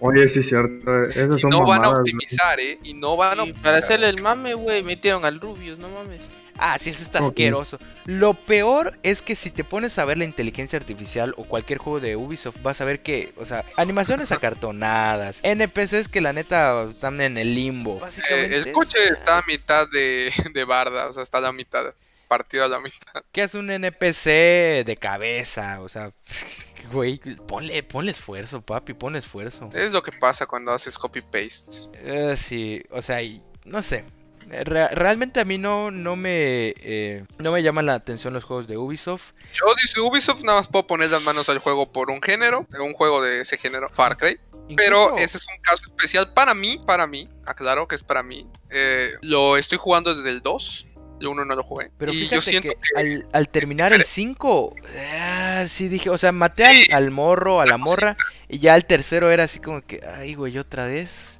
Oye, 0.00 0.28
sí 0.30 0.38
es 0.40 0.48
cierto. 0.48 1.02
Esas 1.04 1.40
son 1.40 1.50
No 1.50 1.66
van 1.66 1.84
a 1.84 1.90
optimizar, 1.90 2.58
¿eh? 2.58 2.78
Y 2.82 2.94
no 2.94 3.16
van 3.16 3.40
a 3.40 3.44
Y 3.44 3.52
para 3.52 3.78
hacerle 3.78 4.08
el 4.08 4.20
mame, 4.20 4.54
güey, 4.54 4.82
metieron 4.82 5.24
al 5.24 5.40
Rubius, 5.40 5.78
no 5.78 5.88
mames. 5.90 6.20
Ah, 6.62 6.76
sí, 6.78 6.90
eso 6.90 7.02
está 7.02 7.20
asqueroso. 7.20 7.78
Lo 8.04 8.34
peor 8.34 8.98
es 9.02 9.22
que 9.22 9.34
si 9.34 9.50
te 9.50 9.64
pones 9.64 9.98
a 9.98 10.04
ver 10.04 10.18
la 10.18 10.24
inteligencia 10.24 10.78
artificial 10.78 11.32
o 11.38 11.44
cualquier 11.44 11.78
juego 11.78 12.00
de 12.00 12.16
Ubisoft, 12.16 12.60
vas 12.62 12.80
a 12.82 12.84
ver 12.84 13.02
que, 13.02 13.32
o 13.38 13.46
sea, 13.46 13.64
animaciones 13.76 14.30
acartonadas, 14.32 15.40
NPCs 15.42 16.08
que 16.08 16.20
la 16.20 16.32
neta 16.34 16.82
están 16.90 17.20
en 17.22 17.38
el 17.38 17.54
limbo. 17.54 18.00
Eh, 18.30 18.46
el 18.52 18.66
es- 18.68 18.74
coche 18.74 18.98
está 19.10 19.38
a 19.38 19.42
mitad 19.46 19.88
de, 19.90 20.30
de 20.54 20.64
barda, 20.64 21.08
o 21.08 21.12
sea, 21.14 21.22
está 21.22 21.38
a 21.38 21.40
la 21.42 21.52
mitad, 21.52 21.94
partido 22.28 22.64
a 22.64 22.68
la 22.68 22.78
mitad. 22.80 23.22
¿Qué 23.32 23.42
es 23.42 23.54
un 23.54 23.70
NPC 23.70 24.84
de 24.84 24.96
cabeza? 25.00 25.80
O 25.80 25.88
sea, 25.88 26.12
güey, 26.92 27.18
ponle, 27.48 27.82
ponle 27.82 28.12
esfuerzo, 28.12 28.60
papi, 28.60 28.92
ponle 28.94 29.18
esfuerzo. 29.20 29.70
Es 29.72 29.92
lo 29.92 30.02
que 30.02 30.12
pasa 30.12 30.46
cuando 30.46 30.72
haces 30.72 30.98
copy-paste. 30.98 31.88
Eh, 31.94 32.36
sí, 32.36 32.82
o 32.90 33.00
sea, 33.00 33.22
y- 33.22 33.42
no 33.64 33.80
sé. 33.82 34.04
Re- 34.50 34.88
realmente 34.88 35.38
a 35.40 35.44
mí 35.44 35.58
no, 35.58 35.90
no 35.90 36.16
me 36.16 36.74
eh, 36.82 37.24
no 37.38 37.52
me 37.52 37.62
llaman 37.62 37.86
la 37.86 37.94
atención 37.94 38.34
los 38.34 38.44
juegos 38.44 38.66
de 38.66 38.76
Ubisoft. 38.76 39.32
Yo 39.54 39.64
dice 39.80 40.00
Ubisoft 40.00 40.42
nada 40.42 40.58
más 40.58 40.68
puedo 40.68 40.86
poner 40.86 41.10
las 41.10 41.22
manos 41.22 41.48
al 41.48 41.58
juego 41.58 41.92
por 41.92 42.10
un 42.10 42.20
género, 42.20 42.66
un 42.80 42.92
juego 42.94 43.22
de 43.22 43.40
ese 43.42 43.56
género, 43.58 43.88
Far 43.88 44.16
Cry. 44.16 44.40
Pero 44.76 45.16
ese 45.18 45.36
es 45.38 45.46
un 45.48 45.60
caso 45.62 45.82
especial 45.86 46.32
para 46.32 46.54
mí, 46.54 46.80
para 46.86 47.06
mí, 47.06 47.28
aclaro 47.44 47.88
que 47.88 47.96
es 47.96 48.02
para 48.04 48.22
mí. 48.22 48.46
Eh, 48.70 49.10
lo 49.22 49.56
estoy 49.56 49.78
jugando 49.78 50.14
desde 50.14 50.30
el 50.30 50.40
2, 50.42 50.86
el 51.20 51.26
1 51.26 51.44
no 51.44 51.54
lo 51.56 51.62
jugué. 51.64 51.90
Pero 51.98 52.12
y 52.12 52.20
fíjate 52.20 52.34
yo 52.36 52.42
siento 52.42 52.68
que, 52.68 52.74
que, 52.76 53.00
al, 53.00 53.28
al 53.32 53.48
terminar 53.48 53.92
el 53.92 54.04
5, 54.04 54.74
ah, 55.10 55.64
sí 55.66 55.88
dije, 55.88 56.08
o 56.08 56.18
sea, 56.18 56.30
maté 56.30 56.64
al- 56.66 56.86
al, 56.92 57.10
morro, 57.10 57.60
a 57.60 57.66
la 57.66 57.78
morra, 57.78 58.16
y 58.48 58.60
ya 58.60 58.76
el 58.76 58.84
tercero 58.84 59.30
era 59.32 59.44
así 59.44 59.58
como 59.58 59.82
que, 59.82 60.00
ay, 60.06 60.34
güey, 60.34 60.56
otra 60.58 60.86
vez. 60.86 61.39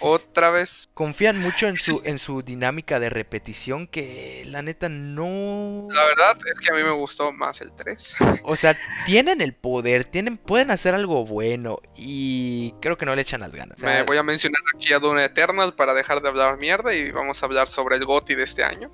Otra 0.00 0.50
vez, 0.50 0.88
Confían 0.94 1.38
mucho 1.38 1.68
en 1.68 1.78
su, 1.78 2.00
en 2.04 2.18
su 2.18 2.42
dinámica 2.42 2.98
de 2.98 3.10
repetición 3.10 3.86
que 3.86 4.44
la 4.46 4.62
neta 4.62 4.88
no... 4.88 5.86
la 5.90 6.04
verdad 6.06 6.38
es 6.52 6.58
que 6.58 6.72
a 6.72 6.76
mí 6.76 6.82
me 6.82 6.92
gustó 6.92 7.32
más 7.32 7.60
el 7.60 7.72
3. 7.72 8.16
O 8.44 8.56
sea, 8.56 8.78
tienen 9.04 9.40
el 9.40 9.52
poder, 9.54 10.04
tienen, 10.04 10.38
pueden 10.38 10.70
hacer 10.70 10.94
algo 10.94 11.26
bueno 11.26 11.80
y 11.94 12.74
creo 12.80 12.96
que 12.96 13.06
no 13.06 13.14
le 13.14 13.22
echan 13.22 13.40
las 13.40 13.54
ganas. 13.54 13.80
Me 13.80 14.02
voy 14.04 14.16
a 14.16 14.22
mencionar 14.22 14.62
aquí 14.74 14.92
a 14.92 14.98
Dune 14.98 15.24
Eternal 15.24 15.74
para 15.74 15.94
dejar 15.94 16.22
de 16.22 16.28
hablar 16.28 16.58
mierda 16.58 16.94
y 16.94 17.10
vamos 17.10 17.42
a 17.42 17.46
hablar 17.46 17.68
sobre 17.68 17.96
el 17.96 18.04
GOTI 18.04 18.34
de 18.34 18.44
este 18.44 18.64
año. 18.64 18.90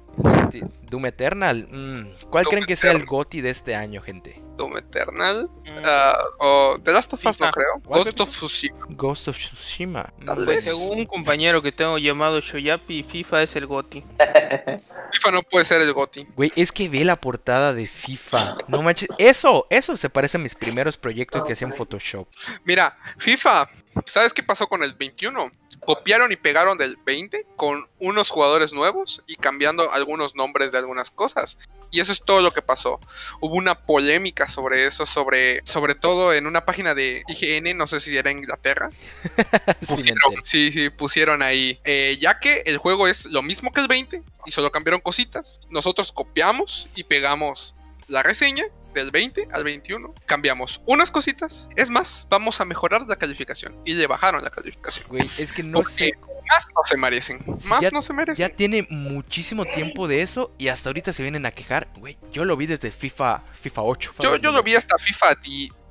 Doom 0.90 1.06
Eternal. 1.06 1.66
mm, 1.70 2.28
¿Cuál 2.30 2.44
Doom 2.44 2.50
creen 2.50 2.66
que 2.66 2.76
sea 2.76 2.92
el. 2.92 3.04
GOTI 3.06 3.40
de 3.40 3.50
este 3.50 3.74
año, 3.74 4.02
gente? 4.02 4.36
Doom 4.56 4.76
Eternal, 4.76 5.48
Ah, 5.84 6.18
o 6.38 6.78
The 6.82 6.92
Last 6.92 7.12
of 7.14 7.24
Us 7.26 7.40
no 7.40 7.50
creo, 7.50 7.80
¿Cuál, 7.84 8.04
Ghost 8.04 8.20
of 8.20 8.30
Tsushima. 8.30 8.86
Ghost 8.90 9.28
of 9.28 9.38
Tsushima. 9.38 10.12
Tal 10.24 10.38
Mm, 10.40 10.44
Pues 10.44 10.56
vez. 10.56 10.64
según 10.64 10.98
un 11.00 11.06
compañero 11.06 11.60
que 11.62 11.72
tengo 11.72 11.98
llamado 11.98 12.40
Shoyapi, 12.40 13.02
FIFA 13.02 13.42
es 13.42 13.56
el 13.56 13.66
GOTI. 13.66 14.02
FIFA 15.12 15.30
no 15.32 15.42
puede 15.42 15.64
ser 15.64 15.82
el 15.82 15.92
GOTI. 15.92 16.26
Güey, 16.36 16.52
es 16.56 16.72
que 16.72 16.88
ve 16.88 17.04
la 17.04 17.16
portada 17.16 17.72
de 17.74 17.86
FIFA. 17.86 18.56
No 18.68 18.82
manches. 18.82 19.08
Eso, 19.18 19.66
eso 19.70 19.96
se 19.96 20.08
parece 20.10 20.36
a 20.36 20.40
mis 20.40 20.54
primeros 20.54 20.96
proyectos 20.96 21.44
que 21.44 21.52
hacía 21.52 21.68
en 21.68 21.74
Photoshop. 21.74 22.28
Mira, 22.64 22.96
FIFA, 23.18 23.68
¿sabes 24.06 24.32
qué 24.32 24.42
pasó 24.42 24.66
con 24.66 24.82
el 24.82 24.94
21? 24.94 25.50
Copiaron 25.84 26.30
y 26.32 26.36
pegaron 26.36 26.78
del 26.78 26.96
20 27.04 27.46
con 27.56 27.88
unos 27.98 28.30
jugadores 28.30 28.72
nuevos 28.72 29.22
y 29.26 29.36
cambiando 29.36 29.90
algunos 29.92 30.34
nombres 30.34 30.72
de 30.72 30.78
algunas 30.78 31.10
cosas. 31.10 31.58
Y 31.90 32.00
eso 32.00 32.10
es 32.12 32.22
todo 32.24 32.40
lo 32.40 32.52
que 32.52 32.62
pasó. 32.62 32.98
Hubo 33.40 33.54
una 33.54 33.74
polémica 33.74 34.48
sobre 34.48 34.86
eso, 34.86 35.04
sobre, 35.04 35.60
sobre 35.66 35.94
todo 35.94 36.32
en 36.32 36.46
una 36.46 36.64
página 36.64 36.94
de 36.94 37.22
IGN, 37.28 37.76
no 37.76 37.86
sé 37.86 38.00
si 38.00 38.16
era 38.16 38.30
Inglaterra. 38.30 38.88
Pusieron, 39.86 40.34
sí, 40.44 40.72
sí, 40.72 40.88
pusieron 40.88 41.42
ahí. 41.42 41.78
eh, 41.84 42.16
ya 42.18 42.40
que 42.40 42.62
el 42.64 42.78
juego 42.78 43.08
es 43.08 43.26
lo 43.26 43.42
mismo 43.42 43.72
que 43.72 43.82
el 43.82 43.88
20 43.88 44.22
y 44.46 44.50
solo 44.50 44.72
cambiaron 44.72 45.00
cositas, 45.00 45.60
nosotros 45.68 46.12
copiamos 46.12 46.88
y 46.94 47.04
pegamos 47.04 47.74
la 48.08 48.22
reseña 48.22 48.64
del 48.94 49.10
20 49.10 49.48
al 49.52 49.64
21. 49.64 50.14
Cambiamos 50.26 50.80
unas 50.86 51.10
cositas. 51.10 51.68
Es 51.76 51.90
más, 51.90 52.26
vamos 52.28 52.60
a 52.60 52.64
mejorar 52.64 53.02
la 53.06 53.16
calificación. 53.16 53.76
Y 53.84 53.94
le 53.94 54.06
bajaron 54.06 54.42
la 54.42 54.50
calificación. 54.50 55.06
Güey, 55.08 55.28
es 55.38 55.52
que 55.52 55.62
no 55.62 55.80
Porque 55.80 55.92
sé. 55.94 56.12
más 56.50 56.66
no 56.74 56.82
se 56.84 56.96
merecen. 56.96 57.38
Más 57.68 57.80
ya- 57.80 57.90
no 57.90 58.02
se 58.02 58.12
merecen. 58.12 58.48
Ya 58.48 58.54
tiene 58.54 58.86
muchísimo 58.90 59.64
tiempo 59.64 60.08
de 60.08 60.22
eso 60.22 60.52
y 60.58 60.68
hasta 60.68 60.88
ahorita 60.88 61.12
se 61.12 61.22
vienen 61.22 61.46
a 61.46 61.50
quejar. 61.52 61.88
Güey, 61.98 62.18
yo 62.32 62.44
lo 62.44 62.56
vi 62.56 62.66
desde 62.66 62.90
FIFA, 62.92 63.42
FIFA 63.60 63.82
8. 63.82 64.14
Yo, 64.20 64.36
yo 64.36 64.52
lo 64.52 64.62
vi 64.62 64.74
hasta 64.74 64.98
FIFA 64.98 65.34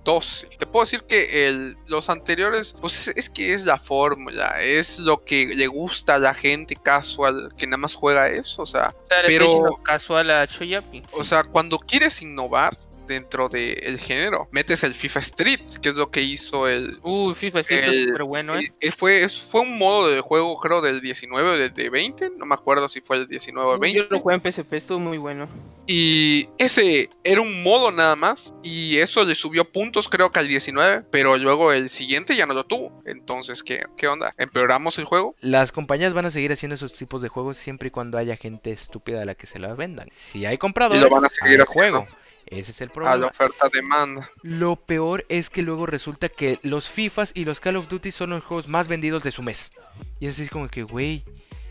12. 0.03 0.47
Te 0.57 0.65
puedo 0.65 0.83
decir 0.83 1.03
que 1.03 1.47
el, 1.47 1.77
los 1.85 2.09
anteriores, 2.09 2.73
pues 2.81 3.07
es, 3.07 3.17
es 3.17 3.29
que 3.29 3.53
es 3.53 3.65
la 3.65 3.77
fórmula, 3.77 4.59
es 4.59 4.97
lo 4.97 5.23
que 5.23 5.45
le 5.53 5.67
gusta 5.67 6.15
a 6.15 6.17
la 6.17 6.33
gente 6.33 6.75
casual 6.75 7.53
que 7.55 7.67
nada 7.67 7.77
más 7.77 7.93
juega 7.93 8.27
eso. 8.27 8.63
O 8.63 8.65
sea, 8.65 8.87
O 8.87 9.07
sea, 9.07 9.21
Pero- 9.27 9.79
casual 9.83 10.31
a 10.31 10.45
Shoyapi. 10.45 11.03
o 11.13 11.23
sea, 11.23 11.43
cuando 11.43 11.77
quieres 11.77 12.19
innovar 12.23 12.75
dentro 13.07 13.49
del 13.49 13.99
género, 13.99 14.47
metes 14.51 14.83
el 14.83 14.93
FIFA 14.95 15.19
Street, 15.21 15.59
que 15.81 15.89
es 15.89 15.95
lo 15.95 16.09
que 16.11 16.21
hizo 16.21 16.67
el. 16.67 16.99
Uy, 17.03 17.33
FIFA 17.35 17.59
está 17.61 17.75
El- 17.75 18.03
súper 18.07 18.23
bueno, 18.23 18.55
¿eh? 18.55 18.71
eh, 18.79 18.91
fue, 18.91 19.23
es- 19.23 19.39
fue 19.41 19.61
un 19.61 19.77
modo 19.77 20.09
de 20.09 20.21
juego, 20.21 20.57
creo, 20.57 20.81
del 20.81 21.01
19 21.01 21.49
o 21.49 21.57
del 21.57 21.73
de 21.73 21.89
20. 21.89 22.31
No 22.37 22.45
me 22.45 22.55
acuerdo 22.55 22.87
si 22.89 23.01
fue 23.01 23.17
el 23.17 23.27
19 23.27 23.69
o 23.69 23.73
el 23.75 23.79
20. 23.79 23.99
Yo 23.99 24.05
lo 24.09 24.19
jugué 24.19 24.35
en 24.35 24.41
PSP, 24.41 24.73
estuvo 24.77 24.99
muy 24.99 25.17
bueno. 25.17 25.47
Y 25.87 26.47
ese 26.57 27.09
era 27.23 27.41
un 27.41 27.63
modo 27.63 27.91
nada 27.91 28.15
más. 28.15 28.53
Y 28.63 28.97
eso 28.97 29.23
le 29.23 29.35
subió 29.35 29.65
puntos, 29.65 30.07
creo 30.07 30.31
que 30.31 30.39
al 30.39 30.47
19. 30.47 31.03
Pero 31.11 31.37
luego 31.37 31.71
el 31.73 31.89
siguiente 31.89 32.35
ya 32.35 32.45
no 32.45 32.53
lo 32.53 32.65
tuvo. 32.65 33.01
Entonces, 33.05 33.63
¿qué, 33.63 33.83
qué 33.97 34.07
onda? 34.07 34.33
¿Empeoramos 34.37 34.97
el 34.99 35.05
juego? 35.05 35.35
Las 35.41 35.71
compañías 35.71 36.13
van 36.13 36.25
a 36.27 36.31
seguir 36.31 36.51
haciendo 36.51 36.75
esos 36.75 36.93
tipos 36.93 37.21
de 37.21 37.29
juegos 37.29 37.57
siempre 37.57 37.87
y 37.87 37.91
cuando 37.91 38.17
haya 38.17 38.37
gente 38.37 38.71
estúpida 38.71 39.21
a 39.21 39.25
la 39.25 39.35
que 39.35 39.47
se 39.47 39.59
las 39.59 39.75
vendan. 39.75 40.07
Si 40.11 40.45
hay 40.45 40.57
compradores, 40.57 41.01
Y 41.01 41.03
lo 41.03 41.09
van 41.09 41.25
a 41.25 41.29
seguir 41.29 41.59
hay 41.59 41.65
haciendo. 41.67 41.99
juego. 41.99 42.07
Ese 42.51 42.71
es 42.71 42.81
el 42.81 42.89
A 42.89 42.89
la 42.89 42.93
problema. 42.93 43.27
oferta 43.27 43.69
demanda. 43.73 44.29
Lo 44.43 44.75
peor 44.75 45.25
es 45.29 45.49
que 45.49 45.61
luego 45.61 45.85
resulta 45.85 46.27
que 46.29 46.59
los 46.63 46.89
FIFAs 46.89 47.31
y 47.33 47.45
los 47.45 47.59
Call 47.61 47.77
of 47.77 47.87
Duty 47.87 48.11
son 48.11 48.31
los 48.31 48.43
juegos 48.43 48.67
más 48.67 48.87
vendidos 48.87 49.23
de 49.23 49.31
su 49.31 49.41
mes. 49.41 49.71
Y 50.19 50.27
es 50.27 50.37
así 50.39 50.49
como 50.49 50.67
que, 50.67 50.83
güey, 50.83 51.23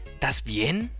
¿estás 0.06 0.42
bien? 0.42 0.90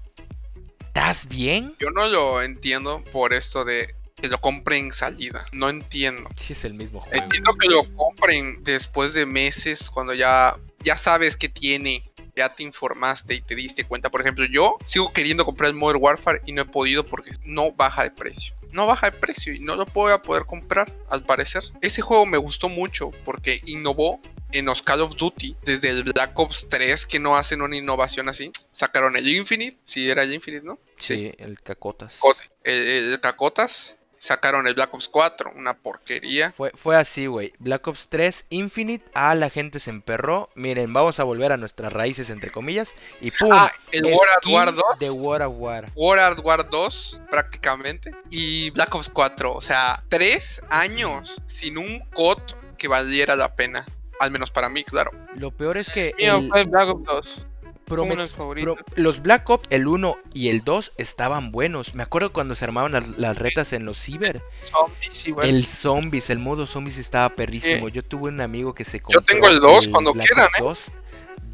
¿Estás 0.86 1.28
bien? 1.28 1.74
Yo 1.78 1.90
no 1.90 2.06
lo 2.08 2.42
entiendo 2.42 3.02
por 3.12 3.32
esto 3.32 3.64
de 3.64 3.94
que 4.16 4.28
lo 4.28 4.38
compren 4.40 4.86
en 4.86 4.92
salida. 4.92 5.46
No 5.52 5.70
entiendo. 5.70 6.28
Sí, 6.36 6.52
es 6.52 6.64
el 6.64 6.74
mismo 6.74 7.00
juego. 7.00 7.22
Entiendo 7.22 7.54
que 7.58 7.68
lo 7.68 7.84
compren 7.96 8.62
después 8.62 9.14
de 9.14 9.24
meses, 9.24 9.88
cuando 9.88 10.12
ya, 10.12 10.58
ya 10.80 10.98
sabes 10.98 11.38
qué 11.38 11.48
tiene, 11.48 12.04
ya 12.36 12.54
te 12.54 12.64
informaste 12.64 13.34
y 13.36 13.40
te 13.40 13.54
diste 13.54 13.84
cuenta. 13.84 14.10
Por 14.10 14.20
ejemplo, 14.20 14.44
yo 14.44 14.76
sigo 14.84 15.10
queriendo 15.12 15.46
comprar 15.46 15.70
el 15.70 15.76
Modern 15.76 16.02
Warfare 16.02 16.42
y 16.44 16.52
no 16.52 16.60
he 16.62 16.66
podido 16.66 17.06
porque 17.06 17.30
no 17.44 17.72
baja 17.72 18.02
de 18.02 18.10
precio. 18.10 18.54
No 18.72 18.86
baja 18.86 19.10
de 19.10 19.18
precio 19.18 19.52
y 19.52 19.60
no 19.60 19.76
lo 19.76 19.86
voy 19.86 20.12
a 20.12 20.22
poder 20.22 20.46
comprar, 20.46 20.92
al 21.08 21.24
parecer. 21.24 21.64
Ese 21.80 22.02
juego 22.02 22.26
me 22.26 22.38
gustó 22.38 22.68
mucho 22.68 23.10
porque 23.24 23.60
innovó 23.66 24.20
en 24.52 24.64
los 24.66 24.82
Call 24.82 25.00
of 25.02 25.16
Duty, 25.16 25.56
desde 25.62 25.90
el 25.90 26.02
Black 26.04 26.38
Ops 26.38 26.68
3, 26.68 27.06
que 27.06 27.18
no 27.18 27.36
hacen 27.36 27.62
una 27.62 27.76
innovación 27.76 28.28
así, 28.28 28.50
sacaron 28.72 29.16
el 29.16 29.28
Infinite, 29.28 29.78
si 29.84 30.10
era 30.10 30.22
el 30.24 30.34
Infinite, 30.34 30.64
¿no? 30.64 30.78
Sí, 30.98 31.32
el 31.38 31.60
cacotas. 31.60 32.20
El 32.64 33.18
Cacotas, 33.20 33.96
sacaron 34.20 34.68
el 34.68 34.74
Black 34.74 34.92
Ops 34.94 35.08
4, 35.08 35.52
una 35.56 35.74
porquería. 35.74 36.52
Fue, 36.52 36.70
fue 36.76 36.96
así, 36.96 37.26
güey. 37.26 37.52
Black 37.58 37.86
Ops 37.88 38.08
3 38.08 38.46
Infinite, 38.50 39.04
ah, 39.14 39.34
la 39.34 39.50
gente 39.50 39.80
se 39.80 39.90
emperró. 39.90 40.50
Miren, 40.54 40.92
vamos 40.92 41.18
a 41.18 41.24
volver 41.24 41.52
a 41.52 41.56
nuestras 41.56 41.92
raíces, 41.92 42.30
entre 42.30 42.50
comillas. 42.50 42.94
Y 43.20 43.30
¡pum! 43.30 43.50
Ah, 43.52 43.72
el 43.90 44.04
World 44.04 44.30
at 44.36 44.46
War 44.46 44.74
2. 44.74 44.84
De 45.00 45.10
War 45.10 45.42
of 45.42 45.54
War. 45.56 45.90
World 45.96 46.22
at 46.22 46.44
War 46.44 46.68
2, 46.68 47.20
prácticamente. 47.30 48.12
Y 48.30 48.70
Black 48.70 48.94
Ops 48.94 49.08
4. 49.08 49.52
O 49.52 49.60
sea, 49.60 50.04
tres 50.08 50.62
años 50.68 51.40
sin 51.46 51.78
un 51.78 52.00
COD 52.10 52.42
que 52.76 52.88
valiera 52.88 53.34
la 53.36 53.56
pena. 53.56 53.86
Al 54.20 54.30
menos 54.30 54.50
para 54.50 54.68
mí, 54.68 54.84
claro. 54.84 55.12
Lo 55.34 55.50
peor 55.50 55.78
es 55.78 55.88
que 55.88 56.14
Mío 56.18 56.36
el 56.36 56.48
fue 56.50 56.64
Black 56.64 56.88
Ops 56.88 57.04
2. 57.04 57.46
Promet- 57.90 58.62
pro- 58.62 58.76
los 58.96 59.22
Black 59.22 59.48
Ops, 59.50 59.66
el 59.70 59.86
1 59.86 60.16
y 60.32 60.48
el 60.48 60.62
2 60.64 60.92
estaban 60.96 61.52
buenos. 61.52 61.94
Me 61.94 62.02
acuerdo 62.02 62.32
cuando 62.32 62.54
se 62.54 62.64
armaban 62.64 62.92
las, 62.92 63.08
las 63.18 63.36
retas 63.38 63.72
en 63.72 63.84
los 63.84 63.98
ciber. 63.98 64.42
Zombies 64.62 65.26
igual. 65.26 65.48
El 65.48 65.66
zombies, 65.66 66.30
el 66.30 66.38
modo 66.38 66.66
zombies 66.66 66.98
estaba 66.98 67.28
perrísimo. 67.30 67.86
Sí. 67.88 67.92
Yo 67.92 68.02
tuve 68.02 68.28
un 68.30 68.40
amigo 68.40 68.74
que 68.74 68.84
se 68.84 68.98
Yo 68.98 69.02
compró 69.04 69.22
tengo 69.22 69.48
el 69.48 69.60
2 69.60 69.88
cuando 69.88 70.12
Black 70.12 70.26
quieran, 70.26 70.46
Ops 70.62 70.88
¿eh? 70.88 70.92
2 70.92 71.00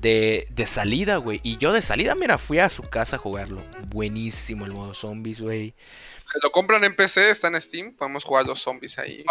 de, 0.00 0.46
de 0.50 0.66
salida, 0.66 1.16
güey. 1.16 1.40
Y 1.42 1.56
yo 1.56 1.72
de 1.72 1.82
salida, 1.82 2.14
mira, 2.14 2.38
fui 2.38 2.58
a 2.58 2.68
su 2.68 2.82
casa 2.82 3.16
a 3.16 3.18
jugarlo. 3.18 3.62
Buenísimo 3.88 4.64
el 4.66 4.72
modo 4.72 4.94
zombies, 4.94 5.40
güey. 5.40 5.74
Se 6.38 6.46
lo 6.46 6.52
compran 6.52 6.84
en 6.84 6.94
PC, 6.94 7.30
está 7.30 7.48
en 7.48 7.58
Steam. 7.60 7.94
Podemos 7.94 8.22
jugar 8.24 8.44
los 8.44 8.60
zombies 8.60 8.98
ahí. 8.98 9.24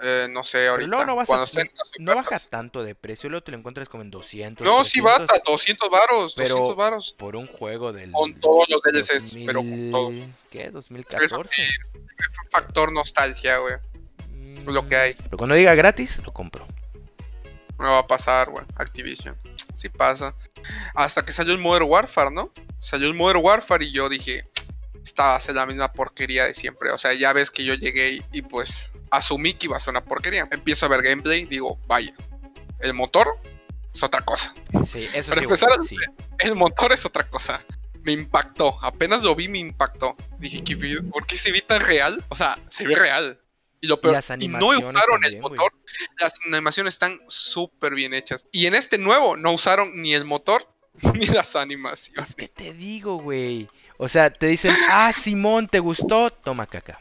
Eh, 0.00 0.28
no 0.30 0.44
sé, 0.44 0.68
ahorita. 0.68 0.88
luego 0.88 1.04
no, 1.06 1.16
vas 1.16 1.24
a- 1.24 1.26
cuando 1.26 1.44
estén 1.44 1.70
las 1.74 1.90
no 1.98 2.14
baja 2.14 2.38
tanto 2.38 2.84
de 2.84 2.94
precio. 2.94 3.28
Luego 3.28 3.42
te 3.42 3.50
lo 3.50 3.58
encuentras 3.58 3.88
como 3.88 4.02
en 4.02 4.10
200. 4.10 4.64
No, 4.66 4.84
sí 4.84 5.00
300 5.00 5.26
bata, 5.26 5.42
200 5.46 5.90
varos, 5.90 6.34
Pero- 6.36 6.48
200 6.50 6.76
varos. 6.76 7.14
Por 7.18 7.34
un 7.36 7.46
juego 7.48 7.92
del. 7.92 8.12
Con 8.12 8.38
todos 8.40 8.68
los 8.68 8.80
DLCs, 8.82 9.32
2000 9.32 9.46
pero 9.46 9.58
con 9.60 9.90
todo. 9.90 10.10
¿Qué? 10.50 10.62
Eso 10.64 10.72
¿2014? 10.80 11.48
sí, 11.50 11.62
es 11.62 11.92
un 11.94 12.50
factor 12.50 12.92
nostalgia, 12.92 13.58
güey. 13.58 13.74
Es 14.56 14.64
lo 14.66 14.86
que 14.86 14.96
hay. 14.96 15.14
Pero 15.14 15.36
cuando 15.38 15.54
diga 15.56 15.74
gratis, 15.74 16.20
lo 16.24 16.32
compro. 16.32 16.68
No 17.78 17.90
va 17.90 17.98
a 17.98 18.06
pasar, 18.06 18.50
güey. 18.50 18.64
Activision. 18.76 19.36
Sí 19.74 19.88
pasa. 19.88 20.34
Hasta 20.94 21.24
que 21.24 21.32
salió 21.32 21.52
el 21.52 21.58
Modern 21.58 21.86
Warfare, 21.86 22.30
¿no? 22.30 22.52
Salió 22.78 23.08
el 23.08 23.14
Modern 23.14 23.40
Warfare 23.42 23.84
y 23.86 23.90
yo 23.92 24.08
dije, 24.08 24.44
esta 25.04 25.24
va 25.28 25.36
a 25.36 25.40
ser 25.40 25.54
la 25.54 25.66
misma 25.66 25.92
porquería 25.92 26.44
de 26.44 26.54
siempre. 26.54 26.90
O 26.90 26.98
sea, 26.98 27.12
ya 27.14 27.32
ves 27.32 27.50
que 27.50 27.64
yo 27.64 27.74
llegué 27.74 28.12
y, 28.14 28.24
y, 28.32 28.42
pues 28.42 28.90
asumí 29.10 29.54
que 29.54 29.66
iba 29.66 29.76
a 29.76 29.80
ser 29.80 29.92
una 29.92 30.04
porquería. 30.04 30.48
Empiezo 30.50 30.86
a 30.86 30.88
ver 30.88 31.02
gameplay, 31.02 31.44
digo, 31.44 31.78
vaya. 31.86 32.14
El 32.80 32.94
motor 32.94 33.38
es 33.94 34.02
otra 34.02 34.22
cosa. 34.22 34.54
Sí, 34.86 35.08
eso 35.12 35.30
Para 35.30 35.40
sí, 35.40 35.44
empezar, 35.44 35.68
sí. 35.86 35.96
El 36.38 36.54
motor 36.54 36.92
es 36.92 37.04
otra 37.04 37.28
cosa. 37.28 37.64
Me 38.02 38.12
impactó. 38.12 38.78
Apenas 38.82 39.22
lo 39.22 39.34
vi, 39.36 39.48
me 39.48 39.58
impactó. 39.58 40.16
Dije, 40.38 40.64
¿qué 40.64 40.74
vi- 40.74 41.00
¿por 41.02 41.26
qué 41.26 41.36
se 41.36 41.52
ve 41.52 41.60
tan 41.60 41.80
real? 41.80 42.24
O 42.28 42.34
sea, 42.34 42.58
se 42.68 42.86
ve 42.86 42.96
real. 42.96 43.38
Y 43.80 43.88
lo 43.88 44.00
peor, 44.00 44.22
y 44.38 44.46
no 44.46 44.68
usaron 44.68 45.24
el 45.24 45.40
motor. 45.40 45.72
Las 46.20 46.34
animaciones 46.46 46.94
están 46.94 47.20
súper 47.26 47.94
bien 47.94 48.14
hechas. 48.14 48.46
Y 48.52 48.66
en 48.66 48.74
este 48.76 48.96
nuevo 48.96 49.36
no 49.36 49.52
usaron 49.52 50.00
ni 50.00 50.14
el 50.14 50.24
motor 50.24 50.68
ni 51.14 51.26
las 51.26 51.56
animaciones. 51.56 52.30
Es 52.30 52.36
que 52.36 52.48
te 52.48 52.72
digo, 52.72 53.16
güey. 53.16 53.68
O 54.02 54.08
sea, 54.08 54.32
te 54.32 54.46
dicen, 54.46 54.74
ah, 54.90 55.12
Simón, 55.12 55.68
¿te 55.68 55.78
gustó? 55.78 56.28
Toma 56.32 56.66
caca. 56.66 57.00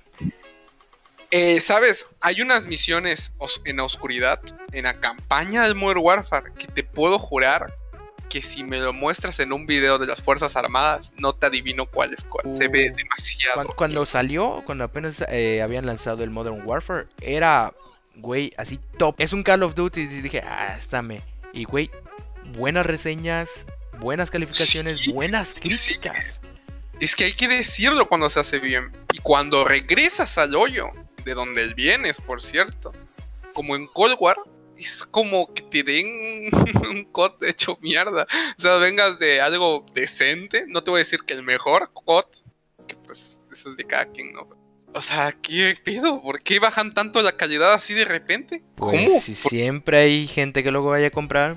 Eh, 1.32 1.60
¿Sabes? 1.60 2.06
Hay 2.20 2.42
unas 2.42 2.68
misiones 2.68 3.32
en 3.66 3.78
la 3.78 3.86
oscuridad, 3.86 4.40
en 4.72 4.84
la 4.84 5.00
campaña 5.00 5.64
del 5.64 5.74
Modern 5.74 6.02
Warfare, 6.02 6.54
que 6.56 6.68
te 6.68 6.84
puedo 6.84 7.18
jurar 7.18 7.74
que 8.30 8.44
si 8.44 8.64
me 8.64 8.80
lo 8.80 8.94
muestras 8.94 9.40
en 9.40 9.52
un 9.52 9.66
video 9.66 9.98
de 9.98 10.06
las 10.06 10.22
Fuerzas 10.22 10.56
Armadas, 10.56 11.12
no 11.18 11.34
te 11.34 11.48
adivino 11.48 11.88
cuál 11.88 12.14
es 12.14 12.24
cuál. 12.24 12.56
Se 12.56 12.68
ve 12.68 12.92
Uh, 12.92 12.96
demasiado. 12.96 13.56
Cuando, 13.56 13.76
cuando 13.76 14.06
salió, 14.06 14.62
cuando 14.68 14.84
apenas 14.84 15.26
eh, 15.28 15.64
habían 15.64 15.88
lanzado 15.88 16.24
el 16.24 16.30
Modern 16.30 16.62
Warfare, 16.68 17.08
era, 17.20 17.74
güey, 18.14 18.54
así 18.58 18.80
top. 19.00 19.16
Es 19.18 19.34
un 19.34 19.42
Call 19.42 19.64
of 19.64 19.74
Duty. 19.74 20.02
Y 20.02 20.06
dije, 20.06 20.44
ah, 20.46 20.76
estáme. 20.78 21.24
Y, 21.52 21.64
güey, 21.64 21.90
buenas 22.56 22.86
reseñas, 22.86 23.50
buenas 24.00 24.30
calificaciones, 24.30 25.02
Sí, 25.02 25.12
buenas 25.12 25.60
que 25.60 25.76
sí. 25.76 26.00
Es 27.02 27.16
que 27.16 27.26
hay 27.26 27.34
que 27.34 27.48
decirlo 27.48 28.08
cuando 28.08 28.30
se 28.30 28.40
hace 28.40 28.60
bien. 28.60 28.92
Y 29.12 29.18
cuando 29.18 29.66
regresas 29.66 30.38
al 30.38 30.56
hoyo, 30.56 30.90
de 31.26 31.34
donde 31.34 31.64
él 31.64 31.74
vienes, 31.74 32.22
por 32.22 32.42
cierto, 32.42 32.94
como 33.54 33.76
en 33.76 33.88
Cold 33.88 34.16
War, 34.20 34.38
es 34.78 35.04
como 35.10 35.54
que 35.54 35.64
te 35.64 35.84
den 35.84 36.50
un 36.90 37.04
COD 37.12 37.44
hecho 37.44 37.78
mierda. 37.82 38.28
O 38.58 38.62
sea, 38.62 38.78
vengas 38.78 39.20
de 39.20 39.42
algo 39.42 39.86
decente, 39.94 40.66
no 40.68 40.84
te 40.84 40.92
voy 40.92 41.00
a 41.00 41.04
decir 41.04 41.20
que 41.26 41.34
el 41.34 41.44
mejor 41.44 41.92
COD, 41.94 42.26
que 42.88 42.96
pues 42.96 43.40
eso 43.52 43.70
es 43.70 43.78
de 43.78 43.84
cada 43.86 44.06
quien, 44.06 44.34
¿no? 44.34 44.48
O 44.94 45.02
sea, 45.02 45.32
¿qué 45.32 45.76
pedo? 45.84 46.22
¿Por 46.22 46.42
qué 46.42 46.60
bajan 46.60 46.94
tanto 46.94 47.22
la 47.22 47.32
calidad 47.38 47.74
así 47.74 47.94
de 47.94 48.06
repente? 48.06 48.62
Pues, 48.76 48.92
¿Cómo? 49.08 49.20
si 49.22 49.34
Por- 49.34 49.50
siempre 49.50 49.98
hay 50.00 50.28
gente 50.28 50.64
que 50.64 50.72
luego 50.72 50.90
vaya 50.90 51.08
a 51.08 51.12
comprar, 51.12 51.56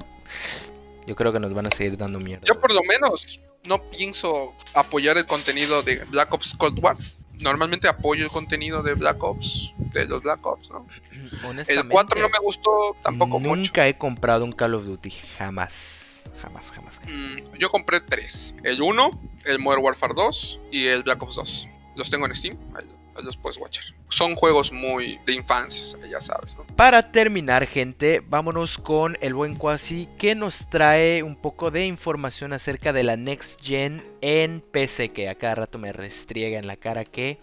yo 1.07 1.17
creo 1.17 1.33
que 1.33 1.41
nos 1.41 1.53
van 1.53 1.67
a 1.67 1.71
seguir 1.71 1.97
dando 1.97 2.21
mierda. 2.21 2.45
Yo 2.47 2.61
por 2.61 2.73
lo 2.73 2.83
menos 2.83 3.41
no 3.67 3.83
pienso 3.91 4.55
apoyar 4.75 5.17
el 5.19 5.27
contenido 5.27 5.83
de 5.83 6.05
Black 6.07 6.33
Ops 6.33 6.55
Cold 6.55 6.79
War. 6.81 6.97
Normalmente 7.41 7.89
apoyo 7.89 8.25
el 8.25 8.31
contenido 8.31 8.83
de 8.83 8.95
Black 8.95 9.23
Ops, 9.23 9.73
de 9.93 10.07
los 10.07 10.23
Black 10.23 10.45
Ops, 10.47 10.71
¿no? 10.71 10.87
El 11.13 11.45
Honestamente, 11.45 11.93
4 11.93 12.21
no 12.21 12.29
me 12.29 12.39
gustó 12.39 12.97
tampoco 13.03 13.41
nunca 13.41 13.57
mucho. 13.57 13.83
he 13.83 13.99
comprado 13.99 14.45
un 14.45 14.53
Call 14.53 14.75
of 14.75 14.85
Duty, 14.85 15.11
jamás. 15.39 16.23
Jamás, 16.41 16.71
jamás. 16.71 17.01
jamás. 17.01 17.13
Mm, 17.13 17.59
yo 17.59 17.71
compré 17.71 18.01
tres. 18.01 18.55
El 18.63 18.83
1, 18.83 19.21
el 19.47 19.59
Modern 19.59 19.83
Warfare 19.83 20.15
2 20.15 20.61
y 20.71 20.87
el 20.87 21.03
Black 21.03 21.23
Ops 21.23 21.35
2. 21.37 21.69
Los 21.97 22.09
tengo 22.11 22.27
en 22.27 22.37
Steam, 22.37 22.59
ahí 22.77 22.85
los 23.23 23.37
puedes 23.37 23.59
watchar. 23.59 23.85
Son 24.15 24.37
juegos 24.37 24.71
muy 24.71 25.19
de 25.27 25.35
infancia, 25.35 25.99
ya 26.09 26.21
sabes, 26.21 26.57
¿no? 26.57 26.65
Para 26.77 27.11
terminar, 27.11 27.67
gente, 27.67 28.23
vámonos 28.25 28.79
con 28.79 29.19
el 29.21 29.35
buen 29.35 29.57
Quasi 29.57 30.09
que 30.19 30.37
nos 30.37 30.71
trae 30.71 31.25
un 31.25 31.35
poco 31.35 31.73
de 31.73 31.85
información 31.87 32.53
acerca 32.53 32.93
de 32.93 33.03
la 33.03 33.17
Next 33.17 33.61
Gen 33.61 34.05
en 34.21 34.61
PC, 34.61 35.09
que 35.09 35.29
a 35.29 35.35
cada 35.35 35.57
rato 35.57 35.79
me 35.81 35.93
restriega 35.93 36.61
en 36.61 36.69
la 36.69 36.77
cara 36.77 37.05
que, 37.05 37.41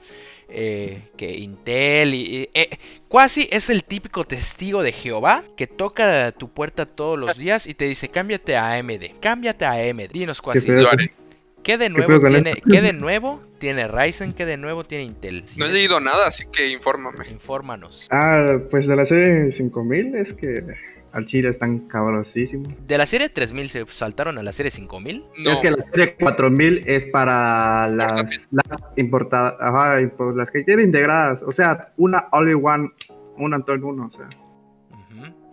eh, 0.47 1.09
que 1.17 1.39
Intel 1.39 2.13
y... 2.13 2.49
eh, 2.53 2.79
Quasi 3.09 3.49
es 3.51 3.69
el 3.69 3.83
típico 3.83 4.23
testigo 4.23 4.81
de 4.81 4.93
Jehová 4.93 5.43
que 5.57 5.67
toca 5.67 6.31
tu 6.31 6.53
puerta 6.53 6.85
todos 6.85 7.19
los 7.19 7.37
días 7.37 7.67
y 7.67 7.73
te 7.73 7.83
dice, 7.83 8.07
cámbiate 8.07 8.55
a 8.55 8.75
AMD, 8.75 9.19
cámbiate 9.19 9.65
a 9.65 9.71
AMD. 9.71 10.09
Dinos 10.09 10.41
Quasi, 10.41 10.71
haré. 10.71 11.13
¿Qué 11.63 11.77
de 11.77 11.85
¿Qué 11.85 11.89
nuevo 11.91 12.27
tiene, 12.27 12.51
esto? 12.51 12.69
qué 12.69 12.81
de 12.81 12.93
nuevo 12.93 13.41
tiene 13.59 13.87
Ryzen? 13.87 14.33
¿Qué 14.33 14.45
de 14.45 14.57
nuevo 14.57 14.83
tiene 14.83 15.03
Intel? 15.05 15.43
No 15.57 15.65
he 15.65 15.71
leído 15.73 15.99
nada, 15.99 16.27
así 16.27 16.43
que 16.51 16.69
infórmame. 16.71 17.27
Infórmanos. 17.29 18.07
Ah, 18.11 18.57
pues 18.69 18.87
de 18.87 18.95
la 18.95 19.05
serie 19.05 19.51
5000 19.51 20.15
es 20.15 20.33
que 20.33 20.63
al 21.13 21.25
chile 21.25 21.49
están 21.49 21.79
cabrosísimos. 21.89 22.73
De 22.87 22.97
la 22.97 23.05
serie 23.05 23.27
3000 23.29 23.69
se 23.69 23.85
saltaron 23.87 24.37
a 24.37 24.43
la 24.43 24.53
serie 24.53 24.71
5000. 24.71 25.25
No, 25.43 25.51
Es 25.51 25.59
que 25.59 25.71
la 25.71 25.83
serie 25.83 26.15
4000 26.15 26.83
es 26.87 27.05
para 27.07 27.87
las, 27.87 28.47
las 28.51 28.81
importadas, 28.97 29.55
ajá, 29.59 29.97
las 30.35 30.51
que 30.51 30.63
tienen 30.63 30.85
integradas, 30.85 31.43
o 31.43 31.51
sea, 31.51 31.91
una 31.97 32.27
only 32.31 32.53
one, 32.53 32.89
una 33.37 33.57
en 33.57 33.63
todo 33.63 33.75
el 33.75 33.83
uno, 33.83 34.09
o 34.13 34.17
sea, 34.17 34.29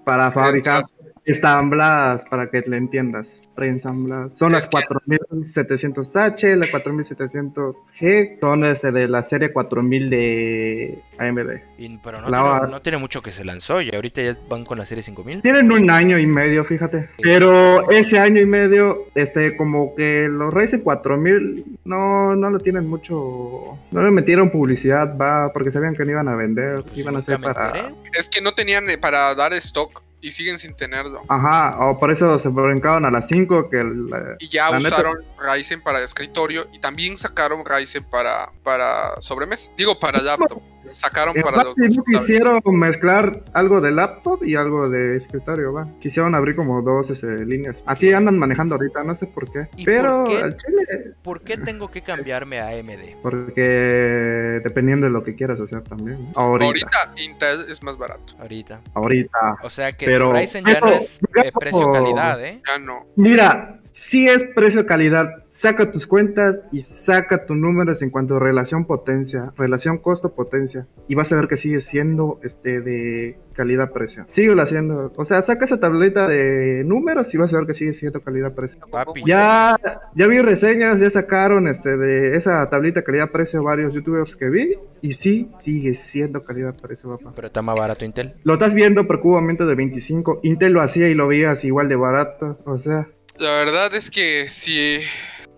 para 0.05 0.31
fabricar 0.31 0.83
Esas- 0.83 0.95
ensambladas, 1.25 2.25
para 2.27 2.49
que 2.51 2.61
le 2.67 2.77
entiendas, 2.79 3.27
preensambladas. 3.59 4.33
Son 4.39 4.53
las 4.53 4.65
Es 4.65 4.69
que- 4.69 4.77
4700H, 5.07 6.55
las 6.57 6.69
4700G, 6.71 8.39
son 8.41 8.65
este 8.65 8.93
de 8.93 9.09
la 9.09 9.23
serie 9.25 9.53
4000 9.53 10.09
de 10.11 11.03
AMD. 11.19 11.61
Y- 11.79 11.99
pero 11.99 12.21
no, 12.21 12.29
La 12.29 12.39
tiene, 12.39 12.51
va- 12.61 12.67
no 12.69 12.81
tiene 12.81 12.99
mucho 12.99 13.21
que 13.21 13.33
se 13.33 13.45
lanzó 13.45 13.81
y 13.81 13.91
ahorita 13.95 14.23
ya 14.23 14.37
van 14.49 14.65
con 14.65 14.79
la 14.79 14.87
serie 14.87 15.03
5000. 15.03 15.43
Tienen 15.43 15.71
un 15.73 15.91
año 15.91 16.19
y 16.19 16.27
medio, 16.27 16.65
fíjate. 16.65 17.09
Pero 17.21 17.91
ese 17.91 18.19
año 18.21 18.41
y 18.41 18.47
medio, 18.47 19.07
este, 19.15 19.57
como 19.57 19.95
que 19.97 20.29
los 20.31 20.55
Ryzen 20.55 20.81
4000 20.83 21.65
no, 21.85 22.37
no 22.37 22.51
lo 22.51 22.59
tienen 22.61 22.87
mucho. 22.87 23.79
No 23.91 24.03
le 24.03 24.11
metieron 24.11 24.51
publicidad, 24.51 25.17
va, 25.17 25.53
porque 25.53 25.73
sabían 25.73 25.95
que 25.97 26.05
no 26.05 26.13
iban 26.13 26.29
a 26.29 26.37
vender, 26.37 26.83
Pues 26.83 26.99
iban 26.99 27.17
a 27.17 27.25
me 27.27 27.39
para. 27.39 27.67
enteré. 27.81 27.95
es 28.19 28.29
que 28.29 28.41
no 28.41 28.53
tenían 28.55 28.89
eh, 28.89 28.99
para 28.99 29.35
dar 29.35 29.53
stock 29.55 30.03
y 30.21 30.33
siguen 30.33 30.59
sin 30.59 30.75
tenerlo. 30.75 31.23
Ajá, 31.29 31.77
o 31.81 31.97
por 31.97 32.11
eso 32.11 32.39
se 32.39 32.49
brincaron 32.49 33.05
a 33.05 33.11
las 33.11 33.29
5 33.29 33.71
que 33.71 33.79
el, 33.81 34.07
eh, 34.15 34.37
Y 34.41 34.49
ya 34.49 34.71
La 34.71 34.79
neta- 34.79 34.97
usaron 34.97 35.19
Ryzen 35.39 35.81
para 35.83 36.01
escritorio 36.03 36.67
y 36.73 36.79
también 36.81 37.17
sacaron 37.17 37.65
Ryzen 37.65 38.05
para, 38.05 38.51
para 38.65 39.21
sobremesa. 39.21 39.71
Digo, 39.77 39.99
para 39.99 40.21
laptop. 40.21 40.61
Sacaron 40.91 41.37
En 41.37 41.43
para 41.43 41.65
los 41.65 41.75
quisieron 42.07 42.61
mezclar 42.73 43.43
algo 43.53 43.81
de 43.81 43.91
laptop 43.91 44.43
y 44.45 44.55
algo 44.55 44.89
de 44.89 45.17
escritorio, 45.17 45.73
va. 45.73 45.89
Quisieron 46.01 46.35
abrir 46.35 46.57
como 46.57 46.83
dos 46.83 47.11
este, 47.11 47.27
líneas. 47.45 47.83
Así 47.87 48.13
andan 48.13 48.39
manejando 48.39 48.75
ahorita, 48.77 49.03
no 49.05 49.15
sé 49.17 49.27
por 49.27 49.51
qué. 49.51 49.69
¿Y 49.77 49.85
Pero 49.85 50.25
por 50.25 50.29
qué? 50.37 50.43
al 50.43 50.57
chile, 50.57 51.15
¿Por 51.23 51.41
qué 51.43 51.57
tengo 51.59 51.91
que 51.91 52.03
cambiarme 52.03 52.61
a 52.61 52.69
AMD? 52.69 53.21
porque 53.23 54.61
dependiendo 54.65 55.07
de 55.07 55.13
lo 55.13 55.23
que 55.23 55.35
quieras 55.35 55.61
hacer 55.61 55.83
también. 55.83 56.23
¿no? 56.25 56.31
Ahorita. 56.41 56.67
Ahorita 56.67 57.23
Intel 57.23 57.71
es 57.71 57.83
más 57.83 57.97
barato. 57.99 58.35
Ahorita. 58.41 58.81
Ahorita. 58.95 59.57
O 59.63 59.71
sea 59.71 59.93
que 59.93 60.07
Pero- 60.07 60.33
Ryzen 60.33 60.65
ya 60.65 60.81
no 60.81 60.89
es 60.93 61.17
eh, 61.19 61.21
digamos- 61.35 61.53
precio-calidad, 61.61 62.45
¿eh? 62.45 62.63
Ya 62.67 62.79
no. 62.79 63.07
Mira, 63.17 63.81
si 63.93 64.29
es 64.29 64.45
precio-calidad, 64.55 65.31
saca 65.59 65.91
tus 65.91 66.07
cuentas 66.07 66.61
y 66.71 66.83
saca 66.83 67.45
tus 67.45 67.57
números 67.57 68.01
en 68.03 68.11
cuanto 68.11 68.37
a 68.37 68.39
relación 68.39 68.85
potencia, 68.85 69.53
relación 69.57 69.99
costo-potencia. 69.99 70.87
Y 71.09 71.17
vas 71.17 71.33
a 71.33 71.37
ver 71.37 71.49
que 71.49 71.57
sigue 71.57 71.81
siendo 71.81 72.39
este 72.45 72.81
de 72.81 73.39
calidad-precio. 73.55 74.25
Sigue 74.29 74.53
haciendo. 74.61 75.13
O 75.17 75.25
sea, 75.25 75.43
saca 75.43 75.65
esa 75.65 75.81
tableta 75.81 76.29
de 76.29 76.85
números 76.85 77.35
y 77.35 77.39
vas 77.39 77.53
a 77.53 77.57
ver 77.57 77.67
que 77.67 77.75
sigue 77.75 77.93
siendo 77.93 78.21
calidad-precio. 78.21 78.79
Papi. 78.89 79.25
Ya, 79.27 79.77
ya 80.15 80.27
vi 80.29 80.39
reseñas, 80.39 81.01
ya 81.01 81.11
sacaron 81.11 81.67
este 81.67 81.97
de 81.97 82.37
esa 82.37 82.65
tablita 82.67 83.03
calidad-precio 83.03 83.61
varios 83.65 83.93
youtubers 83.93 84.37
que 84.37 84.51
vi. 84.51 84.79
Y 85.03 85.15
sí, 85.15 85.47
sigue 85.59 85.97
siendo 85.97 86.45
calidad-precio, 86.45 87.19
papá. 87.19 87.33
Pero 87.35 87.49
está 87.49 87.63
más 87.63 87.77
barato 87.77 88.05
Intel. 88.05 88.35
Lo 88.45 88.55
estás 88.55 88.75
viendo 88.75 89.09
por 89.09 89.21
cubo 89.21 89.39
aumento 89.39 89.67
de 89.67 89.75
25. 89.75 90.39
Intel 90.45 90.73
lo 90.73 90.83
hacía 90.83 91.09
y 91.09 91.15
lo 91.15 91.27
veías 91.27 91.65
igual 91.65 91.89
de 91.89 91.97
barato. 91.97 92.57
O 92.65 92.79
sea, 92.79 93.09
La 93.39 93.51
verdad 93.51 93.93
es 93.95 94.09
que 94.09 94.47
si 94.51 95.01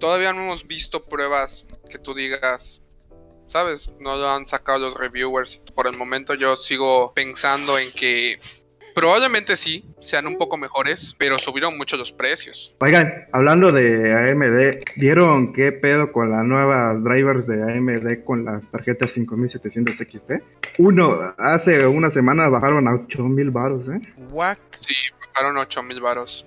todavía 0.01 0.33
no 0.33 0.43
hemos 0.43 0.67
visto 0.67 1.05
pruebas 1.05 1.67
que 1.89 1.99
tú 1.99 2.15
digas, 2.15 2.83
¿sabes? 3.47 3.93
No 4.01 4.17
lo 4.17 4.29
han 4.31 4.47
sacado 4.47 4.81
los 4.81 4.99
reviewers. 4.99 5.63
Por 5.75 5.87
el 5.87 5.97
momento 5.97 6.35
yo 6.35 6.57
sigo 6.57 7.13
pensando 7.15 7.79
en 7.79 7.93
que 7.93 8.41
probablemente 8.95 9.57
sí, 9.57 9.85
sean 10.01 10.27
un 10.27 10.37
poco 10.37 10.57
mejores, 10.57 11.15
pero 11.19 11.39
subieron 11.39 11.77
mucho 11.79 11.97
los 11.97 12.13
precios. 12.13 12.75
Oigan, 12.81 13.25
hablando 13.33 13.71
de 13.71 14.13
AMD, 14.13 14.83
¿vieron 14.97 15.53
qué 15.53 15.71
pedo 15.71 16.11
con 16.11 16.31
las 16.31 16.45
nuevas 16.45 17.03
drivers 17.05 17.47
de 17.47 17.63
AMD 17.63 18.25
con 18.25 18.45
las 18.45 18.71
tarjetas 18.71 19.13
5700 19.13 19.95
XT? 19.95 20.33
Uno, 20.79 21.35
hace 21.39 21.87
una 21.87 22.11
semana 22.11 22.49
bajaron 22.49 22.89
a 22.89 22.95
8000 22.95 23.51
baros, 23.51 23.89
¿eh? 23.89 24.01
What? 24.31 24.59
Sí, 24.75 24.95
bajaron 25.35 25.57
8000 25.59 26.01
varos. 26.01 26.47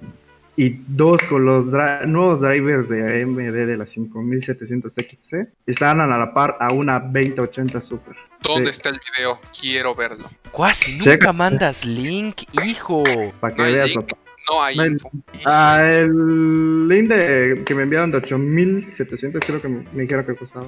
Y 0.56 0.70
dos, 0.88 1.20
con 1.24 1.45
los 1.45 1.66
dri- 1.66 2.06
nuevos 2.06 2.39
drivers 2.39 2.88
de 2.88 3.24
AMD 3.24 3.38
de 3.66 3.76
las 3.76 3.89
5700 3.89 4.93
XT, 4.93 5.47
están 5.66 5.99
a 5.99 6.06
la 6.06 6.32
par 6.34 6.58
a 6.60 6.72
una 6.72 6.99
2080 6.99 7.82
Super. 7.82 8.16
¿Dónde 8.41 8.68
Sí. 8.68 8.72
está 8.72 8.89
el 8.89 8.99
video? 9.18 9.39
Quiero 9.60 9.95
verlo. 9.95 10.30
Cuasi 10.51 10.99
Checa. 10.99 11.12
nunca 11.28 11.34
mandas 11.34 11.84
link, 11.86 12.41
hijo. 12.64 13.04
Para 13.39 13.56
que 13.56 13.62
No 13.64 13.68
veas, 13.68 13.89
link. 13.89 14.01
papá. 14.01 14.18
No 14.51 14.62
hay 14.62 14.76
No 14.76 14.84
hay-. 14.84 14.97
Ah, 15.45 15.86
el 15.89 16.88
link 16.88 17.08
de, 17.08 17.64
que 17.66 17.74
me 17.74 17.84
enviaron 17.84 18.12
de 18.12 18.18
8700 18.18 19.41
creo 19.45 19.62
que 19.62 19.68
me, 19.70 19.86
me 19.93 20.01
dijeron 20.04 20.26
que 20.26 20.36
costaba. 20.36 20.68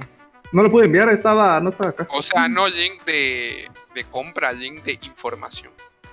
No 0.51 0.63
lo 0.63 0.71
pude 0.71 0.85
enviar, 0.85 1.09
estaba, 1.09 1.59
no 1.59 1.69
estaba 1.69 1.89
acá. 1.91 2.07
O 2.11 2.23
sea, 2.23 2.47
no 2.47 2.67
link 2.67 3.03
de, 3.05 3.65
de 3.93 4.03
compra, 4.05 4.51
link 4.53 4.83
de 4.83 4.97
información. 5.03 5.71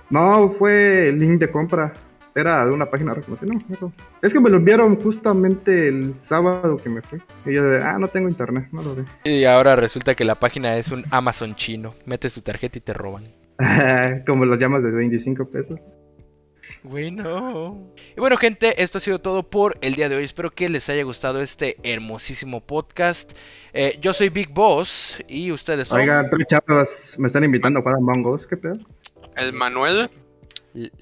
No, 0.09 0.49
fue 0.51 1.11
link 1.17 1.39
de 1.39 1.49
compra. 1.49 1.93
Era 2.35 2.65
de 2.65 2.71
una 2.71 2.87
página 2.87 3.13
reconocida. 3.13 3.51
No, 3.53 3.77
no. 3.79 3.93
Es 4.21 4.33
que 4.33 4.39
me 4.39 4.49
lo 4.49 4.57
enviaron 4.57 4.95
justamente 4.95 5.87
el 5.87 6.15
sábado 6.23 6.77
que 6.77 6.89
me 6.89 7.01
fui. 7.01 7.21
Y 7.45 7.53
yo 7.53 7.63
de, 7.63 7.83
ah, 7.83 7.97
no 7.99 8.07
tengo 8.07 8.27
internet, 8.27 8.69
no 8.71 8.81
lo 8.81 8.95
vi. 8.95 9.03
Y 9.23 9.45
ahora 9.45 9.75
resulta 9.75 10.15
que 10.15 10.25
la 10.25 10.35
página 10.35 10.77
es 10.77 10.89
un 10.89 11.05
Amazon 11.11 11.55
chino. 11.55 11.93
Metes 12.05 12.33
tu 12.33 12.41
tarjeta 12.41 12.79
y 12.79 12.81
te 12.81 12.93
roban. 12.93 13.23
Como 14.27 14.45
los 14.45 14.59
llamas 14.59 14.81
de 14.83 14.91
25 14.91 15.45
pesos. 15.49 15.79
Bueno. 16.83 17.93
Y 18.15 18.19
bueno, 18.19 18.35
gente, 18.37 18.81
esto 18.83 18.97
ha 18.97 19.01
sido 19.01 19.19
todo 19.19 19.49
por 19.49 19.77
el 19.81 19.95
día 19.95 20.09
de 20.09 20.17
hoy. 20.17 20.25
Espero 20.25 20.51
que 20.51 20.67
les 20.67 20.89
haya 20.89 21.03
gustado 21.03 21.41
este 21.41 21.77
hermosísimo 21.81 22.59
podcast. 22.59 23.31
Eh, 23.71 23.97
yo 24.01 24.11
soy 24.11 24.27
Big 24.29 24.49
Boss 24.49 25.23
y 25.27 25.51
ustedes 25.51 25.87
son. 25.87 26.01
Oiga, 26.01 26.29
tres 26.29 26.45
chavos 26.49 27.15
me 27.17 27.27
están 27.27 27.45
invitando 27.45 27.81
para 27.81 27.97
Among 27.97 28.25
Us, 28.25 28.45
¿qué 28.45 28.57
pedo? 28.57 28.77
El 29.37 29.53
Manuel, 29.53 30.09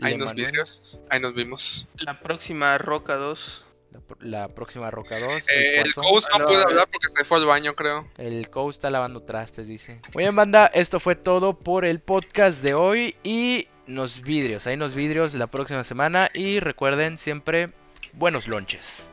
ahí 0.01 0.17
nos 0.17 0.33
vidrios, 0.33 0.99
ahí 1.09 1.19
nos 1.19 1.33
vimos. 1.33 1.87
La 1.99 2.19
próxima 2.19 2.77
Roca 2.77 3.15
2. 3.15 3.65
La, 3.91 3.99
pr- 3.99 4.17
la 4.21 4.47
próxima 4.47 4.89
Roca 4.89 5.19
2. 5.19 5.31
Eh, 5.49 5.81
el 5.81 5.93
Cuazón. 5.93 6.11
Ghost 6.13 6.27
no 6.29 6.35
Aló, 6.37 6.45
puede 6.45 6.63
hablar 6.63 6.87
porque 6.91 7.09
se 7.09 7.25
fue 7.25 7.37
al 7.39 7.45
baño, 7.45 7.75
creo. 7.75 8.07
El 8.17 8.49
coach 8.49 8.75
está 8.75 8.89
lavando 8.89 9.21
trastes, 9.21 9.67
dice. 9.67 9.99
Muy 10.13 10.23
bien, 10.23 10.35
banda, 10.35 10.67
esto 10.67 10.99
fue 10.99 11.15
todo 11.15 11.59
por 11.59 11.83
el 11.85 11.99
podcast 11.99 12.63
de 12.63 12.73
hoy 12.73 13.15
y 13.23 13.67
nos 13.87 14.21
vidrios. 14.21 14.65
Ahí 14.67 14.77
nos 14.77 14.95
vidrios 14.95 15.33
la 15.33 15.47
próxima 15.47 15.83
semana 15.83 16.29
y 16.33 16.59
recuerden 16.61 17.17
siempre 17.17 17.73
buenos 18.13 18.47
lonches. 18.47 19.11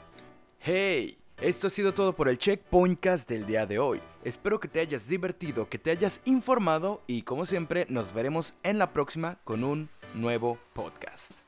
Hey, 0.60 1.18
esto 1.40 1.66
ha 1.68 1.70
sido 1.70 1.94
todo 1.94 2.14
por 2.14 2.28
el 2.28 2.38
Checkpointcast 2.38 3.28
del 3.28 3.46
día 3.46 3.66
de 3.66 3.78
hoy. 3.78 4.00
Espero 4.24 4.60
que 4.60 4.68
te 4.68 4.80
hayas 4.80 5.08
divertido, 5.08 5.68
que 5.68 5.78
te 5.78 5.90
hayas 5.90 6.20
informado 6.24 7.00
y 7.06 7.22
como 7.22 7.46
siempre 7.46 7.86
nos 7.88 8.12
veremos 8.12 8.54
en 8.62 8.78
la 8.78 8.92
próxima 8.92 9.38
con 9.44 9.64
un 9.64 9.88
nuevo 10.14 10.58
podcast. 10.74 11.47